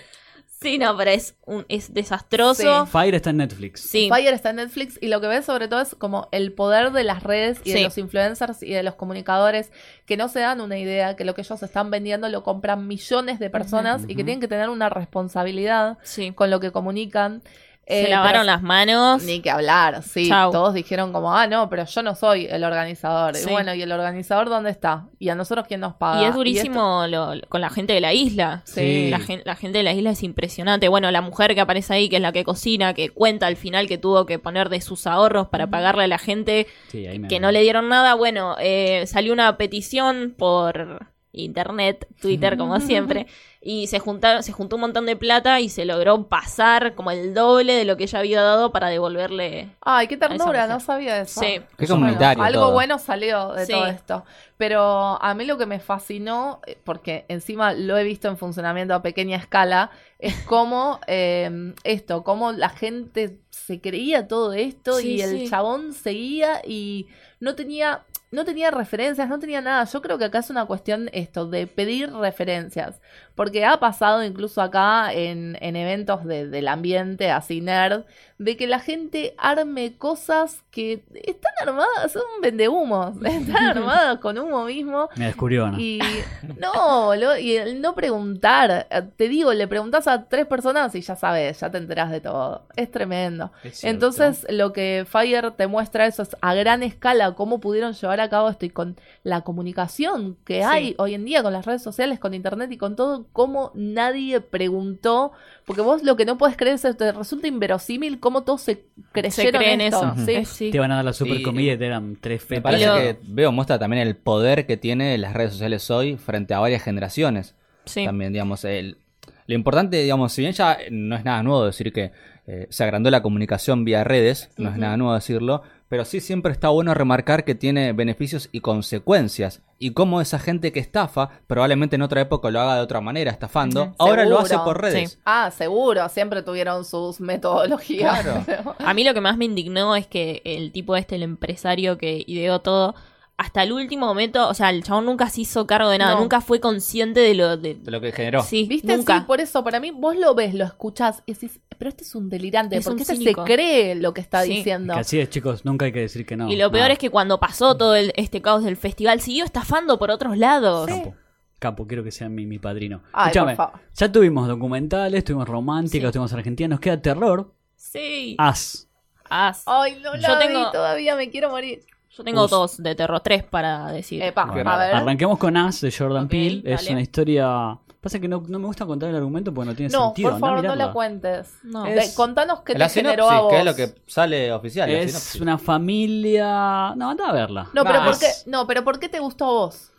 Sí, 0.67 0.79
no, 0.79 0.97
pero 0.97 1.13
es 1.13 1.37
un 1.45 1.65
es 1.69 1.95
desastroso. 1.95 2.87
Fire 2.87 3.15
está 3.15 3.31
en 3.31 3.37
Netflix. 3.37 3.83
Sí. 3.83 4.09
Fire 4.09 4.35
está 4.35 4.51
en 4.51 4.57
Netflix 4.57 4.99
y 5.01 5.07
lo 5.07 5.21
que 5.21 5.29
ves 5.29 5.45
sobre 5.45 5.69
todo 5.69 5.81
es 5.81 5.95
como 5.95 6.29
el 6.33 6.53
poder 6.53 6.91
de 6.91 7.05
las 7.05 7.23
redes 7.23 7.61
y 7.63 7.73
de 7.73 7.85
los 7.85 7.97
influencers 7.99 8.65
y 8.65 8.73
de 8.73 8.83
los 8.83 8.97
comunicadores 8.97 9.71
que 10.07 10.17
no 10.17 10.29
se 10.29 10.41
dan 10.41 10.61
una 10.61 10.77
idea 10.77 11.15
que 11.15 11.25
lo 11.25 11.37
que 11.37 11.43
ellos 11.43 11.63
están 11.63 11.91
vendiendo 11.93 12.29
lo 12.29 12.43
compran 12.43 12.89
millones 12.89 13.39
de 13.39 13.49
personas 13.49 14.03
y 14.09 14.17
que 14.17 14.25
tienen 14.25 14.41
que 14.41 14.49
tener 14.49 14.69
una 14.69 14.89
responsabilidad 14.89 15.99
Sí. 16.03 16.33
con 16.33 16.51
lo 16.51 16.59
que 16.59 16.73
comunican. 16.73 17.43
Se 17.89 18.07
Eh, 18.07 18.09
lavaron 18.11 18.41
pero- 18.41 18.45
las 18.45 18.63
manos. 18.63 19.23
Ni 19.23 19.41
que 19.41 19.49
hablar, 19.49 20.03
sí. 20.03 20.29
Chau. 20.29 20.51
Todos 20.51 20.75
dijeron 20.75 21.13
como, 21.13 21.33
ah, 21.37 21.47
no, 21.47 21.69
pero 21.71 21.85
yo 21.85 22.03
no 22.03 22.17
soy 22.17 22.47
el 22.47 22.65
organizador. 22.65 23.37
Sí. 23.37 23.49
Y 23.49 23.53
bueno, 23.53 23.73
¿y 23.75 23.83
el 23.83 23.93
organizador 23.93 24.49
dónde 24.49 24.71
está? 24.71 25.07
¿Y 25.21 25.29
a 25.29 25.37
nosotros 25.37 25.67
quién 25.69 25.79
nos 25.81 25.95
paga? 25.95 26.21
Y 26.21 26.25
es 26.25 26.35
durísimo 26.35 27.07
lo- 27.07 27.35
con 27.49 27.61
la 27.61 27.71
gente 27.71 27.93
de 27.93 28.01
la 28.01 28.13
isla. 28.13 28.63
Sí. 28.65 29.09
La, 29.09 29.21
gen- 29.21 29.43
la 29.45 29.55
gente 29.55 29.79
de 29.79 29.85
la 29.85 29.93
isla 29.93 30.11
es 30.11 30.25
impresionante. 30.25 30.89
Bueno, 30.89 31.09
la 31.13 31.21
mujer 31.21 31.55
que 31.55 31.61
aparece 31.61 31.95
ahí, 31.95 32.09
que 32.09 32.17
es 32.17 32.23
la 32.23 32.33
que 32.33 32.43
cocina, 32.43 32.93
que 32.93 33.11
cuenta 33.11 33.47
al 33.47 33.55
final 33.57 33.87
que 33.87 33.99
tuvo 33.99 34.27
que 34.27 34.41
poner 34.41 34.69
de 34.69 34.81
sus 34.81 35.07
ahorros 35.07 35.47
para 35.47 35.69
pagarle 35.69 36.05
a 36.05 36.09
la 36.09 36.19
gente 36.19 36.67
Sí, 36.89 37.07
ahí 37.07 37.21
me- 37.21 37.29
que 37.29 37.39
no 37.39 37.53
le 37.53 37.61
dieron 37.63 37.89
nada. 37.89 38.15
Bueno, 38.15 38.57
eh, 38.59 39.05
salió 39.07 39.33
una 39.33 39.57
petición 39.59 40.35
por 40.37 41.07
internet, 41.33 42.07
Twitter, 42.21 42.57
como 42.57 42.81
siempre, 42.81 43.27
y 43.69 43.89
se 43.89 43.99
juntaron, 43.99 44.45
se 44.45 44.53
juntó 44.53 44.77
un 44.77 44.83
montón 44.83 45.07
de 45.07 45.17
plata 45.17 45.59
y 45.59 45.69
se 45.69 45.85
logró 45.85 46.29
pasar 46.29 46.95
como 46.95 47.11
el 47.11 47.35
doble 47.35 47.73
de 47.75 47.85
lo 47.85 47.97
que 47.97 48.05
ella 48.05 48.21
había 48.21 48.41
dado 48.41 48.71
para 48.71 48.89
devolverle. 48.91 49.71
Ay, 49.81 50.07
qué 50.07 50.17
ternura, 50.17 50.69
no 50.69 50.79
sabía 50.79 51.21
eso. 51.21 51.41
Sí. 51.41 51.61
Qué 51.77 51.87
Bueno, 51.87 51.95
comunitario 51.97 52.45
algo 52.45 52.61
todo. 52.63 52.73
bueno 52.75 52.99
salió 53.01 53.53
de 53.55 53.67
Sí. 53.67 53.73
todo 53.73 53.87
esto. 53.87 54.25
Pero 54.57 55.21
a 55.21 55.35
mí 55.35 55.45
lo 55.45 55.59
que 55.59 55.67
me 55.67 55.81
fascinó, 55.81 56.61
eh, 56.67 56.79
porque 56.85 57.25
encima 57.29 57.73
lo 57.73 57.99
he 57.99 58.05
visto 58.05 58.29
en 58.29 58.39
funcionamiento 58.39 58.95
a 58.95 59.03
pequeña 59.03 59.37
escala, 59.37 59.91
es 60.21 60.35
cómo 60.47 61.01
eh, 61.09 61.75
esto, 61.83 62.23
cómo 62.23 62.53
la 62.53 62.69
gente 62.69 63.41
se 63.51 63.81
creía 63.81 64.29
todo 64.29 64.53
esto 64.53 64.99
Sí, 64.99 65.17
y 65.17 65.21
el 65.23 65.41
sí. 65.41 65.49
chabón 65.51 65.93
seguía 65.93 66.63
y 66.65 67.09
no 67.41 67.55
tenía, 67.55 68.05
no 68.31 68.45
tenía 68.45 68.71
referencias, 68.71 69.29
no 69.29 69.39
tenía 69.39 69.61
nada. 69.61 69.85
Yo 69.85 70.01
creo 70.03 70.19
que 70.19 70.25
acá 70.27 70.39
es 70.39 70.51
una 70.51 70.65
cuestión 70.67 71.11
esto, 71.13 71.47
de 71.47 71.67
pedir 71.67 72.13
referencias. 72.15 73.01
Porque 73.37 73.65
ha 73.65 73.79
pasado 73.79 74.25
incluso 74.25 74.61
acá 74.61 75.13
en, 75.13 75.57
en 75.61 75.77
eventos 75.77 76.25
de- 76.25 76.49
del 76.49 76.67
ambiente 76.67 77.31
así 77.31 77.61
nerd, 77.61 78.05
de 78.39 78.57
que 78.57 78.67
la 78.67 78.81
gente 78.81 79.35
arme 79.39 79.97
cosas 79.97 80.63
que 80.71 81.05
están 81.15 81.53
armadas, 81.63 82.13
son 82.13 82.23
vendehumos, 82.43 83.15
están 83.25 83.57
armadas 83.79 84.19
con 84.19 84.39
humo 84.39 84.65
mismo. 84.65 85.09
Me 85.17 85.27
descubrió, 85.27 85.69
¿no? 85.71 85.79
Y 85.79 86.01
no, 86.61 87.07
boludo, 87.07 87.39
y 87.39 87.57
el 87.57 87.81
no 87.81 87.95
preguntar, 87.95 88.87
eh, 88.91 89.03
te 89.17 89.29
digo, 89.29 89.53
le 89.55 89.69
preguntas 89.69 90.07
a 90.09 90.25
tres 90.29 90.47
personas 90.47 90.95
y 90.95 91.01
ya 91.03 91.15
sabes, 91.17 91.61
ya 91.61 91.71
te 91.71 91.79
enterás 91.79 92.11
de 92.11 92.21
todo. 92.21 92.67
Es 92.75 92.91
tremendo. 92.91 93.53
Es. 93.63 93.85
Entonces, 93.85 94.47
lo 94.51 94.73
que 94.73 95.07
Fire 95.09 95.51
te 95.53 95.67
muestra 95.67 96.07
eso 96.07 96.23
es 96.23 96.37
a 96.41 96.55
gran 96.55 96.83
escala 96.83 97.35
cómo 97.35 97.61
pudieron 97.61 97.93
llevar 97.93 98.21
a 98.21 98.29
cabo 98.31 98.49
esto 98.49 98.65
y 98.67 98.71
con 98.71 98.97
la 99.25 99.43
comunicación 99.43 100.37
que 100.45 100.57
Sí. 100.57 100.63
hay 100.63 100.95
hoy 100.99 101.15
en 101.15 101.25
día 101.25 101.43
con 101.43 101.53
las 101.53 101.67
redes 101.67 101.83
sociales, 101.83 102.19
con 102.19 102.33
internet 102.35 102.71
y 102.73 102.79
con 102.79 102.97
todo, 102.97 103.26
cómo 103.33 103.71
nadie 103.75 104.41
preguntó, 104.41 105.33
porque 105.65 105.83
vos 105.83 106.03
lo 106.03 106.17
que 106.17 106.25
no 106.25 106.39
puedes 106.39 106.57
creer 106.57 106.75
es, 106.77 106.97
te 106.97 107.13
resulta 107.13 107.47
inverosímil 107.49 108.21
cómo 108.21 108.43
todos 108.45 108.63
se 108.63 108.85
creyeron 109.13 109.61
creen 109.63 109.81
esto. 109.81 110.15
eso. 110.17 110.25
Sí. 110.27 110.45
Sí. 110.45 110.71
Te 110.71 110.79
van 110.79 110.93
a 110.93 110.97
dar 110.97 111.05
la 111.05 111.13
super 111.13 111.37
Sí. 111.39 111.43
comida 111.43 111.73
y 111.75 111.79
te 111.79 111.87
eran 111.87 112.17
tres 112.21 112.43
Me 112.43 112.47
fetas. 112.57 112.63
parece 112.63 112.87
lo- 112.87 112.97
que 112.97 113.19
veo 113.29 113.53
muestra 113.53 113.79
también 113.79 114.07
el 114.07 114.17
poder 114.17 114.67
que 114.67 114.77
tiene 114.77 115.17
las 115.19 115.33
redes 115.35 115.53
sociales 115.53 115.91
hoy 115.91 116.17
frente 116.17 116.55
a 116.55 116.59
varias 116.61 116.83
generaciones. 116.83 117.55
Sí. 117.85 118.05
También, 118.05 118.33
digamos, 118.33 118.65
el, 118.65 118.99
lo 119.47 119.55
importante, 119.55 120.03
digamos, 120.03 120.33
si 120.33 120.43
bien 120.43 120.53
ya 120.53 120.77
no 120.91 121.15
es 121.17 121.25
nada 121.25 121.43
nuevo 121.43 121.65
decir 121.67 121.93
que 121.93 122.13
eh, 122.49 122.67
se 122.71 122.85
agrandó 122.85 123.11
la 123.11 123.23
comunicación 123.23 123.85
vía 123.85 124.05
redes, 124.05 124.51
no 124.57 124.71
es 124.71 124.77
nada 124.77 124.97
nuevo 124.97 125.13
decirlo, 125.15 125.63
pero 125.89 126.05
sí 126.05 126.21
siempre 126.21 126.53
está 126.53 126.69
bueno 126.69 126.95
remarcar 126.95 127.45
que 127.45 127.55
tiene 127.55 127.93
beneficios 127.93 128.49
y 128.53 128.61
consecuencias. 128.61 129.63
Y 129.79 129.91
cómo 129.93 130.21
esa 130.21 130.39
gente 130.39 130.73
que 130.73 130.81
estafa, 130.81 131.29
probablemente 131.47 131.97
en 131.97 132.03
otra 132.03 132.23
época 132.23 132.51
lo 132.51 132.61
haga 132.61 132.77
de 132.77 132.81
otra 132.81 133.01
manera, 133.01 133.31
estafando, 133.31 133.95
ahora 133.99 134.25
lo 134.25 134.39
hace 134.39 134.57
por 134.59 134.81
redes. 134.81 135.13
Sí. 135.13 135.19
Ah, 135.25 135.51
seguro, 135.51 136.09
siempre 136.09 136.43
tuvieron 136.43 136.85
sus 136.85 137.21
metodologías. 137.21 138.23
Claro. 138.23 138.75
A 138.79 138.95
mí 138.95 139.05
lo 139.05 139.13
que 139.15 139.21
más 139.21 139.37
me 139.37 139.45
indignó 139.45 139.95
es 139.95 140.07
que 140.07 140.41
el 140.45 140.73
tipo 140.73 140.97
este, 140.97 141.17
el 141.17 141.23
empresario 141.23 141.99
que 141.99 142.25
ideó 142.27 142.61
todo, 142.63 142.95
hasta 143.37 143.63
el 143.63 143.73
último 143.73 144.07
momento, 144.07 144.49
o 144.49 144.55
sea, 144.55 144.71
el 144.71 144.83
chabón 144.83 145.05
nunca 145.05 145.29
se 145.29 145.43
hizo 145.43 145.67
cargo 145.67 145.91
de 145.91 145.99
nada, 145.99 146.15
No. 146.15 146.21
nunca 146.21 146.41
fue 146.41 146.59
consciente 146.59 147.21
de 147.21 147.35
lo 147.35 147.59
de... 147.59 147.75
De 147.75 147.91
lo 147.91 148.01
que 148.01 148.13
generó. 148.13 148.43
Sí, 148.43 148.65
¿Viste? 148.67 148.97
nunca. 148.97 149.19
Sí, 149.19 149.25
por 149.27 149.41
eso, 149.43 149.63
para 149.63 149.79
mí, 149.79 149.91
vos 149.91 150.17
lo 150.17 150.35
ves, 150.35 150.55
lo 150.55 150.65
escuchás 150.65 151.23
y 151.27 151.35
decís, 151.35 151.61
pero 151.79 151.89
este 151.91 152.05
es 152.05 152.15
un 152.15 152.29
delirante, 152.29 152.77
Es 152.77 152.85
porque 152.85 152.97
un 152.97 153.03
este 153.03 153.17
cínico. 153.17 153.47
se 153.47 153.53
cree 153.55 153.95
lo 153.95 154.13
que 154.15 154.21
está 154.21 154.43
Sí. 154.43 154.51
diciendo. 154.57 154.95
Que 154.95 155.01
así 155.01 155.21
es, 155.21 155.31
chicos, 155.31 155.65
nunca 155.65 155.85
hay 155.87 155.93
que 155.93 156.01
decir 156.01 156.25
que 156.27 156.37
no. 156.37 156.51
y 156.51 156.57
lo 156.57 156.71
peor 156.71 156.87
No. 156.89 156.93
es 156.93 156.99
que 156.99 157.11
cuando 157.11 157.39
pasó 157.41 157.77
todo 157.77 157.95
el- 157.95 158.13
este 158.17 158.41
caos 158.43 158.65
del 158.65 158.77
festival, 158.77 159.21
siguió 159.21 159.45
estafando 159.45 159.99
por 159.99 160.11
otros 160.11 160.37
lados. 160.39 160.91
Sí. 160.91 160.99
Capo. 160.99 161.15
Capo, 161.59 161.87
quiero 161.87 162.05
que 162.05 162.11
sea 162.11 162.29
mi, 162.29 162.45
mi 162.47 162.59
padrino. 162.59 163.03
Ay, 163.13 163.29
Escúchame, 163.31 163.57
por 163.57 163.67
favor. 163.67 163.81
ya 163.95 164.13
tuvimos 164.13 164.47
documentales, 164.47 165.25
tuvimos 165.25 165.49
románticos, 165.49 166.09
Sí. 166.09 166.13
tuvimos 166.13 166.33
argentinos, 166.35 166.71
nos 166.71 166.81
queda 166.81 167.01
terror. 167.01 167.55
Sí. 167.77 168.35
As. 168.39 168.89
As. 169.29 169.63
Ay, 169.67 169.99
no 170.03 170.15
Yo 170.17 170.21
la 170.29 170.39
tengo- 170.39 170.67
vi, 170.67 170.73
todavía 170.73 171.17
me 171.17 171.31
quiero 171.31 171.51
morir. 171.51 171.81
Yo 172.11 172.25
tengo 172.25 172.45
Us. 172.45 172.51
dos 172.51 172.83
de 172.83 172.95
terror, 172.95 173.21
tres 173.21 173.43
para 173.43 173.91
decir. 173.91 174.23
Epa, 174.23 174.45
Bueno, 174.47 174.71
a 174.71 174.79
ver. 174.79 174.95
Arranquemos 174.95 175.39
con 175.39 175.57
As 175.57 175.81
de 175.81 175.91
Jordan 175.93 176.29
Peele. 176.29 176.63
Es 176.65 176.81
dale. 176.83 176.93
una 176.93 177.01
historia 177.03 177.79
Pasa 178.07 178.21
que 178.21 178.29
no, 178.29 178.41
no 178.47 178.61
me 178.61 178.67
gusta 178.67 178.87
contar 178.87 179.09
el 179.11 179.17
argumento 179.17 179.53
porque 179.53 179.69
no 179.71 179.75
tiene 179.75 179.93
No, 179.93 180.05
sentido. 180.05 180.29
por 180.29 180.35
andá 180.37 180.47
a 180.47 180.51
favor, 180.51 180.65
no 180.65 180.77
la 180.77 180.93
cuentes. 180.93 181.55
No. 181.65 181.83
De- 181.83 181.99
Es- 181.99 182.15
contanos 182.15 182.61
qué 182.61 182.75
la 182.79 182.87
te 182.87 182.95
generó 182.95 183.29
a 183.29 183.41
vos. 183.41 183.51
que 183.53 183.59
es 183.59 183.65
lo 183.65 183.75
que 183.75 183.95
sale 184.07 184.53
oficial. 184.53 184.89
Es 184.89 185.35
una 185.41 185.59
familia. 185.59 186.95
No, 186.95 187.11
anda 187.11 187.29
a 187.29 187.33
verla. 187.33 187.69
No, 187.73 187.83
pero 187.83 187.99
Nah, 187.99 188.05
¿por 188.07 188.19
qué? 188.21 188.27
No, 188.47 188.65
pero 188.69 188.85
¿por 188.85 189.01
qué 189.01 189.09
te 189.09 189.19
gustó 189.19 189.45
a 189.47 189.49
vos? 189.51 189.91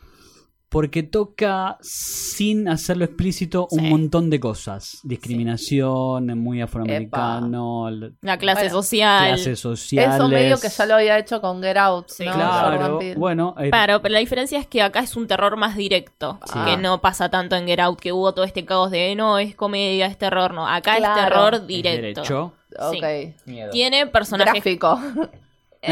Porque 0.70 1.02
toca, 1.02 1.78
sin 1.82 2.68
hacerlo 2.68 3.06
explícito, 3.06 3.70
un 3.72 3.80
Sí. 3.80 3.86
montón 3.90 4.30
de 4.30 4.40
cosas. 4.42 5.00
Discriminación, 5.04 6.38
muy 6.38 6.62
afroamericano, 6.62 7.90
La 8.22 8.38
clase 8.38 8.64
Bueno, 8.64 8.70
social. 8.76 9.28
clases 9.30 9.60
sociales. 9.62 10.16
Eso 10.16 10.28
medio 10.28 10.60
que 10.60 10.68
ya 10.70 10.86
lo 10.86 10.96
había 10.96 11.18
hecho 11.20 11.40
con 11.40 11.62
Get 11.64 11.78
Out, 11.78 12.10
Sí, 12.10 12.24
Claro, 12.26 13.00
bueno. 13.16 13.56
eh, 13.60 13.70
Claro, 13.70 14.02
pero 14.02 14.14
la 14.14 14.20
diferencia 14.20 14.60
es 14.60 14.68
que 14.68 14.82
acá 14.82 15.00
es 15.00 15.16
un 15.16 15.26
terror 15.28 15.56
más 15.56 15.78
directo, 15.78 16.40
Sí. 16.46 16.60
que 16.66 16.76
no 16.78 17.00
pasa 17.00 17.30
tanto 17.30 17.56
en 17.56 17.66
Get 17.66 17.80
Out, 17.80 18.00
que 18.00 18.12
hubo 18.12 18.34
todo 18.34 18.44
este 18.44 18.66
caos 18.66 18.92
de 18.92 19.16
no, 19.16 19.40
es 19.40 19.56
comedia, 19.56 20.08
es 20.08 20.18
terror, 20.18 20.54
no. 20.54 20.68
Acá 20.68 20.98
Claro. 20.98 21.16
es 21.22 21.28
terror 21.30 21.54
es 21.56 21.68
directo. 21.68 22.22
derecho. 22.22 22.54
Sí. 22.92 22.98
Ok. 22.98 23.46
Miedo. 23.46 23.72
Tiene 23.72 24.08
personajes 24.08 24.54
Gráfico. 24.56 25.00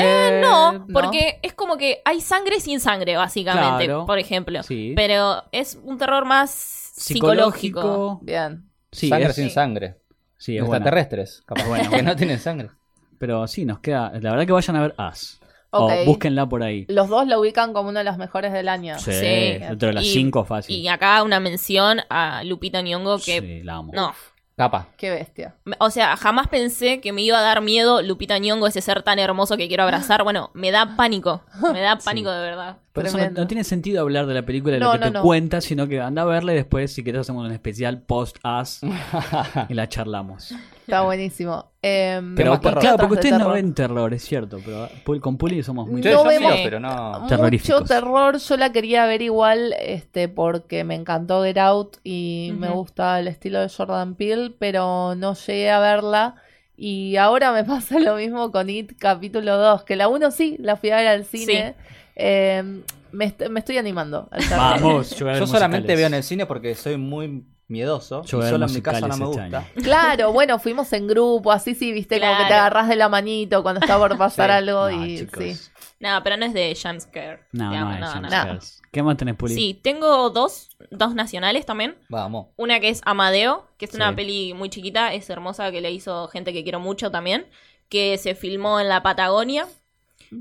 Eh, 0.02 0.40
no, 0.42 0.74
¿no? 0.74 0.88
porque 0.94 1.40
es 1.42 1.54
como 1.54 1.78
que 1.78 2.02
hay 2.06 2.22
sangre 2.22 2.60
sin 2.60 2.80
sangre, 2.80 3.16
básicamente, 3.18 3.86
Claro. 3.86 4.06
por 4.06 4.20
ejemplo. 4.20 4.62
Sí. 4.64 4.94
Pero 4.96 5.44
es 5.52 5.80
un 5.84 5.98
terror 5.98 6.26
más 6.26 6.52
psicológico. 6.52 7.82
Psicológico. 7.82 8.20
Bien. 8.24 8.70
Sí, 8.92 9.10
sangre 9.10 9.30
es- 9.30 9.36
sin 9.36 9.50
sangre. 9.50 9.96
sí, 10.38 10.58
es 10.58 10.64
buena. 10.64 10.78
Extraterrestres, 10.86 11.44
capaz. 11.46 11.68
Bueno. 11.68 11.90
que 11.92 12.04
no 12.04 12.16
tienen 12.16 12.40
sangre. 12.40 12.70
Pero 13.18 13.48
sí, 13.48 13.66
nos 13.66 13.80
queda. 13.80 14.12
La 14.22 14.32
verdad 14.32 14.46
que 14.46 14.52
vayan 14.52 14.76
a 14.76 14.82
ver 14.82 14.96
As. 14.98 15.40
Ok. 15.72 15.92
O 15.92 16.06
búsquenla 16.06 16.48
por 16.48 16.64
ahí. 16.64 16.86
Los 16.88 17.10
dos 17.10 17.28
lo 17.28 17.40
ubican 17.40 17.74
como 17.74 17.90
uno 17.90 18.00
de 18.00 18.06
los 18.06 18.18
mejores 18.18 18.54
del 18.54 18.70
año. 18.70 18.98
Sí, 19.00 19.12
Sí. 19.12 19.26
dentro 19.60 19.88
de 19.90 19.94
las 19.94 20.06
Y- 20.06 20.14
cinco 20.14 20.46
fácil. 20.46 20.74
Y 20.76 20.88
acá 20.88 21.22
una 21.24 21.40
mención 21.42 22.00
a 22.10 22.44
Lupita 22.46 22.82
Nyong'o 22.82 23.18
que... 23.18 23.42
Sí, 23.42 23.64
la 23.64 23.76
amo. 23.76 23.92
No, 23.94 24.14
Capa. 24.58 24.88
Qué 24.98 25.10
bestia. 25.10 25.54
O 25.80 25.90
sea, 25.90 26.16
jamás 26.16 26.48
pensé 26.48 27.02
que 27.02 27.12
me 27.12 27.22
iba 27.22 27.38
a 27.38 27.42
dar 27.42 27.62
miedo 27.62 28.02
Lupita 28.02 28.40
Nyong'o, 28.40 28.68
ese 28.68 28.80
ser 28.80 29.04
tan 29.04 29.20
hermoso 29.20 29.58
que 29.58 29.68
quiero 29.68 29.84
abrazar. 29.84 30.24
Bueno, 30.24 30.50
me 30.54 30.72
da 30.72 30.96
pánico. 30.96 31.44
Me 31.74 31.82
da 31.82 31.98
pánico 32.06 32.32
de 32.32 32.40
verdad. 32.40 32.78
Por 32.94 33.06
eso 33.06 33.18
no, 33.32 33.48
tiene 33.48 33.66
sentido 33.66 34.00
hablar 34.00 34.28
de 34.28 34.34
la 34.34 34.46
película 34.46 34.76
de 34.76 34.80
No, 34.80 34.94
lo 34.94 35.00
que 35.00 35.12
no, 35.12 35.20
te 35.20 35.22
cuenta, 35.22 35.60
sino 35.60 35.90
que 35.90 36.00
anda 36.00 36.22
a 36.22 36.26
verla 36.26 36.54
y 36.54 36.56
después, 36.56 36.94
si 36.94 37.04
querés, 37.04 37.22
hacemos 37.22 37.46
un 37.46 37.52
especial 37.52 38.02
post-As 38.04 38.80
y 39.68 39.74
la 39.74 39.90
charlamos. 39.90 40.54
Está 40.86 41.02
buenísimo. 41.02 41.72
Em, 41.82 42.36
Pero 42.36 42.54
¿y 42.56 42.60
qué 42.60 42.72
claro, 42.74 42.98
porque 42.98 43.16
de 43.16 43.20
ustedes 43.20 43.40
no 43.40 43.50
ven 43.52 43.74
terror, 43.74 44.14
es 44.14 44.24
cierto, 44.24 44.60
pero 44.64 45.22
con 45.22 45.38
Puli 45.38 45.64
somos 45.64 45.88
muy 45.88 46.02
No 46.02 46.24
vemos- 46.24 46.54
pero 46.64 46.80
no. 46.80 47.26
Terroríficos. 47.28 47.82
Mucho 47.82 47.94
terror, 47.94 48.38
yo 48.38 48.58
la 48.58 48.72
quería 48.72 49.06
ver 49.06 49.22
igual, 49.24 49.74
este, 49.80 50.28
porque 50.30 50.84
me 50.84 50.96
encantó 50.96 51.44
Get 51.44 51.58
Out 51.58 51.98
y 52.04 52.54
me 52.58 52.70
gusta 52.70 53.20
el 53.20 53.28
estilo 53.28 53.60
de 53.62 53.70
Jordan 53.70 54.16
Peele, 54.16 54.54
pero 54.58 55.16
no 55.16 55.34
llegué 55.34 55.70
a 55.72 55.80
verla. 55.80 56.36
Y 56.78 57.16
ahora 57.18 57.52
me 57.52 57.64
pasa 57.66 58.00
lo 58.00 58.16
mismo 58.16 58.52
con 58.52 58.70
It 58.70 58.94
capítulo 59.00 59.58
2, 59.58 59.84
que 59.86 59.96
la 59.96 60.08
1 60.08 60.30
sí, 60.32 60.58
la 60.60 60.76
fui 60.76 60.90
a 60.92 60.98
ver 60.98 61.08
al 61.08 61.26
cine. 61.26 61.76
Eh, 62.16 62.82
me, 63.12 63.26
est- 63.26 63.48
me 63.50 63.60
estoy 63.60 63.78
animando. 63.78 64.28
al 64.32 64.40
terror. 64.42 64.58
Vamos, 64.58 65.16
yo, 65.16 65.32
Yo 65.34 65.48
solamente 65.48 65.96
veo 65.96 66.08
en 66.08 66.14
el 66.16 66.24
cine 66.24 66.46
porque 66.46 66.76
soy 66.76 66.98
muy 66.98 67.44
miedoso. 67.68 68.24
Yo 68.24 68.40
y 68.40 68.50
solo 68.50 68.66
en 68.68 68.74
mi 68.74 68.82
casa 68.82 69.08
no 69.08 69.18
me 69.18 69.26
este 69.26 69.42
gusta. 69.42 69.66
Claro, 69.82 70.32
bueno, 70.32 70.60
fuimos 70.60 70.92
en 70.94 71.08
grupo, 71.08 71.52
así 71.52 71.76
sí, 71.76 71.92
viste, 71.92 72.20
como 72.20 72.38
que 72.38 72.46
te 72.46 72.54
agarras 72.54 72.88
de 72.88 72.96
la 72.96 73.10
manito 73.10 73.64
cuando 73.64 73.82
está 73.82 73.98
por 73.98 74.18
pasar 74.18 74.50
Sí. 74.50 74.56
algo 74.58 74.90
No, 74.92 75.06
y 75.06 75.18
chicos. 75.20 75.44
sí. 75.44 75.56
Nada, 76.00 76.22
pero 76.24 76.38
no 76.38 76.46
es 76.46 76.54
de 76.54 76.78
jumpscare. 76.82 77.40
No, 77.54 77.70
digamos, 77.72 78.00
no, 78.00 78.06
es 78.08 78.16
no, 78.16 78.22
no. 78.22 78.28
jumpscares. 78.30 78.82
¿Qué 78.92 79.02
más 79.04 79.18
tenés, 79.18 79.36
Puli? 79.36 79.56
Sí, 79.56 79.80
tengo 79.82 80.30
dos, 80.30 80.76
dos 80.92 81.16
nacionales 81.16 81.66
también. 81.66 81.96
Vamos. 82.10 82.48
Una 82.58 82.80
que 82.80 82.90
es 82.90 83.02
Amadeo, 83.06 83.68
que 83.78 83.86
es 83.86 83.94
una 83.94 84.10
Sí. 84.10 84.16
peli 84.16 84.54
muy 84.54 84.70
chiquita, 84.70 85.14
es 85.14 85.30
hermosa, 85.30 85.72
que 85.72 85.82
le 85.82 85.92
hizo 85.92 86.28
gente 86.28 86.54
que 86.54 86.64
quiero 86.64 86.80
mucho 86.80 87.12
también, 87.12 87.46
que 87.90 88.18
se 88.18 88.36
filmó 88.36 88.80
en 88.80 88.90
la 88.90 89.04
Patagonia 89.04 89.68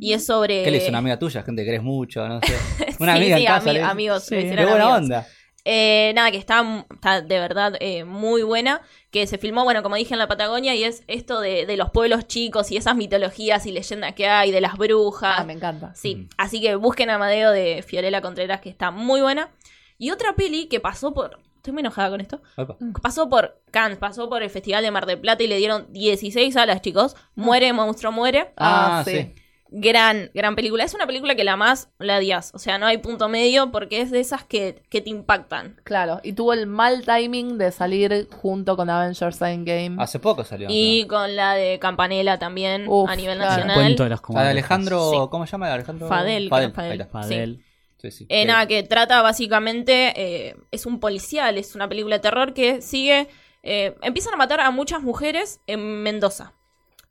y 0.00 0.12
es 0.12 0.26
sobre... 0.26 0.62
¿Qué 0.64 0.70
le 0.70 0.78
hizo 0.78 0.88
una 0.88 0.98
amiga 0.98 1.18
tuya? 1.18 1.42
Gente 1.42 1.62
que 1.62 1.68
crees 1.68 1.82
mucho, 1.82 2.26
no 2.28 2.40
sé. 2.40 2.56
Sí, 2.94 2.96
Una 3.02 3.14
amiga 3.14 3.36
sí, 3.36 3.42
en 3.42 3.48
casa. 3.48 3.70
ami- 3.70 3.72
le- 3.74 3.82
amigos, 3.82 4.24
Sí. 4.24 4.36
Qué 4.36 4.54
buena 4.54 4.72
amigos. 4.72 4.92
onda. 4.98 5.26
Eh, 5.66 6.12
nada, 6.14 6.30
que 6.30 6.36
está, 6.36 6.84
está 6.92 7.22
de 7.22 7.38
verdad 7.38 7.74
eh, 7.80 8.04
muy 8.04 8.42
buena, 8.42 8.82
que 9.10 9.26
se 9.26 9.38
filmó, 9.38 9.64
bueno, 9.64 9.82
como 9.82 9.96
dije, 9.96 10.12
en 10.14 10.18
la 10.18 10.28
Patagonia, 10.28 10.74
y 10.74 10.84
es 10.84 11.04
esto 11.06 11.40
de, 11.40 11.64
de 11.64 11.76
los 11.78 11.90
pueblos 11.90 12.26
chicos 12.26 12.70
y 12.70 12.76
esas 12.76 12.96
mitologías 12.96 13.64
y 13.66 13.72
leyendas 13.72 14.14
que 14.14 14.28
hay, 14.28 14.50
de 14.50 14.60
las 14.60 14.76
brujas. 14.76 15.36
Ah, 15.38 15.44
me 15.44 15.54
encanta. 15.54 15.94
Sí, 15.94 16.16
Mm. 16.16 16.28
así 16.36 16.60
que 16.60 16.74
busquen 16.76 17.08
Amadeo 17.10 17.50
de 17.50 17.82
Fiorella 17.86 18.20
Contreras, 18.20 18.60
que 18.60 18.68
está 18.68 18.90
muy 18.90 19.20
buena. 19.22 19.50
Y 19.96 20.10
otra 20.10 20.34
peli 20.34 20.66
que 20.66 20.80
pasó 20.80 21.14
por... 21.14 21.38
Estoy 21.56 21.72
muy 21.72 21.80
enojada 21.80 22.10
con 22.10 22.20
esto. 22.20 22.42
Opa. 22.58 22.76
Pasó 23.00 23.30
por 23.30 23.62
Cannes, 23.70 23.96
pasó 23.96 24.28
por 24.28 24.42
el 24.42 24.50
Festival 24.50 24.82
de 24.82 24.90
Mar 24.90 25.06
del 25.06 25.18
Plata 25.18 25.42
y 25.44 25.46
le 25.46 25.56
dieron 25.56 25.86
16 25.94 26.52
salas, 26.52 26.82
chicos. 26.82 27.16
Muere, 27.36 27.72
monstruo, 27.72 28.12
muere. 28.12 28.52
Ah, 28.58 28.98
Ah, 28.98 29.04
sí. 29.04 29.12
sí. 29.12 29.34
Gran, 29.70 30.30
gran 30.34 30.54
película. 30.54 30.84
Es 30.84 30.94
una 30.94 31.06
película 31.06 31.34
que 31.34 31.42
la 31.42 31.56
más 31.56 31.88
la 31.98 32.18
odias. 32.18 32.52
O 32.54 32.58
sea, 32.58 32.78
no 32.78 32.86
hay 32.86 32.98
punto 32.98 33.28
medio 33.28 33.72
porque 33.72 34.00
es 34.02 34.10
de 34.10 34.20
esas 34.20 34.44
que, 34.44 34.82
que 34.88 35.00
te 35.00 35.10
impactan. 35.10 35.80
Claro, 35.84 36.20
y 36.22 36.32
tuvo 36.34 36.52
el 36.52 36.66
mal 36.66 37.04
timing 37.04 37.58
de 37.58 37.72
salir 37.72 38.28
junto 38.30 38.76
con 38.76 38.88
Avengers 38.88 39.40
Endgame. 39.42 39.96
Hace 39.98 40.20
poco 40.20 40.44
salió. 40.44 40.68
Y 40.70 41.06
con 41.08 41.34
la 41.34 41.54
de 41.54 41.78
Campanella 41.80 42.38
también 42.38 42.86
Uf, 42.88 43.08
a 43.10 43.16
nivel 43.16 43.36
claro. 43.38 43.50
nacional. 43.52 43.76
Cuento 43.76 44.04
de 44.04 44.10
las 44.10 44.20
La 44.28 44.42
de 44.44 44.50
Alejandro, 44.50 45.10
Sí. 45.10 45.16
¿cómo 45.30 45.46
se 45.46 45.52
llama? 45.52 45.72
Alejandro 45.72 46.08
Fadel, 46.08 46.48
Fadel. 46.48 46.72
Fadel. 46.72 47.06
Fadel. 47.10 47.64
Sí, 47.98 48.10
sí. 48.10 48.24
Eh, 48.28 48.42
Que- 48.42 48.44
nada, 48.46 48.66
que 48.66 48.82
trata 48.82 49.22
básicamente, 49.22 50.12
eh, 50.14 50.56
es 50.70 50.84
un 50.86 51.00
policial, 51.00 51.56
es 51.58 51.74
una 51.74 51.88
película 51.88 52.16
de 52.16 52.20
terror 52.20 52.52
que 52.52 52.82
sigue, 52.82 53.28
eh, 53.62 53.96
empiezan 54.02 54.34
a 54.34 54.36
matar 54.36 54.60
a 54.60 54.70
muchas 54.70 55.00
mujeres 55.02 55.60
en 55.66 56.02
Mendoza. 56.02 56.52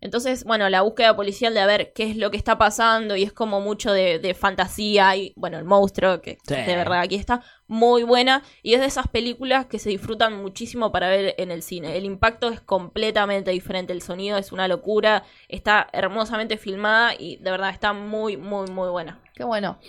Entonces, 0.03 0.43
bueno, 0.43 0.67
la 0.67 0.81
búsqueda 0.81 1.15
policial 1.15 1.53
de 1.53 1.61
a 1.61 1.65
ver 1.65 1.93
qué 1.93 2.03
es 2.11 2.17
lo 2.17 2.29
que 2.29 2.35
está 2.35 2.57
pasando 2.57 3.15
y 3.15 3.23
es 3.23 3.31
como 3.31 3.61
mucho 3.61 3.93
de, 3.93 4.19
de 4.19 4.33
fantasía 4.33 5.15
y, 5.15 5.31
bueno, 5.37 5.57
el 5.57 5.63
monstruo, 5.63 6.19
que 6.21 6.37
Sí. 6.45 6.55
de 6.55 6.75
verdad 6.75 6.99
aquí 6.99 7.15
está 7.15 7.41
muy 7.67 8.03
buena 8.03 8.43
y 8.63 8.73
es 8.73 8.81
de 8.81 8.85
esas 8.87 9.07
películas 9.07 9.65
que 9.67 9.79
se 9.79 9.89
disfrutan 9.89 10.35
muchísimo 10.41 10.91
para 10.91 11.07
ver 11.07 11.35
en 11.37 11.51
el 11.51 11.63
cine. 11.63 11.95
El 11.95 12.03
impacto 12.03 12.49
es 12.49 12.59
completamente 12.59 13.51
diferente, 13.51 13.93
el 13.93 14.01
sonido 14.01 14.37
es 14.37 14.51
una 14.51 14.67
locura, 14.67 15.23
está 15.47 15.87
hermosamente 15.93 16.57
filmada 16.57 17.13
y 17.17 17.37
de 17.37 17.51
verdad 17.51 17.69
está 17.69 17.93
muy, 17.93 18.35
muy, 18.35 18.67
muy 18.69 18.89
buena. 18.89 19.21
Qué 19.33 19.45
bueno. 19.45 19.79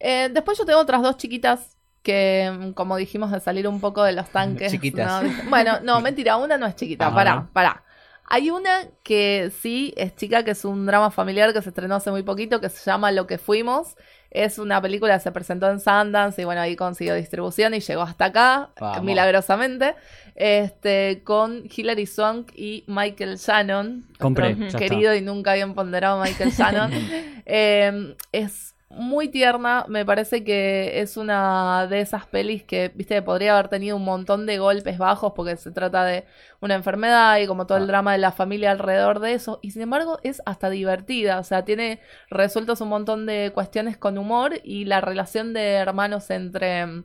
Eh, 0.00 0.30
después 0.32 0.56
yo 0.56 0.64
tengo 0.64 0.80
otras 0.80 1.02
dos 1.02 1.18
chiquitas 1.18 1.76
que, 2.02 2.50
mm, 2.50 2.70
como 2.72 2.96
dijimos, 2.96 3.30
de 3.32 3.40
salir 3.40 3.68
un 3.68 3.80
poco 3.80 4.02
de 4.02 4.12
los 4.12 4.30
tanques. 4.30 4.72
Chiquitas. 4.72 5.22
¿no? 5.22 5.50
Bueno, 5.50 5.80
no, 5.82 6.00
mentira, 6.00 6.38
una 6.38 6.56
no 6.56 6.66
es 6.66 6.74
chiquita. 6.74 7.08
Ah. 7.08 7.14
Pará, 7.14 7.48
pará. 7.52 7.84
Hay 8.30 8.50
una 8.50 8.88
que 9.02 9.50
sí 9.60 9.94
es 9.96 10.14
chica, 10.14 10.44
que 10.44 10.50
es 10.50 10.64
un 10.64 10.84
drama 10.84 11.10
familiar 11.10 11.52
que 11.54 11.62
se 11.62 11.70
estrenó 11.70 11.94
hace 11.94 12.10
muy 12.10 12.22
poquito, 12.22 12.60
que 12.60 12.68
se 12.68 12.84
llama 12.88 13.10
Lo 13.10 13.26
que 13.26 13.38
fuimos. 13.38 13.96
Es 14.30 14.58
una 14.58 14.82
película 14.82 15.14
que 15.14 15.20
se 15.20 15.32
presentó 15.32 15.70
en 15.70 15.80
Sundance 15.80 16.42
y 16.42 16.44
bueno, 16.44 16.60
ahí 16.60 16.76
consiguió 16.76 17.14
distribución 17.14 17.72
y 17.72 17.80
llegó 17.80 18.02
hasta 18.02 18.26
acá, 18.26 18.70
Vamos. 18.78 19.02
milagrosamente, 19.02 19.94
este, 20.34 21.22
con 21.24 21.64
Hilary 21.74 22.04
Swank 22.04 22.52
y 22.54 22.84
Michael 22.86 23.38
Shannon. 23.38 24.06
Compré, 24.18 24.54
querido 24.76 25.14
y 25.14 25.22
nunca 25.22 25.54
bien 25.54 25.74
ponderado 25.74 26.22
Michael 26.22 26.50
Shannon. 26.50 26.92
Eh, 27.50 28.14
es 28.30 28.74
muy 28.90 29.28
tierna, 29.28 29.84
me 29.88 30.04
parece 30.06 30.44
que 30.44 31.00
es 31.00 31.16
una 31.16 31.86
de 31.88 32.00
esas 32.00 32.26
pelis 32.26 32.64
que, 32.64 32.90
viste, 32.94 33.20
podría 33.22 33.52
haber 33.54 33.68
tenido 33.68 33.96
un 33.96 34.04
montón 34.04 34.46
de 34.46 34.58
golpes 34.58 34.96
bajos 34.98 35.32
porque 35.36 35.56
se 35.56 35.70
trata 35.70 36.04
de 36.04 36.24
una 36.60 36.74
enfermedad 36.74 37.36
y 37.38 37.46
como 37.46 37.66
todo 37.66 37.78
el 37.78 37.84
Ah. 37.84 37.86
drama 37.86 38.12
de 38.12 38.18
la 38.18 38.32
familia 38.32 38.70
alrededor 38.70 39.20
de 39.20 39.34
eso, 39.34 39.58
y 39.62 39.72
sin 39.72 39.82
embargo 39.82 40.18
es 40.22 40.40
hasta 40.46 40.70
divertida, 40.70 41.38
o 41.38 41.44
sea, 41.44 41.64
tiene 41.64 42.00
resueltos 42.30 42.80
un 42.80 42.88
montón 42.88 43.26
de 43.26 43.50
cuestiones 43.54 43.96
con 43.98 44.16
humor 44.18 44.54
y 44.64 44.84
la 44.86 45.00
relación 45.00 45.52
de 45.52 45.72
hermanos 45.74 46.30
entre 46.30 47.04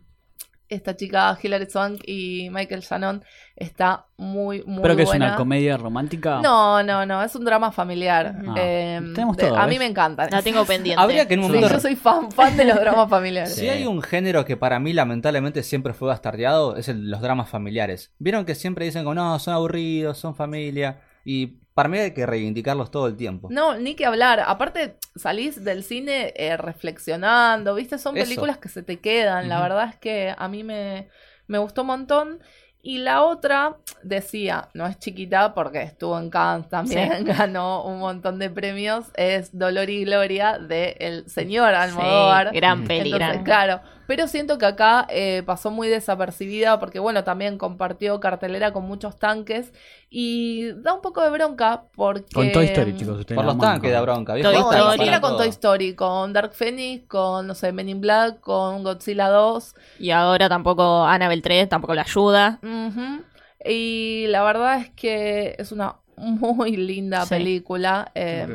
esta 0.73 0.95
chica 0.95 1.37
Hilary 1.41 1.69
Swank 1.69 2.01
y 2.05 2.49
Michael 2.51 2.81
Shannon 2.81 3.23
está 3.55 4.05
muy, 4.17 4.63
muy 4.65 4.81
¿Pero 4.81 4.95
que 4.95 5.03
es 5.03 5.09
buena. 5.09 5.27
una 5.27 5.35
comedia 5.35 5.77
romántica? 5.77 6.41
No, 6.41 6.81
no, 6.83 7.05
no, 7.05 7.21
es 7.23 7.35
un 7.35 7.45
drama 7.45 7.71
familiar. 7.71 8.35
Ah, 8.47 8.55
Eh, 8.57 9.01
tenemos 9.13 9.37
de- 9.37 9.47
todo, 9.47 9.57
a 9.57 9.67
mí 9.67 9.77
me 9.79 9.85
encantan. 9.85 10.29
La 10.31 10.41
tengo 10.41 10.65
pendiente. 10.65 11.01
Habría 11.01 11.27
que 11.27 11.35
en 11.35 11.41
un 11.41 11.45
Sí, 11.47 11.53
momento. 11.55 11.75
yo 11.75 11.79
soy 11.79 11.95
fan, 11.95 12.31
fan 12.31 12.57
de 12.57 12.65
los 12.65 12.75
dramas 12.79 13.09
familiares. 13.09 13.53
Si 13.55 13.69
hay 13.69 13.85
un 13.85 14.01
género 14.01 14.43
que 14.45 14.57
para 14.57 14.79
mí 14.79 14.93
lamentablemente 14.93 15.63
siempre 15.63 15.93
fue 15.93 16.07
bastardeado, 16.09 16.75
es 16.75 16.87
el, 16.89 17.09
los 17.09 17.21
dramas 17.21 17.49
familiares. 17.49 18.11
Vieron 18.19 18.45
que 18.45 18.55
siempre 18.55 18.85
dicen 18.85 19.03
como 19.03 19.15
no, 19.15 19.37
son 19.39 19.53
aburridos, 19.53 20.17
son 20.17 20.35
familia. 20.35 21.01
Y 21.25 21.59
para 21.73 21.89
mí 21.89 21.97
hay 21.97 22.13
que 22.13 22.25
reivindicarlos 22.25 22.91
todo 22.91 23.07
el 23.07 23.15
tiempo. 23.17 23.47
No, 23.51 23.75
ni 23.77 23.95
que 23.95 24.05
hablar. 24.05 24.41
Aparte, 24.45 24.97
salís 25.15 25.63
del 25.63 25.83
cine 25.83 26.33
eh, 26.35 26.55
reflexionando, 26.57 27.75
¿viste? 27.75 27.97
Son 27.97 28.15
Eso. 28.15 28.25
películas 28.25 28.57
que 28.59 28.69
se 28.69 28.83
te 28.83 28.99
quedan. 28.99 29.49
La 29.49 29.61
verdad 29.61 29.89
es 29.89 29.97
que 29.97 30.33
a 30.37 30.47
mí 30.47 30.63
me, 30.63 31.09
me 31.47 31.57
gustó 31.57 31.81
un 31.81 31.87
montón. 31.87 32.39
Y 32.85 32.97
la 32.97 33.23
otra, 33.23 33.77
decía, 34.03 34.67
no 34.73 34.85
es 34.85 34.99
chiquita 34.99 35.53
porque 35.53 35.81
estuvo 35.83 36.19
en 36.19 36.29
Cannes 36.29 36.67
también, 36.67 37.23
ganó 37.23 37.85
un 37.85 37.99
montón 37.99 38.39
de 38.39 38.49
premios, 38.49 39.05
es 39.15 39.57
Dolor 39.57 39.89
y 39.89 40.03
Gloria 40.03 40.59
de 40.59 40.97
el 40.99 41.29
señor 41.29 41.73
Almodóvar. 41.75 42.49
Sí, 42.51 42.57
gran 42.57 42.83
peli, 42.83 43.13
Entonces, 43.13 43.19
gran. 43.19 43.43
claro, 43.45 43.81
Pero 44.05 44.27
siento 44.27 44.57
que 44.57 44.65
acá 44.65 45.07
eh, 45.09 45.43
pasó 45.45 45.71
muy 45.71 45.87
desapercibida 45.87 46.79
porque, 46.79 46.99
bueno, 46.99 47.23
también 47.23 47.57
compartió 47.57 48.19
cartelera 48.19 48.73
con 48.73 48.83
muchos 48.85 49.17
tanques 49.17 49.71
y 50.09 50.71
da 50.81 50.93
un 50.93 51.01
poco 51.01 51.21
de 51.21 51.29
bronca 51.29 51.85
porque... 51.95 52.25
Con 52.33 52.51
Toy 52.51 52.65
Story, 52.65 52.95
chicos. 52.97 53.19
ustedes 53.19 53.35
Por 53.37 53.45
la 53.45 53.53
los 53.53 53.61
tanques 53.61 53.81
con- 53.89 53.91
da 53.93 54.01
bronca. 54.01 54.33
viejo. 54.33 54.51
Toy 54.51 54.59
No, 54.77 54.85
ni 54.87 54.91
siquiera 54.93 55.21
con 55.21 55.31
Toy 55.31 55.37
todo. 55.39 55.49
Story, 55.49 55.95
con 55.95 56.33
Dark 56.33 56.53
Phoenix, 56.53 57.07
con, 57.07 57.47
no 57.47 57.55
sé, 57.55 57.71
Men 57.71 57.89
in 57.89 58.01
Black, 58.01 58.39
con 58.41 58.83
Godzilla 58.83 59.29
2. 59.29 59.73
Y 59.99 60.11
ahora 60.11 60.49
tampoco 60.49 61.05
Annabelle 61.05 61.41
3 61.41 61.69
tampoco 61.69 61.93
la 61.95 62.01
ayuda. 62.01 62.59
Ujú. 62.61 63.23
Y 63.65 64.25
la 64.27 64.43
verdad 64.43 64.79
es 64.81 64.89
que 64.91 65.55
es 65.57 65.71
una 65.71 65.95
muy 66.17 66.75
linda 66.75 67.23
Sí. 67.23 67.29
película, 67.29 68.11
eh, 68.15 68.45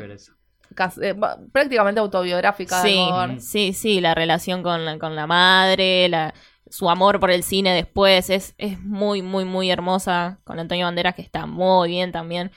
Casi- 0.75 1.01
eh, 1.03 1.15
prácticamente 1.51 1.99
autobiográfica. 1.99 2.81
Sí, 2.81 2.97
sí, 3.39 3.73
sí, 3.73 4.01
la 4.01 4.13
relación 4.15 4.63
con 4.63 4.85
la, 4.85 4.97
con 4.99 5.15
la 5.15 5.27
madre, 5.27 6.07
la, 6.09 6.33
su 6.69 6.89
amor 6.89 7.19
por 7.19 7.31
el 7.31 7.43
cine 7.43 7.73
después 7.73 8.29
es, 8.29 8.53
es 8.57 8.79
muy, 8.81 9.21
muy, 9.21 9.43
muy 9.45 9.71
hermosa 9.71 10.39
con 10.43 10.59
Antonio 10.59 10.85
Banderas, 10.85 11.15
que 11.15 11.21
está 11.23 11.45
muy 11.47 11.89
bien 11.89 12.11
también. 12.11 12.51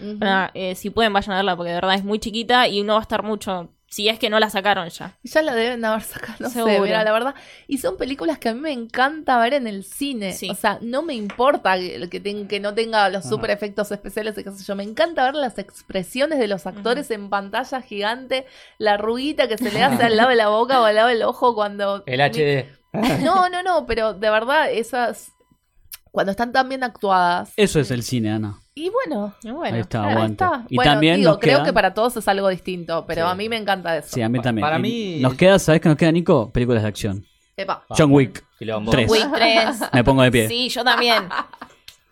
Eh, 0.54 0.74
si 0.74 0.90
pueden, 0.90 1.12
vayan 1.12 1.32
a 1.32 1.36
verla 1.36 1.56
porque 1.56 1.70
de 1.70 1.76
verdad 1.76 1.94
es 1.94 2.04
muy 2.04 2.18
chiquita 2.18 2.68
y 2.68 2.82
no 2.82 2.92
va 2.94 2.98
a 2.98 3.02
estar 3.02 3.22
mucho, 3.22 3.70
si 3.93 4.09
es 4.09 4.18
que 4.18 4.30
no 4.30 4.40
la 4.40 4.49
sacaron 4.49 4.88
ya. 4.88 5.18
Ya 5.22 5.43
la 5.43 5.55
deben 5.55 5.84
haber 5.84 6.01
sacado, 6.01 6.32
no 6.40 6.49
sé, 6.49 6.55
Seguro. 6.62 6.80
mira, 6.84 7.05
la 7.05 7.12
verdad. 7.12 7.34
Y 7.68 7.76
son 7.76 7.99
películas 7.99 8.38
que 8.38 8.49
a 8.49 8.55
mí 8.55 8.61
me 8.61 8.72
encanta 8.72 9.38
ver 9.38 9.53
en 9.53 9.66
el 9.66 9.84
cine. 9.84 10.32
Sí. 10.32 10.49
O 10.49 10.55
sea, 10.55 10.78
no 10.80 11.03
me 11.03 11.12
importa 11.12 11.76
que, 11.76 12.09
que, 12.09 12.18
ten- 12.18 12.49
que 12.49 12.59
no 12.59 12.72
tenga 12.72 13.07
los 13.11 13.26
super 13.28 13.51
efectos 13.51 13.93
especiales 13.93 14.38
y 14.38 14.45
qué 14.45 14.51
sé 14.51 14.64
yo. 14.64 14.74
Me 14.76 14.82
encanta 14.82 15.24
ver 15.24 15.34
las 15.34 15.59
expresiones 15.59 16.38
de 16.38 16.49
los 16.49 16.66
actores 16.66 17.11
en 17.11 17.28
pantalla 17.28 17.82
gigante, 17.82 18.47
la 18.78 18.97
ruguita 18.97 19.47
que 19.47 19.59
se 19.59 19.70
le 19.70 19.82
hace 19.82 20.03
al 20.07 20.16
lado 20.16 20.30
de 20.30 20.36
la 20.36 20.49
boca 20.49 20.80
o 20.80 20.84
al 20.84 20.95
lado 20.95 21.09
del 21.09 21.22
ojo 21.22 21.55
cuando... 21.55 22.03
El 22.07 22.20
HD. 22.22 22.64
No, 23.22 23.51
no, 23.51 23.62
no, 23.62 23.84
pero 23.86 24.14
de 24.14 24.30
verdad, 24.30 24.70
esas... 24.72 25.32
Cuando 26.12 26.30
están 26.30 26.52
tan 26.52 26.68
bien 26.68 26.84
actuadas. 26.84 27.52
Eso 27.56 27.80
es 27.80 27.90
el 27.90 28.02
cine, 28.04 28.30
Ana. 28.32 28.58
Y 28.74 28.88
bueno, 28.90 29.34
bueno, 29.42 29.74
Ahí 29.76 29.80
está, 29.80 30.04
ahí 30.04 30.10
aguante. 30.12 30.44
está. 30.44 30.64
Y 30.68 30.76
bueno, 30.76 30.90
también 30.92 31.16
digo, 31.16 31.30
nos 31.30 31.38
creo 31.40 31.58
queda- 31.58 31.64
que 31.64 31.72
para 31.72 31.94
todos 31.94 32.16
es 32.16 32.28
algo 32.28 32.48
distinto, 32.48 33.04
pero 33.06 33.26
Sí. 33.26 33.32
a 33.32 33.34
mí 33.34 33.48
me 33.48 33.56
encanta 33.56 33.96
eso. 33.96 34.08
Sí, 34.12 34.22
a 34.22 34.28
mí 34.28 34.38
también. 34.40 34.62
para 34.64 34.78
Y 34.78 34.82
mí- 34.82 35.18
Nos 35.20 35.34
queda, 35.34 35.58
¿sabes 35.58 35.80
qué 35.80 35.88
nos 35.88 35.96
queda, 35.98 36.12
Nico? 36.12 36.52
Películas 36.52 36.82
de 36.82 36.88
acción. 36.88 37.24
Epa. 37.56 37.84
John 37.90 38.12
Wick. 38.12 38.44
Tres. 38.90 39.10
Wick 39.10 39.26
3. 39.34 39.80
Me 39.92 40.04
pongo 40.04 40.22
de 40.22 40.30
pie. 40.30 40.48
Sí, 40.48 40.68
yo 40.68 40.84
también. 40.84 41.24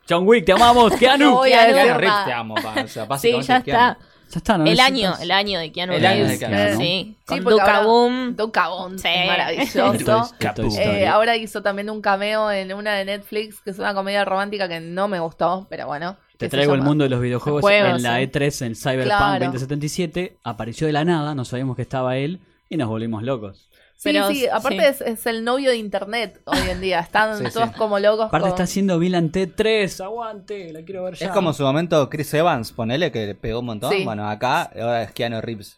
John 0.09 0.27
Wick, 0.27 0.45
te 0.45 0.53
amamos, 0.53 0.91
No 0.93 0.99
Keanu. 0.99 1.31
voy 1.33 1.53
a 1.53 1.67
Keanu 1.67 2.01
te 2.25 2.33
amo, 2.33 2.55
pa. 2.57 2.75
O 2.83 2.89
sea, 2.89 3.19
Sí, 3.19 3.33
ya 3.43 3.59
es 3.59 3.65
Keanu. 3.65 3.93
está. 3.93 3.99
Ya 4.31 4.39
está, 4.39 4.57
¿no? 4.59 4.65
El 4.65 4.79
año, 4.79 5.13
el 5.21 5.31
año 5.33 5.59
de 5.59 5.73
Keanu 5.73 5.93
El 5.95 6.07
año 6.07 6.19
de 6.27 6.37
Reeves. 6.37 6.39
Keanu, 6.39 6.73
¿no? 6.75 6.79
Sí, 6.81 7.17
Sí, 7.29 7.41
con 7.41 7.45
Duca 7.45 7.63
ahora- 7.65 7.81
Boom. 7.83 8.37
Duca 8.37 8.69
Sí. 8.97 9.09
Esto 9.09 9.27
maravilloso. 9.27 10.35
Eh, 10.79 11.07
ahora 11.09 11.37
hizo 11.37 11.63
también 11.63 11.91
un 11.91 12.01
cameo 12.01 12.51
en 12.51 12.73
una 12.73 12.95
de 12.95 13.05
Netflix, 13.05 13.61
que 13.61 13.71
es 13.71 13.79
una 13.79 13.93
comedia 13.95 14.25
romántica 14.25 14.69
que 14.69 14.81
no 14.81 15.09
me 15.09 15.19
gustó, 15.21 15.67
pero 15.69 15.87
bueno. 15.87 16.17
Te 16.37 16.49
traigo 16.49 16.75
el 16.75 16.81
mundo 16.83 17.05
de 17.05 17.11
los 17.11 17.21
videojuegos 17.21 17.61
Juegos, 17.61 17.97
en 17.97 18.03
la 18.03 18.17
sí. 18.17 18.23
E3 18.23 18.63
en 18.67 18.75
Cyberpunk 18.75 19.07
Claro. 19.19 19.45
2077. 19.47 20.39
Apareció 20.43 20.87
de 20.87 20.93
la 20.95 21.05
nada, 21.05 21.35
no 21.35 21.45
sabíamos 21.45 21.77
que 21.77 21.83
estaba 21.83 22.17
él 22.17 22.41
y 22.71 22.77
nos 22.77 22.89
volvimos 22.89 23.23
locos. 23.23 23.69
Sí, 24.03 24.13
Pero, 24.15 24.29
sí, 24.31 24.47
aparte 24.49 24.79
sí. 24.79 24.85
Es, 24.85 25.01
es 25.03 25.27
el 25.27 25.45
novio 25.45 25.69
de 25.69 25.77
internet 25.77 26.41
hoy 26.47 26.71
en 26.71 26.81
día. 26.81 27.01
Están 27.01 27.37
Sí, 27.45 27.45
todos 27.53 27.69
sí. 27.69 27.75
como 27.77 27.99
locos. 27.99 28.29
Aparte 28.29 28.45
con- 28.45 28.49
está 28.49 28.63
haciendo 28.63 28.99
Villain 28.99 29.31
T3, 29.31 30.03
aguante, 30.03 30.73
la 30.73 30.81
quiero 30.83 31.05
ver 31.05 31.17
ya. 31.17 31.27
Es 31.27 31.33
como 31.33 31.53
su 31.53 31.65
momento 31.65 32.09
Chris 32.09 32.33
Evans, 32.33 32.73
ponele, 32.73 33.13
que 33.13 33.27
le 33.27 33.35
pegó 33.35 33.59
un 33.61 33.67
montón. 33.67 33.93
Sí. 33.93 34.05
Bueno, 34.05 34.27
acá 34.31 34.71
ahora 34.75 35.03
es 35.03 35.13
Keanu 35.13 35.43
Reeves. 35.43 35.77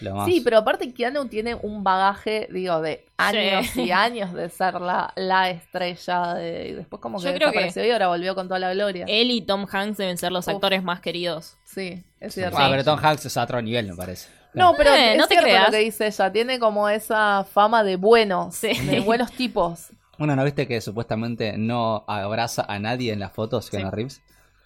Lo 0.00 0.14
más. 0.14 0.26
Sí, 0.26 0.40
pero 0.44 0.58
aparte 0.58 0.92
Keanu 0.94 1.26
tiene 1.26 1.56
un 1.56 1.82
bagaje, 1.82 2.46
digo, 2.52 2.80
de 2.80 3.06
años 3.16 3.66
Sí. 3.72 3.82
y 3.86 3.90
años 3.90 4.32
de 4.34 4.48
ser 4.50 4.74
la, 4.80 5.12
la 5.16 5.50
estrella. 5.50 6.34
De, 6.34 6.68
y 6.68 6.72
después 6.74 7.00
como 7.02 7.18
que 7.18 7.24
Yo 7.24 7.34
creo 7.34 7.50
que- 7.50 7.58
desapareció 7.58 7.84
y 7.86 7.90
ahora 7.90 8.06
volvió 8.06 8.36
con 8.36 8.46
toda 8.46 8.60
la 8.60 8.72
gloria. 8.72 9.04
Él 9.08 9.32
y 9.32 9.42
Tom 9.42 9.66
Hanks 9.68 9.96
deben 9.98 10.16
ser 10.16 10.30
los 10.30 10.46
Uf. 10.46 10.54
actores 10.54 10.84
más 10.84 11.00
queridos. 11.00 11.56
Sí, 11.64 12.04
es 12.20 12.34
cierto. 12.34 12.56
Ah, 12.56 12.68
pero 12.70 12.84
Tom 12.84 13.00
Hanks 13.02 13.26
es 13.26 13.36
a 13.36 13.42
otro 13.42 13.60
nivel, 13.60 13.88
me 13.88 13.96
parece. 13.96 14.28
No, 14.54 14.74
pero 14.76 14.90
Eh, 14.94 15.12
es 15.12 15.18
no 15.18 15.24
te 15.26 15.34
cierto 15.34 15.44
creas. 15.46 15.66
lo 15.66 15.72
que 15.72 15.78
dice 15.78 16.06
ella. 16.06 16.32
Tiene 16.32 16.58
como 16.58 16.88
esa 16.88 17.44
fama 17.44 17.82
de 17.84 17.96
buenos, 17.96 18.54
Sí. 18.54 18.72
de 18.86 19.00
buenos 19.00 19.32
tipos. 19.32 19.88
Bueno, 20.18 20.36
¿no 20.36 20.44
viste 20.44 20.68
que 20.68 20.80
supuestamente 20.80 21.58
no 21.58 22.04
abraza 22.06 22.64
a 22.68 22.78
nadie 22.78 23.12
en 23.12 23.18
las 23.20 23.32
fotos, 23.32 23.68
Keanu 23.68 23.90
Reeves? 23.90 24.22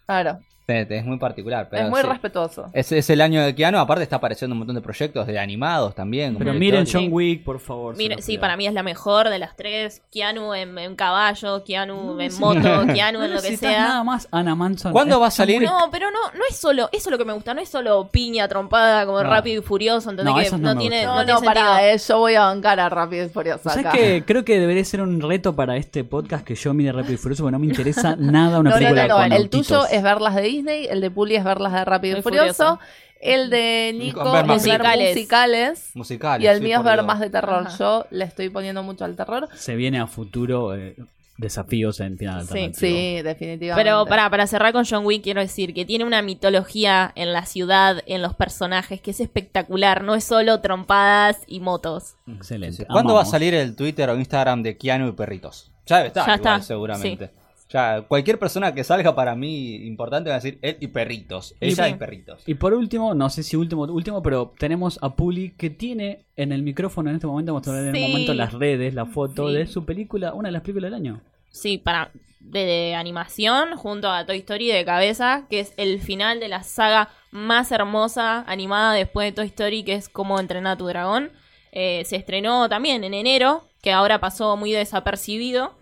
Claro, 0.06 0.40
Es 0.68 1.04
muy 1.06 1.16
particular. 1.16 1.68
Pero 1.70 1.84
es 1.84 1.90
muy 1.90 2.02
sí. 2.02 2.06
respetuoso. 2.06 2.66
Es, 2.74 2.92
es 2.92 3.08
el 3.08 3.22
año 3.22 3.42
de 3.42 3.54
Keanu, 3.54 3.78
aparte 3.78 4.02
está 4.02 4.16
apareciendo 4.16 4.52
un 4.52 4.58
montón 4.58 4.74
de 4.76 4.82
proyectos 4.82 5.26
de 5.26 5.38
animados 5.38 5.94
también. 5.94 6.36
Pero 6.36 6.52
miren. 6.52 6.84
John 6.90 7.08
Wick, 7.10 7.42
por 7.42 7.58
favor. 7.58 7.96
los 7.98 8.24
sí, 8.24 8.36
para 8.36 8.54
mí 8.56 8.66
es 8.66 8.74
la 8.74 8.82
mejor 8.82 9.30
de 9.30 9.38
las 9.38 9.56
tres. 9.56 10.02
Keanu 10.12 10.52
en, 10.52 10.76
en 10.78 10.94
caballo, 10.94 11.64
Keanu 11.64 12.20
en 12.20 12.38
moto, 12.38 12.60
Keanu 12.92 13.18
No 13.20 13.24
en 13.24 13.34
lo 13.34 13.40
que 13.40 13.56
sea. 13.56 13.80
nada 13.80 14.04
más 14.04 14.28
Ana 14.30 14.54
Manson. 14.54 14.92
¿Cuándo 14.92 15.18
va 15.18 15.28
a 15.28 15.30
salir? 15.30 15.62
No, 15.62 15.88
pero 15.90 16.10
no, 16.10 16.18
no 16.36 16.44
es 16.50 16.56
solo, 16.56 16.88
eso 16.92 17.08
es 17.08 17.10
lo 17.10 17.16
que 17.18 17.24
me 17.24 17.32
gusta, 17.32 17.54
no 17.54 17.60
es 17.62 17.68
solo 17.70 18.08
piña 18.10 18.46
trompada 18.46 19.06
como 19.06 19.22
No. 19.22 19.28
rápido 19.30 19.62
y 19.62 19.64
furioso, 19.64 20.10
¿entendés? 20.10 20.34
No, 20.34 20.40
que 20.42 20.50
no 20.50 20.58
no, 20.58 20.74
me 20.74 20.80
tiene, 20.82 21.04
no, 21.04 21.14
No, 21.14 21.20
no, 21.20 21.40
tiene 21.40 21.46
para, 21.46 21.90
eh, 21.92 21.98
yo 21.98 22.18
voy 22.18 22.34
a 22.34 22.42
bancar 22.42 22.78
a 22.80 22.88
Rápido 22.90 23.24
y 23.24 23.28
Furioso 23.30 23.68
¿Sabes 23.70 23.86
acá. 23.86 23.92
qué? 23.96 24.22
Creo 24.26 24.44
que 24.44 24.60
debería 24.60 24.84
ser 24.84 25.00
un 25.00 25.20
reto 25.20 25.56
para 25.56 25.76
este 25.76 26.04
podcast 26.04 26.44
que 26.44 26.54
yo 26.54 26.74
mire 26.74 26.92
Rápido 26.92 27.14
y 27.14 27.16
Furioso 27.16 27.42
porque 27.44 27.52
no 27.52 27.58
me 27.58 27.66
interesa 27.66 28.16
nada 28.18 28.58
una 28.60 28.70
No, 28.70 28.76
no, 28.76 28.80
película 28.80 29.02
no, 29.06 29.08
no. 29.08 29.14
con 29.22 29.32
El 29.32 29.42
autitos. 29.44 29.66
tuyo 29.66 29.86
es 29.90 30.02
ver 30.02 30.20
las 30.20 30.34
de 30.34 30.48
Disney, 30.58 30.86
el 30.86 31.00
de 31.00 31.10
Puli 31.10 31.36
es 31.36 31.44
ver 31.44 31.60
las 31.60 31.72
de 31.72 31.84
Rápido 31.84 32.18
y 32.18 32.22
Furioso, 32.22 32.46
furioso. 32.76 32.80
el 33.20 33.50
de 33.50 33.92
Nico 33.96 34.24
es 34.26 34.32
ver 34.32 34.46
musicales. 34.46 35.08
musicales 35.14 35.90
Musicales. 35.94 36.44
y 36.44 36.48
el 36.48 36.58
sí, 36.58 36.64
mío 36.64 36.78
es 36.78 36.84
ver 36.84 37.02
más 37.02 37.20
de 37.20 37.30
terror. 37.30 37.64
Ajá. 37.66 37.76
Yo 37.78 38.06
le 38.10 38.24
estoy 38.24 38.48
poniendo 38.50 38.82
mucho 38.82 39.04
al 39.04 39.16
terror. 39.16 39.48
Se 39.54 39.74
viene 39.76 39.98
a 40.00 40.06
futuro 40.06 40.74
eh, 40.74 40.96
desafíos 41.36 42.00
en 42.00 42.18
final 42.18 42.46
Sí. 42.48 42.70
Sí, 42.74 43.22
definitivamente. 43.22 43.82
Pero 43.84 44.04
para, 44.06 44.28
para 44.28 44.46
cerrar 44.48 44.72
con 44.72 44.84
John 44.84 45.04
Wick, 45.06 45.22
quiero 45.22 45.40
decir 45.40 45.72
que 45.72 45.84
tiene 45.84 46.04
una 46.04 46.20
mitología 46.20 47.12
en 47.14 47.32
la 47.32 47.46
ciudad, 47.46 48.02
en 48.06 48.22
los 48.22 48.34
personajes, 48.34 49.00
que 49.00 49.12
es 49.12 49.20
espectacular. 49.20 50.02
No 50.02 50.14
es 50.16 50.24
solo 50.24 50.60
trompadas 50.60 51.38
y 51.46 51.60
motos. 51.60 52.14
Excelente. 52.26 52.86
¿Cuándo 52.86 53.14
va 53.14 53.22
a 53.22 53.26
salir 53.26 53.54
el 53.54 53.76
Twitter 53.76 54.10
o 54.10 54.16
Instagram 54.16 54.62
de 54.62 54.76
Keanu 54.76 55.08
y 55.08 55.12
Perritos? 55.12 55.70
Ya 55.86 55.98
debe 55.98 56.08
estar, 56.08 56.26
Ya 56.26 56.34
igual, 56.34 56.54
está, 56.56 56.66
seguramente. 56.66 57.30
Ya, 57.70 58.02
cualquier 58.08 58.38
persona 58.38 58.74
que 58.74 58.82
salga 58.82 59.14
para 59.14 59.34
mí 59.34 59.76
importante 59.86 60.30
va 60.30 60.36
a 60.36 60.38
decir 60.38 60.58
él 60.62 60.78
y 60.80 60.86
Perritos. 60.86 61.54
Ella 61.60 61.88
y 61.88 61.94
Perritos. 61.94 62.42
Y 62.46 62.54
por 62.54 62.72
último, 62.72 63.14
no 63.14 63.28
sé 63.28 63.42
si 63.42 63.56
último, 63.56 63.82
último, 63.84 64.22
pero 64.22 64.54
tenemos 64.58 64.98
a 65.02 65.14
Puli 65.14 65.50
que 65.50 65.68
tiene 65.68 66.24
en 66.36 66.52
el 66.52 66.62
micrófono 66.62 67.10
en 67.10 67.16
este 67.16 67.26
momento, 67.26 67.52
vamos 67.52 67.68
a 67.68 67.72
ver 67.72 67.88
en 67.88 67.94
Sí. 67.94 68.04
un 68.04 68.10
momento 68.12 68.32
las 68.34 68.54
redes, 68.54 68.94
la 68.94 69.04
foto 69.04 69.48
Sí. 69.48 69.54
de 69.56 69.66
su 69.66 69.84
película, 69.84 70.32
una 70.32 70.48
de 70.48 70.52
las 70.52 70.62
películas 70.62 70.90
del 70.90 70.94
año. 71.00 71.20
Sí, 71.50 71.76
para 71.78 72.10
de, 72.40 72.64
de 72.64 72.94
animación 72.94 73.76
junto 73.76 74.10
a 74.10 74.24
Toy 74.24 74.38
Story 74.38 74.68
de 74.68 74.84
cabeza, 74.84 75.44
que 75.50 75.60
es 75.60 75.74
el 75.76 76.00
final 76.00 76.40
de 76.40 76.48
la 76.48 76.62
saga 76.62 77.10
más 77.32 77.70
hermosa 77.72 78.44
animada 78.46 78.94
después 78.94 79.26
de 79.26 79.32
Toy 79.32 79.46
Story, 79.48 79.82
que 79.82 79.94
es 79.94 80.08
Cómo 80.08 80.40
entrenar 80.40 80.74
a 80.74 80.76
tu 80.78 80.86
dragón. 80.86 81.32
Eh, 81.72 82.02
se 82.06 82.16
estrenó 82.16 82.68
también 82.70 83.04
en 83.04 83.12
enero, 83.12 83.64
que 83.82 83.92
ahora 83.92 84.20
pasó 84.20 84.56
muy 84.56 84.72
desapercibido. 84.72 85.76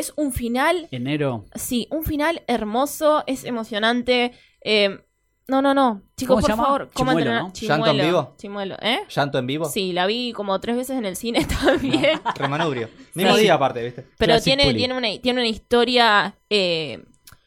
Es 0.00 0.14
un 0.16 0.32
final, 0.32 0.88
Enero. 0.90 1.44
sí, 1.54 1.86
un 1.90 2.04
final 2.04 2.42
hermoso, 2.46 3.22
es 3.26 3.44
emocionante. 3.44 4.32
Eh, 4.64 4.98
no, 5.46 5.60
no, 5.60 5.74
no, 5.74 6.02
chicos, 6.16 6.36
¿Cómo 6.36 6.40
se 6.40 6.46
por 6.46 6.50
llama? 6.52 6.64
favor, 6.64 6.90
¿cómo 6.94 7.10
Chimuelo, 7.10 7.18
entrenar? 7.20 7.42
¿no? 7.42 7.52
¿Llanto 7.52 7.90
en 7.90 8.06
vivo? 8.06 8.34
Chimuelo, 8.38 8.76
¿eh? 8.80 9.00
¿Llanto 9.14 9.38
en 9.38 9.46
vivo? 9.46 9.64
Sí, 9.66 9.92
la 9.92 10.06
vi 10.06 10.32
como 10.32 10.58
tres 10.60 10.76
veces 10.76 10.96
en 10.96 11.04
el 11.04 11.16
cine 11.16 11.44
también. 11.64 12.20
Remanubrio. 12.36 12.88
Mismo 13.14 13.34
Sí. 13.34 13.42
día 13.42 13.54
aparte, 13.54 13.82
¿viste? 13.84 14.02
Pero 14.16 14.32
Classic 14.32 14.44
tiene, 14.44 14.62
Puli. 14.64 14.76
tiene, 14.78 14.96
una, 14.96 15.08
tiene 15.20 15.40
una 15.40 15.48
historia. 15.48 16.34
eh, 16.48 17.04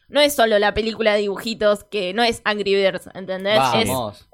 no 0.08 0.20
es 0.20 0.32
solo 0.34 0.58
la 0.60 0.74
película 0.74 1.14
de 1.14 1.22
dibujitos, 1.22 1.82
que 1.82 2.12
no 2.14 2.22
es 2.22 2.40
Angry 2.44 2.74
Birds, 2.76 3.08
¿entendés? 3.14 3.58
Es, 3.74 3.88
Vamos. 3.88 4.28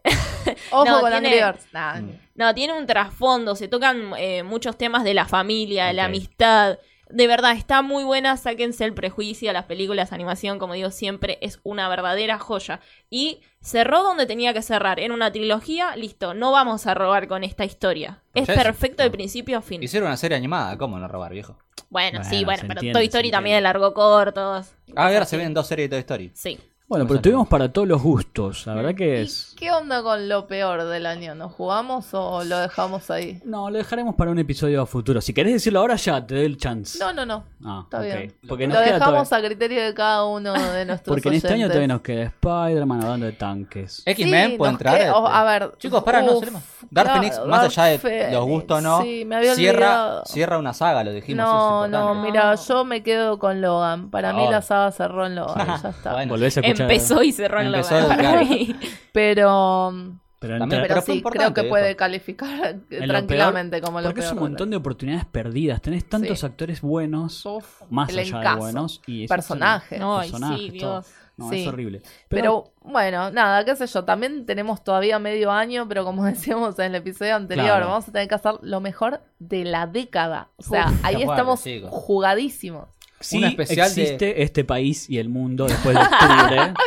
Ojo 0.72 0.84
No, 0.84 1.00
con 1.00 1.10
tiene- 1.12 1.28
Angry 1.28 1.42
Birds. 1.42 1.66
Nah, 1.72 2.00
Mm. 2.02 2.10
no, 2.34 2.54
tiene 2.54 2.76
un 2.76 2.86
trasfondo, 2.86 3.54
se 3.56 3.68
tocan 3.68 4.12
eh, 4.18 4.42
muchos 4.42 4.76
temas 4.76 5.04
de 5.04 5.14
la 5.14 5.26
familia, 5.26 5.86
de 5.86 5.92
la 5.94 6.06
amistad. 6.06 6.78
De 7.12 7.26
verdad, 7.26 7.52
está 7.52 7.82
muy 7.82 8.04
buena, 8.04 8.36
sáquense 8.36 8.84
el 8.84 8.94
prejuicio 8.94 9.50
a 9.50 9.52
las 9.52 9.64
películas 9.64 10.10
de 10.10 10.14
animación, 10.14 10.58
como 10.58 10.74
digo 10.74 10.90
siempre, 10.90 11.38
es 11.40 11.60
una 11.62 11.88
verdadera 11.88 12.38
joya. 12.38 12.80
Y 13.10 13.40
cerró 13.60 14.02
donde 14.02 14.26
tenía 14.26 14.52
que 14.54 14.62
cerrar, 14.62 15.00
en 15.00 15.12
una 15.12 15.32
trilogía, 15.32 15.96
listo, 15.96 16.34
no 16.34 16.52
vamos 16.52 16.86
a 16.86 16.94
robar 16.94 17.28
con 17.28 17.44
esta 17.44 17.64
historia. 17.64 18.22
Es 18.34 18.46
perfecto 18.46 19.02
de 19.02 19.10
principio 19.10 19.58
a 19.58 19.62
fin. 19.62 19.82
Hicieron 19.82 20.08
una 20.08 20.16
serie 20.16 20.36
animada, 20.36 20.78
¿cómo 20.78 20.98
no 20.98 21.08
robar, 21.08 21.32
viejo? 21.32 21.58
Bueno, 21.88 22.22
sí, 22.22 22.30
Bueno, 22.30 22.46
bueno, 22.46 22.60
se 22.60 22.66
pero 22.68 22.80
entiende, 22.80 22.98
Toy 22.98 23.06
Story 23.06 23.30
también 23.30 23.62
largó 23.62 23.92
cortos. 23.92 24.72
Ah, 24.94 25.06
ahora 25.06 25.24
se 25.24 25.36
ven 25.36 25.52
dos 25.52 25.66
series 25.66 25.90
de 25.90 25.96
Toy 25.96 26.00
Story. 26.00 26.32
Sí. 26.34 26.58
Bueno, 26.90 27.06
pero 27.06 27.20
tuvimos 27.20 27.46
para 27.46 27.72
todos 27.72 27.86
los 27.86 28.02
gustos. 28.02 28.66
La 28.66 28.74
verdad 28.74 28.96
que 28.96 29.20
¿Y 29.20 29.22
es. 29.22 29.54
qué 29.56 29.70
onda 29.70 30.02
con 30.02 30.28
lo 30.28 30.48
peor 30.48 30.82
del 30.88 31.06
año? 31.06 31.36
¿Nos 31.36 31.52
jugamos 31.52 32.08
o 32.14 32.42
lo 32.42 32.58
dejamos 32.58 33.08
ahí? 33.12 33.40
No, 33.44 33.70
lo 33.70 33.78
dejaremos 33.78 34.16
para 34.16 34.32
un 34.32 34.40
episodio 34.40 34.84
futuro. 34.86 35.20
Si 35.20 35.32
querés 35.32 35.52
decirlo 35.52 35.78
ahora, 35.78 35.94
ya 35.94 36.26
te 36.26 36.34
doy 36.34 36.44
el 36.46 36.56
chance. 36.58 36.98
No, 36.98 37.12
no, 37.12 37.24
no. 37.24 37.44
Ah, 37.64 37.82
Está 37.84 37.98
ok. 37.98 38.02
bien. 38.04 38.34
Porque 38.48 38.66
Lo 38.66 38.80
dejamos 38.80 39.28
todavía- 39.28 39.46
a 39.46 39.50
criterio 39.52 39.82
de 39.84 39.94
cada 39.94 40.24
uno 40.24 40.52
de 40.52 40.84
nuestros 40.86 41.14
Porque 41.14 41.28
en 41.28 41.34
este 41.36 41.52
año 41.52 41.68
todavía 41.68 41.86
nos 41.86 42.00
queda 42.00 42.22
Spider-Man 42.24 43.02
hablando 43.02 43.26
de 43.26 43.32
tanques. 43.32 44.02
X-Men 44.04 44.50
Sí, 44.50 44.56
puede 44.56 44.72
entrar. 44.72 44.98
queda- 44.98 45.12
este. 45.16 45.28
a 45.30 45.44
ver. 45.44 45.72
Chicos, 45.78 46.02
para, 46.02 46.22
no. 46.22 46.40
Dark 46.40 46.50
claro, 46.90 47.12
Phoenix, 47.20 47.40
más 47.46 47.78
allá 47.78 47.84
de 48.00 48.32
los 48.32 48.44
gustos 48.46 48.78
o 48.78 48.80
no, 48.80 49.02
Sí, 49.02 49.24
me 49.24 49.36
había 49.36 49.54
cierra, 49.54 49.86
olvidado. 49.86 50.22
cierra 50.26 50.58
una 50.58 50.74
saga, 50.74 51.04
lo 51.04 51.12
dijimos. 51.12 51.46
No, 51.46 51.84
es 51.84 51.90
no, 51.92 52.16
mira, 52.16 52.56
yo 52.56 52.84
me 52.84 53.04
quedo 53.04 53.38
con 53.38 53.60
Logan. 53.60 54.10
Para 54.10 54.32
mí 54.32 54.48
la 54.50 54.60
saga 54.60 54.90
cerró 54.90 55.26
en 55.26 55.36
Logan, 55.36 55.80
ya 55.80 55.88
está. 55.90 56.12
Bueno, 56.14 56.30
Volvés 56.34 56.56
a 56.56 56.60
escuchar. 56.60 56.79
Empezó 56.82 57.22
y 57.22 57.32
cerró 57.32 57.60
en 57.60 57.66
Empezó, 57.68 58.00
lo 58.00 58.08
claro. 58.08 58.40
Pero, 59.12 59.92
Pero, 60.38 60.58
También, 60.58 60.84
pero 60.88 61.02
sí, 61.02 61.22
creo 61.22 61.52
que 61.52 61.64
puede 61.64 61.96
calificar 61.96 62.76
en 62.90 63.00
lo 63.02 63.06
tranquilamente 63.08 63.76
peor- 63.78 63.84
como 63.84 64.00
lo 64.00 64.06
Porque 64.08 64.20
es 64.20 64.32
un 64.32 64.38
montón 64.38 64.70
de 64.70 64.76
oportunidades 64.76 65.26
perdidas. 65.26 65.82
Tenés 65.82 66.08
tantos 66.08 66.40
Sí. 66.40 66.46
actores 66.46 66.80
buenos, 66.80 67.44
Uf, 67.44 67.82
más 67.90 68.08
allá 68.16 68.40
de 68.52 68.56
buenos. 68.56 69.02
Y 69.06 69.26
Personajes. 69.28 69.98
sí, 69.98 70.04
personajes. 70.30 70.72
Dios. 70.72 71.06
No, 71.36 71.48
Sí. 71.50 71.62
es 71.62 71.68
horrible. 71.68 72.02
Pero 72.28 72.72
bueno, 72.82 73.30
nada, 73.30 73.64
qué 73.64 73.74
sé 73.76 73.86
yo, 73.86 74.04
también 74.04 74.44
tenemos 74.46 74.84
todavía 74.84 75.18
medio 75.18 75.50
año, 75.50 75.86
pero 75.88 76.04
como 76.04 76.24
decíamos 76.26 76.78
en 76.78 76.86
el 76.86 76.94
episodio 76.96 77.36
anterior, 77.36 77.66
Claro. 77.66 77.88
vamos 77.88 78.08
a 78.08 78.12
tener 78.12 78.28
que 78.28 78.34
hacer 78.34 78.54
lo 78.62 78.80
mejor 78.80 79.20
de 79.38 79.64
la 79.64 79.86
década. 79.86 80.48
O 80.56 80.62
sea, 80.62 80.86
Uf, 80.88 81.04
ahí 81.04 81.22
estamos 81.22 81.62
jugadísimos. 81.88 82.88
Sí 83.20 83.38
un 83.38 83.44
especial 83.44 83.94
de- 83.94 84.02
existe 84.02 84.42
este 84.42 84.64
país 84.64 85.08
y 85.10 85.18
el 85.18 85.28
mundo 85.28 85.66
después 85.66 85.94
de 85.96 86.02
octubre. 86.02 86.74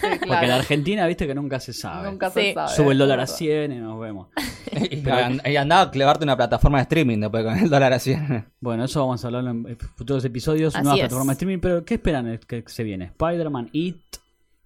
Sí, 0.00 0.10
Porque 0.10 0.24
en 0.24 0.28
claro. 0.28 0.54
Argentina, 0.56 1.06
viste 1.06 1.26
que 1.26 1.34
nunca 1.34 1.58
se 1.60 1.72
sabe. 1.72 2.10
Nunca 2.10 2.28
Sí. 2.28 2.40
se 2.40 2.54
sabe. 2.54 2.74
Sube 2.76 2.92
el 2.92 2.98
dólar 2.98 3.20
a 3.20 3.22
es 3.22 3.30
verdad. 3.30 3.38
100 3.38 3.72
y 3.72 3.76
nos 3.76 3.98
vemos. 3.98 4.28
y, 4.90 5.08
and- 5.08 5.40
y 5.46 5.56
andaba 5.56 5.82
a 5.82 5.90
clevarte 5.90 6.24
una 6.24 6.36
plataforma 6.36 6.76
de 6.76 6.82
streaming 6.82 7.20
después 7.20 7.42
con 7.42 7.56
el 7.56 7.70
dólar 7.70 7.94
así. 7.94 8.14
Bueno, 8.60 8.84
eso 8.84 9.00
vamos 9.00 9.24
a 9.24 9.28
hablarlo 9.28 9.50
en 9.50 9.78
futuros 9.96 10.22
episodios. 10.26 10.76
Así 10.76 10.86
es. 10.88 10.94
plataforma 10.94 11.32
de 11.32 11.32
streaming. 11.34 11.58
Pero, 11.60 11.84
¿qué 11.86 11.94
esperan 11.94 12.38
que 12.46 12.64
se 12.66 12.82
viene? 12.84 13.06
Spider-Man, 13.06 13.70
It, 13.72 13.96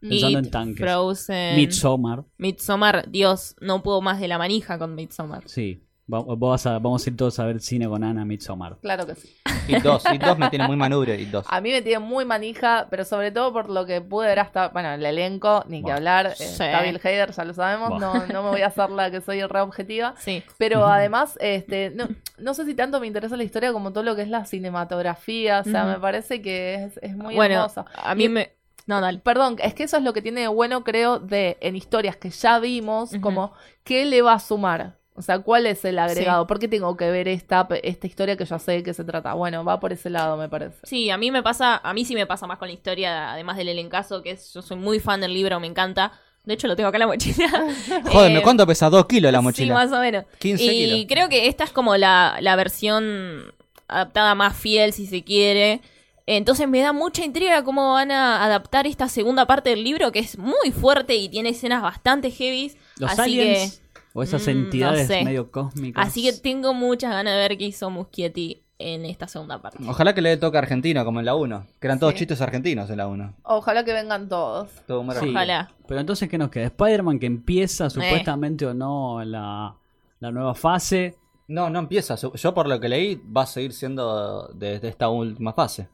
pensando 0.00 0.38
It, 0.40 0.44
en 0.46 0.50
tanques. 0.50 0.80
Frozen. 0.84 1.54
Midsommar. 1.56 2.24
Midsommar, 2.38 3.08
Dios, 3.08 3.54
no 3.60 3.82
puedo 3.84 4.00
más 4.00 4.18
de 4.18 4.26
la 4.26 4.38
manija 4.38 4.76
con 4.76 4.96
Midsommar. 4.96 5.44
Sí. 5.46 5.84
Vas 6.10 6.66
a- 6.66 6.78
vamos 6.78 7.06
a 7.06 7.10
ir 7.10 7.16
todos 7.16 7.38
a 7.38 7.44
ver 7.44 7.60
cine 7.60 7.86
con 7.86 8.02
Ana 8.02 8.24
Midsommar. 8.24 8.78
Claro 8.80 9.06
que 9.06 9.14
sí. 9.14 9.36
Y 9.68 9.78
dos, 9.80 10.02
y 10.10 10.16
dos 10.16 10.38
me 10.38 10.48
tiene 10.48 10.66
muy 10.66 10.76
manubrio, 10.76 11.14
y 11.14 11.26
dos. 11.26 11.44
A 11.50 11.60
mí 11.60 11.70
me 11.70 11.82
tiene 11.82 11.98
muy 11.98 12.24
manija, 12.24 12.86
pero 12.88 13.04
sobre 13.04 13.30
todo 13.30 13.52
por 13.52 13.68
lo 13.68 13.84
que 13.84 14.00
pude 14.00 14.26
ver 14.28 14.38
hasta, 14.38 14.68
bueno, 14.68 14.90
el 14.94 15.04
elenco, 15.04 15.62
ni 15.68 15.82
que 15.84 15.92
hablar, 15.92 16.28
eh, 16.28 16.34
Sí. 16.36 16.44
está 16.44 16.80
Bill 16.82 16.98
Hader, 17.04 17.32
ya 17.32 17.44
lo 17.44 17.52
sabemos, 17.52 18.00
no, 18.00 18.26
no 18.26 18.42
me 18.42 18.48
voy 18.48 18.62
a 18.62 18.68
hacer 18.68 18.88
la 18.88 19.10
que 19.10 19.20
soy 19.20 19.42
re 19.42 19.60
objetiva. 19.60 20.14
Sí. 20.16 20.42
Pero 20.56 20.86
además, 20.86 21.36
este, 21.42 21.90
no, 21.94 22.08
no 22.38 22.54
sé 22.54 22.64
si 22.64 22.74
tanto 22.74 22.98
me 23.00 23.06
interesa 23.06 23.36
la 23.36 23.44
historia 23.44 23.74
como 23.74 23.92
todo 23.92 24.04
lo 24.04 24.16
que 24.16 24.22
es 24.22 24.28
la 24.28 24.46
cinematografía. 24.46 25.60
O 25.60 25.64
sea, 25.64 25.84
me 25.84 25.98
parece 26.00 26.40
que 26.40 26.84
es, 26.84 26.98
es 27.02 27.14
muy 27.14 27.34
bueno, 27.34 27.56
hermosa. 27.56 27.84
a 28.02 28.14
mí 28.14 28.24
Y- 28.24 28.28
me... 28.30 28.52
No, 28.86 29.02
dale. 29.02 29.18
Perdón, 29.18 29.56
es 29.62 29.74
que 29.74 29.82
eso 29.82 29.98
es 29.98 30.02
lo 30.02 30.14
que 30.14 30.22
tiene 30.22 30.40
de 30.40 30.48
bueno, 30.48 30.82
creo, 30.82 31.18
de 31.18 31.58
en 31.60 31.76
historias 31.76 32.16
que 32.16 32.30
ya 32.30 32.58
vimos, 32.58 33.10
como 33.20 33.52
qué 33.84 34.06
le 34.06 34.22
va 34.22 34.32
a 34.32 34.40
sumar. 34.40 34.96
O 35.18 35.22
sea, 35.22 35.40
¿cuál 35.40 35.66
es 35.66 35.84
el 35.84 35.98
agregado? 35.98 36.46
¿Por 36.46 36.60
qué 36.60 36.68
tengo 36.68 36.96
que 36.96 37.10
ver 37.10 37.26
esta, 37.26 37.66
esta 37.82 38.06
historia 38.06 38.36
que 38.36 38.44
ya 38.44 38.58
sé 38.60 38.72
de 38.72 38.82
qué 38.84 38.94
se 38.94 39.02
trata? 39.02 39.34
Bueno, 39.34 39.64
va 39.64 39.80
por 39.80 39.92
ese 39.92 40.10
lado, 40.10 40.36
me 40.36 40.48
parece. 40.48 40.76
Sí, 40.84 41.10
a 41.10 41.16
mí 41.18 41.30
me 41.32 41.42
pasa, 41.42 41.76
a 41.82 41.92
mí 41.92 42.04
sí 42.04 42.14
me 42.14 42.24
pasa 42.26 42.46
más 42.46 42.58
con 42.58 42.68
la 42.68 42.74
historia, 42.74 43.32
además 43.32 43.56
del 43.56 43.68
elencazo, 43.68 44.22
que 44.22 44.30
es, 44.30 44.54
yo 44.54 44.62
soy 44.62 44.76
muy 44.76 45.00
fan 45.00 45.20
del 45.20 45.34
libro, 45.34 45.58
me 45.58 45.66
encanta. 45.66 46.12
De 46.44 46.54
hecho, 46.54 46.68
lo 46.68 46.76
tengo 46.76 46.88
acá 46.88 46.96
en 46.96 47.00
la 47.00 47.06
mochila. 47.08 47.48
Joder, 48.12 48.36
Eh, 48.36 48.42
¿cuánto 48.42 48.66
pesa? 48.66 48.88
Dos 48.88 49.06
kilos 49.06 49.32
la 49.32 49.40
Sí, 49.40 49.44
mochila. 49.44 49.74
más 49.74 49.90
o 49.92 49.98
menos. 50.00 50.24
15 50.38 50.64
y 50.64 50.68
kilos. 50.68 51.06
creo 51.08 51.28
que 51.28 51.48
esta 51.48 51.64
es 51.64 51.72
como 51.72 51.96
la, 51.96 52.38
la 52.40 52.54
versión 52.56 53.52
adaptada 53.88 54.34
más 54.34 54.56
fiel, 54.56 54.92
si 54.92 55.06
se 55.06 55.24
quiere. 55.24 55.80
Entonces 56.26 56.68
me 56.68 56.80
da 56.80 56.92
mucha 56.92 57.24
intriga 57.24 57.64
cómo 57.64 57.94
van 57.94 58.10
a 58.12 58.44
adaptar 58.44 58.86
esta 58.86 59.08
segunda 59.08 59.46
parte 59.46 59.70
del 59.70 59.82
libro, 59.82 60.12
que 60.12 60.18
es 60.20 60.36
muy 60.38 60.70
fuerte 60.70 61.14
y 61.16 61.28
tiene 61.28 61.48
escenas 61.50 61.82
bastante 61.82 62.30
heavy. 62.30 62.72
Los 62.98 63.10
así 63.12 63.20
aliens 63.40 63.80
que, 63.80 63.88
o 64.18 64.22
esas 64.22 64.42
mm, 64.46 64.50
no 64.50 64.50
entidades 64.64 65.06
sé. 65.06 65.24
medio 65.24 65.50
cósmicas. 65.50 66.06
así 66.06 66.22
que 66.22 66.32
tengo 66.32 66.74
muchas 66.74 67.10
ganas 67.12 67.34
de 67.34 67.38
ver 67.40 67.56
qué 67.58 67.64
hizo 67.66 67.88
Muschietti 67.90 68.62
en 68.80 69.04
esta 69.04 69.26
segunda 69.26 69.60
parte. 69.60 69.78
Ojalá 69.88 70.14
que 70.14 70.22
le 70.22 70.36
toque 70.36 70.56
argentino 70.58 71.04
como 71.04 71.18
en 71.18 71.26
la 71.26 71.34
1. 71.34 71.66
Que 71.80 71.86
eran 71.88 71.98
todos 71.98 72.12
Sí. 72.12 72.20
chistes 72.20 72.40
argentinos 72.40 72.88
en 72.90 72.98
la 72.98 73.08
1. 73.08 73.34
Ojalá 73.42 73.84
que 73.84 73.92
vengan 73.92 74.28
todos. 74.28 74.70
Todo 74.86 75.00
humor 75.00 75.16
Sí. 75.18 75.30
Ojalá. 75.30 75.68
Pero 75.88 76.00
entonces, 76.00 76.28
¿qué 76.28 76.38
nos 76.38 76.50
queda? 76.50 76.66
Spider-Man 76.66 77.18
que 77.18 77.26
Eh. 77.26 77.30
empieza 77.30 77.90
supuestamente 77.90 78.66
o 78.66 78.74
no 78.74 79.24
la, 79.24 79.74
la 80.20 80.30
nueva 80.30 80.54
fase. 80.54 81.16
No, 81.48 81.70
no 81.70 81.78
empieza. 81.80 82.14
Yo 82.14 82.54
por 82.54 82.68
lo 82.68 82.78
que 82.78 82.88
leí 82.88 83.16
va 83.36 83.42
a 83.42 83.46
seguir 83.46 83.72
siendo 83.72 84.46
desde 84.54 84.86
esta 84.88 85.08
última 85.08 85.52
fase. 85.54 85.88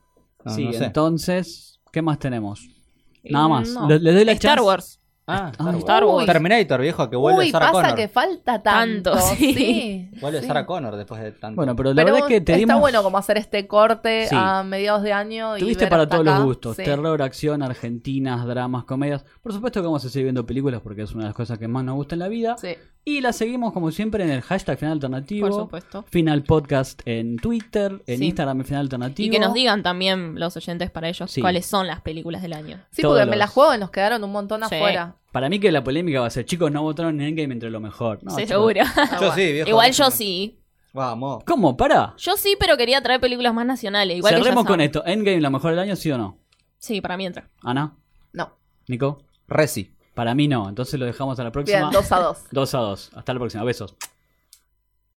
No, 0.44 0.52
sí, 0.54 0.66
no 0.66 0.72
sé. 0.74 0.84
entonces, 0.84 1.80
¿qué 1.90 2.02
más 2.02 2.18
tenemos? 2.18 2.68
Nada 3.22 3.48
más. 3.48 3.70
No. 3.70 3.88
Le, 3.88 3.98
le 3.98 4.12
doy 4.12 4.24
la 4.26 4.32
Star 4.32 4.56
chance. 4.58 4.66
Wars. 4.66 5.00
Ah, 5.26 5.50
Ah, 5.58 5.72
Star 5.78 6.04
Wars. 6.04 6.26
Terminator, 6.26 6.80
viejo, 6.82 7.08
que 7.08 7.16
vuelve 7.16 7.40
Uy, 7.44 7.50
Sarah 7.50 7.66
pasa 7.72 7.80
Connor. 7.82 7.96
que 7.96 8.08
falta 8.08 8.62
tanto. 8.62 9.12
Tanto, 9.12 9.26
sí. 9.36 9.54
sí. 9.54 10.10
Vuelve 10.20 10.42
sí. 10.42 10.46
Sarah 10.46 10.66
Connor 10.66 10.96
después 10.96 11.20
de 11.22 11.32
tanto. 11.32 11.56
Bueno, 11.56 11.74
pero 11.74 11.90
la 11.94 12.02
Pero 12.04 12.14
verdad 12.14 12.28
es 12.30 12.34
que 12.34 12.40
te 12.42 12.52
está 12.52 12.58
dimos... 12.58 12.80
bueno 12.80 13.02
como 13.02 13.16
hacer 13.16 13.38
este 13.38 13.66
corte 13.66 14.26
Sí. 14.28 14.36
a 14.38 14.62
mediados 14.62 15.02
de 15.02 15.12
año. 15.14 15.56
y 15.56 15.60
Tuviste 15.60 15.86
para 15.86 16.06
todos 16.06 16.26
acá. 16.26 16.36
los 16.36 16.44
gustos. 16.44 16.76
Sí. 16.76 16.84
Terror, 16.84 17.22
acción, 17.22 17.62
argentinas, 17.62 18.44
dramas, 18.46 18.84
comedias. 18.84 19.24
Por 19.42 19.52
supuesto 19.54 19.80
que 19.80 19.86
vamos 19.86 20.04
a 20.04 20.08
seguir 20.10 20.24
viendo 20.26 20.44
películas 20.44 20.80
porque 20.82 21.02
es 21.02 21.12
una 21.12 21.22
de 21.24 21.28
las 21.28 21.34
cosas 21.36 21.58
que 21.58 21.68
más 21.68 21.84
nos 21.84 21.94
gusta 21.94 22.14
en 22.14 22.18
la 22.18 22.28
vida. 22.28 22.56
Y 23.06 23.20
la 23.20 23.34
seguimos 23.34 23.74
como 23.74 23.90
siempre 23.90 24.24
en 24.24 24.30
el 24.30 24.40
hashtag 24.40 24.78
Final 24.78 24.92
Alternativo. 24.92 25.46
Por 25.48 25.60
supuesto. 25.64 26.04
Final 26.10 26.42
Podcast 26.42 27.02
en 27.04 27.36
Twitter, 27.36 28.02
en 28.06 28.18
Sí. 28.18 28.24
Instagram 28.26 28.60
en 28.60 28.64
Final 28.66 28.80
Alternativo. 28.82 29.26
Y 29.26 29.30
que 29.30 29.38
nos 29.38 29.52
digan 29.52 29.82
también 29.82 30.40
los 30.40 30.56
oyentes 30.56 30.90
para 30.90 31.08
ellos 31.10 31.30
Sí. 31.30 31.42
cuáles 31.42 31.66
son 31.66 31.86
las 31.86 32.00
películas 32.00 32.40
del 32.40 32.54
año. 32.54 32.80
Sí, 32.92 33.02
Todos 33.02 33.16
porque 33.18 33.26
me 33.26 33.36
los- 33.36 33.38
la 33.40 33.46
juego 33.48 33.74
y 33.74 33.78
nos 33.78 33.90
quedaron 33.90 34.24
un 34.24 34.32
montón 34.32 34.60
Sí. 34.68 34.74
afuera. 34.74 35.16
Para 35.32 35.50
mí 35.50 35.58
que 35.60 35.70
la 35.70 35.84
polémica 35.84 36.20
va 36.20 36.26
a 36.28 36.30
ser, 36.30 36.46
chicos, 36.46 36.70
no 36.72 36.80
votaron 36.82 37.20
en 37.20 37.26
Endgame 37.28 37.52
entre 37.52 37.68
lo 37.70 37.80
mejor. 37.80 38.20
No. 38.22 38.30
Seguro. 38.30 38.80
Yo 39.20 39.32
sí, 39.34 39.52
viejo. 39.52 39.68
Igual 39.68 39.92
yo 39.92 40.10
sí. 40.10 40.60
Vamos. 40.94 41.42
¿Cómo? 41.44 41.76
¿Para? 41.76 42.14
Yo 42.16 42.36
sí, 42.36 42.56
pero 42.58 42.76
quería 42.76 43.02
traer 43.02 43.20
películas 43.20 43.52
más 43.52 43.66
nacionales. 43.66 44.16
Igual 44.18 44.34
que 44.36 44.40
Cerremos 44.42 44.64
con 44.64 44.80
esto. 44.80 45.04
¿Endgame 45.04 45.40
la 45.40 45.50
mejor 45.50 45.72
del 45.72 45.80
año, 45.80 45.96
sí 45.96 46.10
o 46.10 46.16
no? 46.16 46.38
Sí, 46.78 47.00
para 47.00 47.16
mí 47.16 47.26
entra. 47.26 47.50
¿Ana? 47.62 47.96
No. 48.32 48.56
¿Nico? 48.86 49.24
Resi. 49.48 49.93
Para 50.14 50.34
mí 50.34 50.48
no. 50.48 50.68
Entonces 50.68 50.98
lo 50.98 51.06
dejamos 51.06 51.38
a 51.40 51.44
la 51.44 51.52
próxima. 51.52 51.78
Bien, 51.78 51.90
dos 51.90 52.10
a 52.12 52.20
dos. 52.20 52.38
Dos 52.50 52.74
a 52.74 52.78
dos. 52.78 53.10
Hasta 53.14 53.32
la 53.34 53.40
próxima. 53.40 53.64
Besos. 53.64 53.94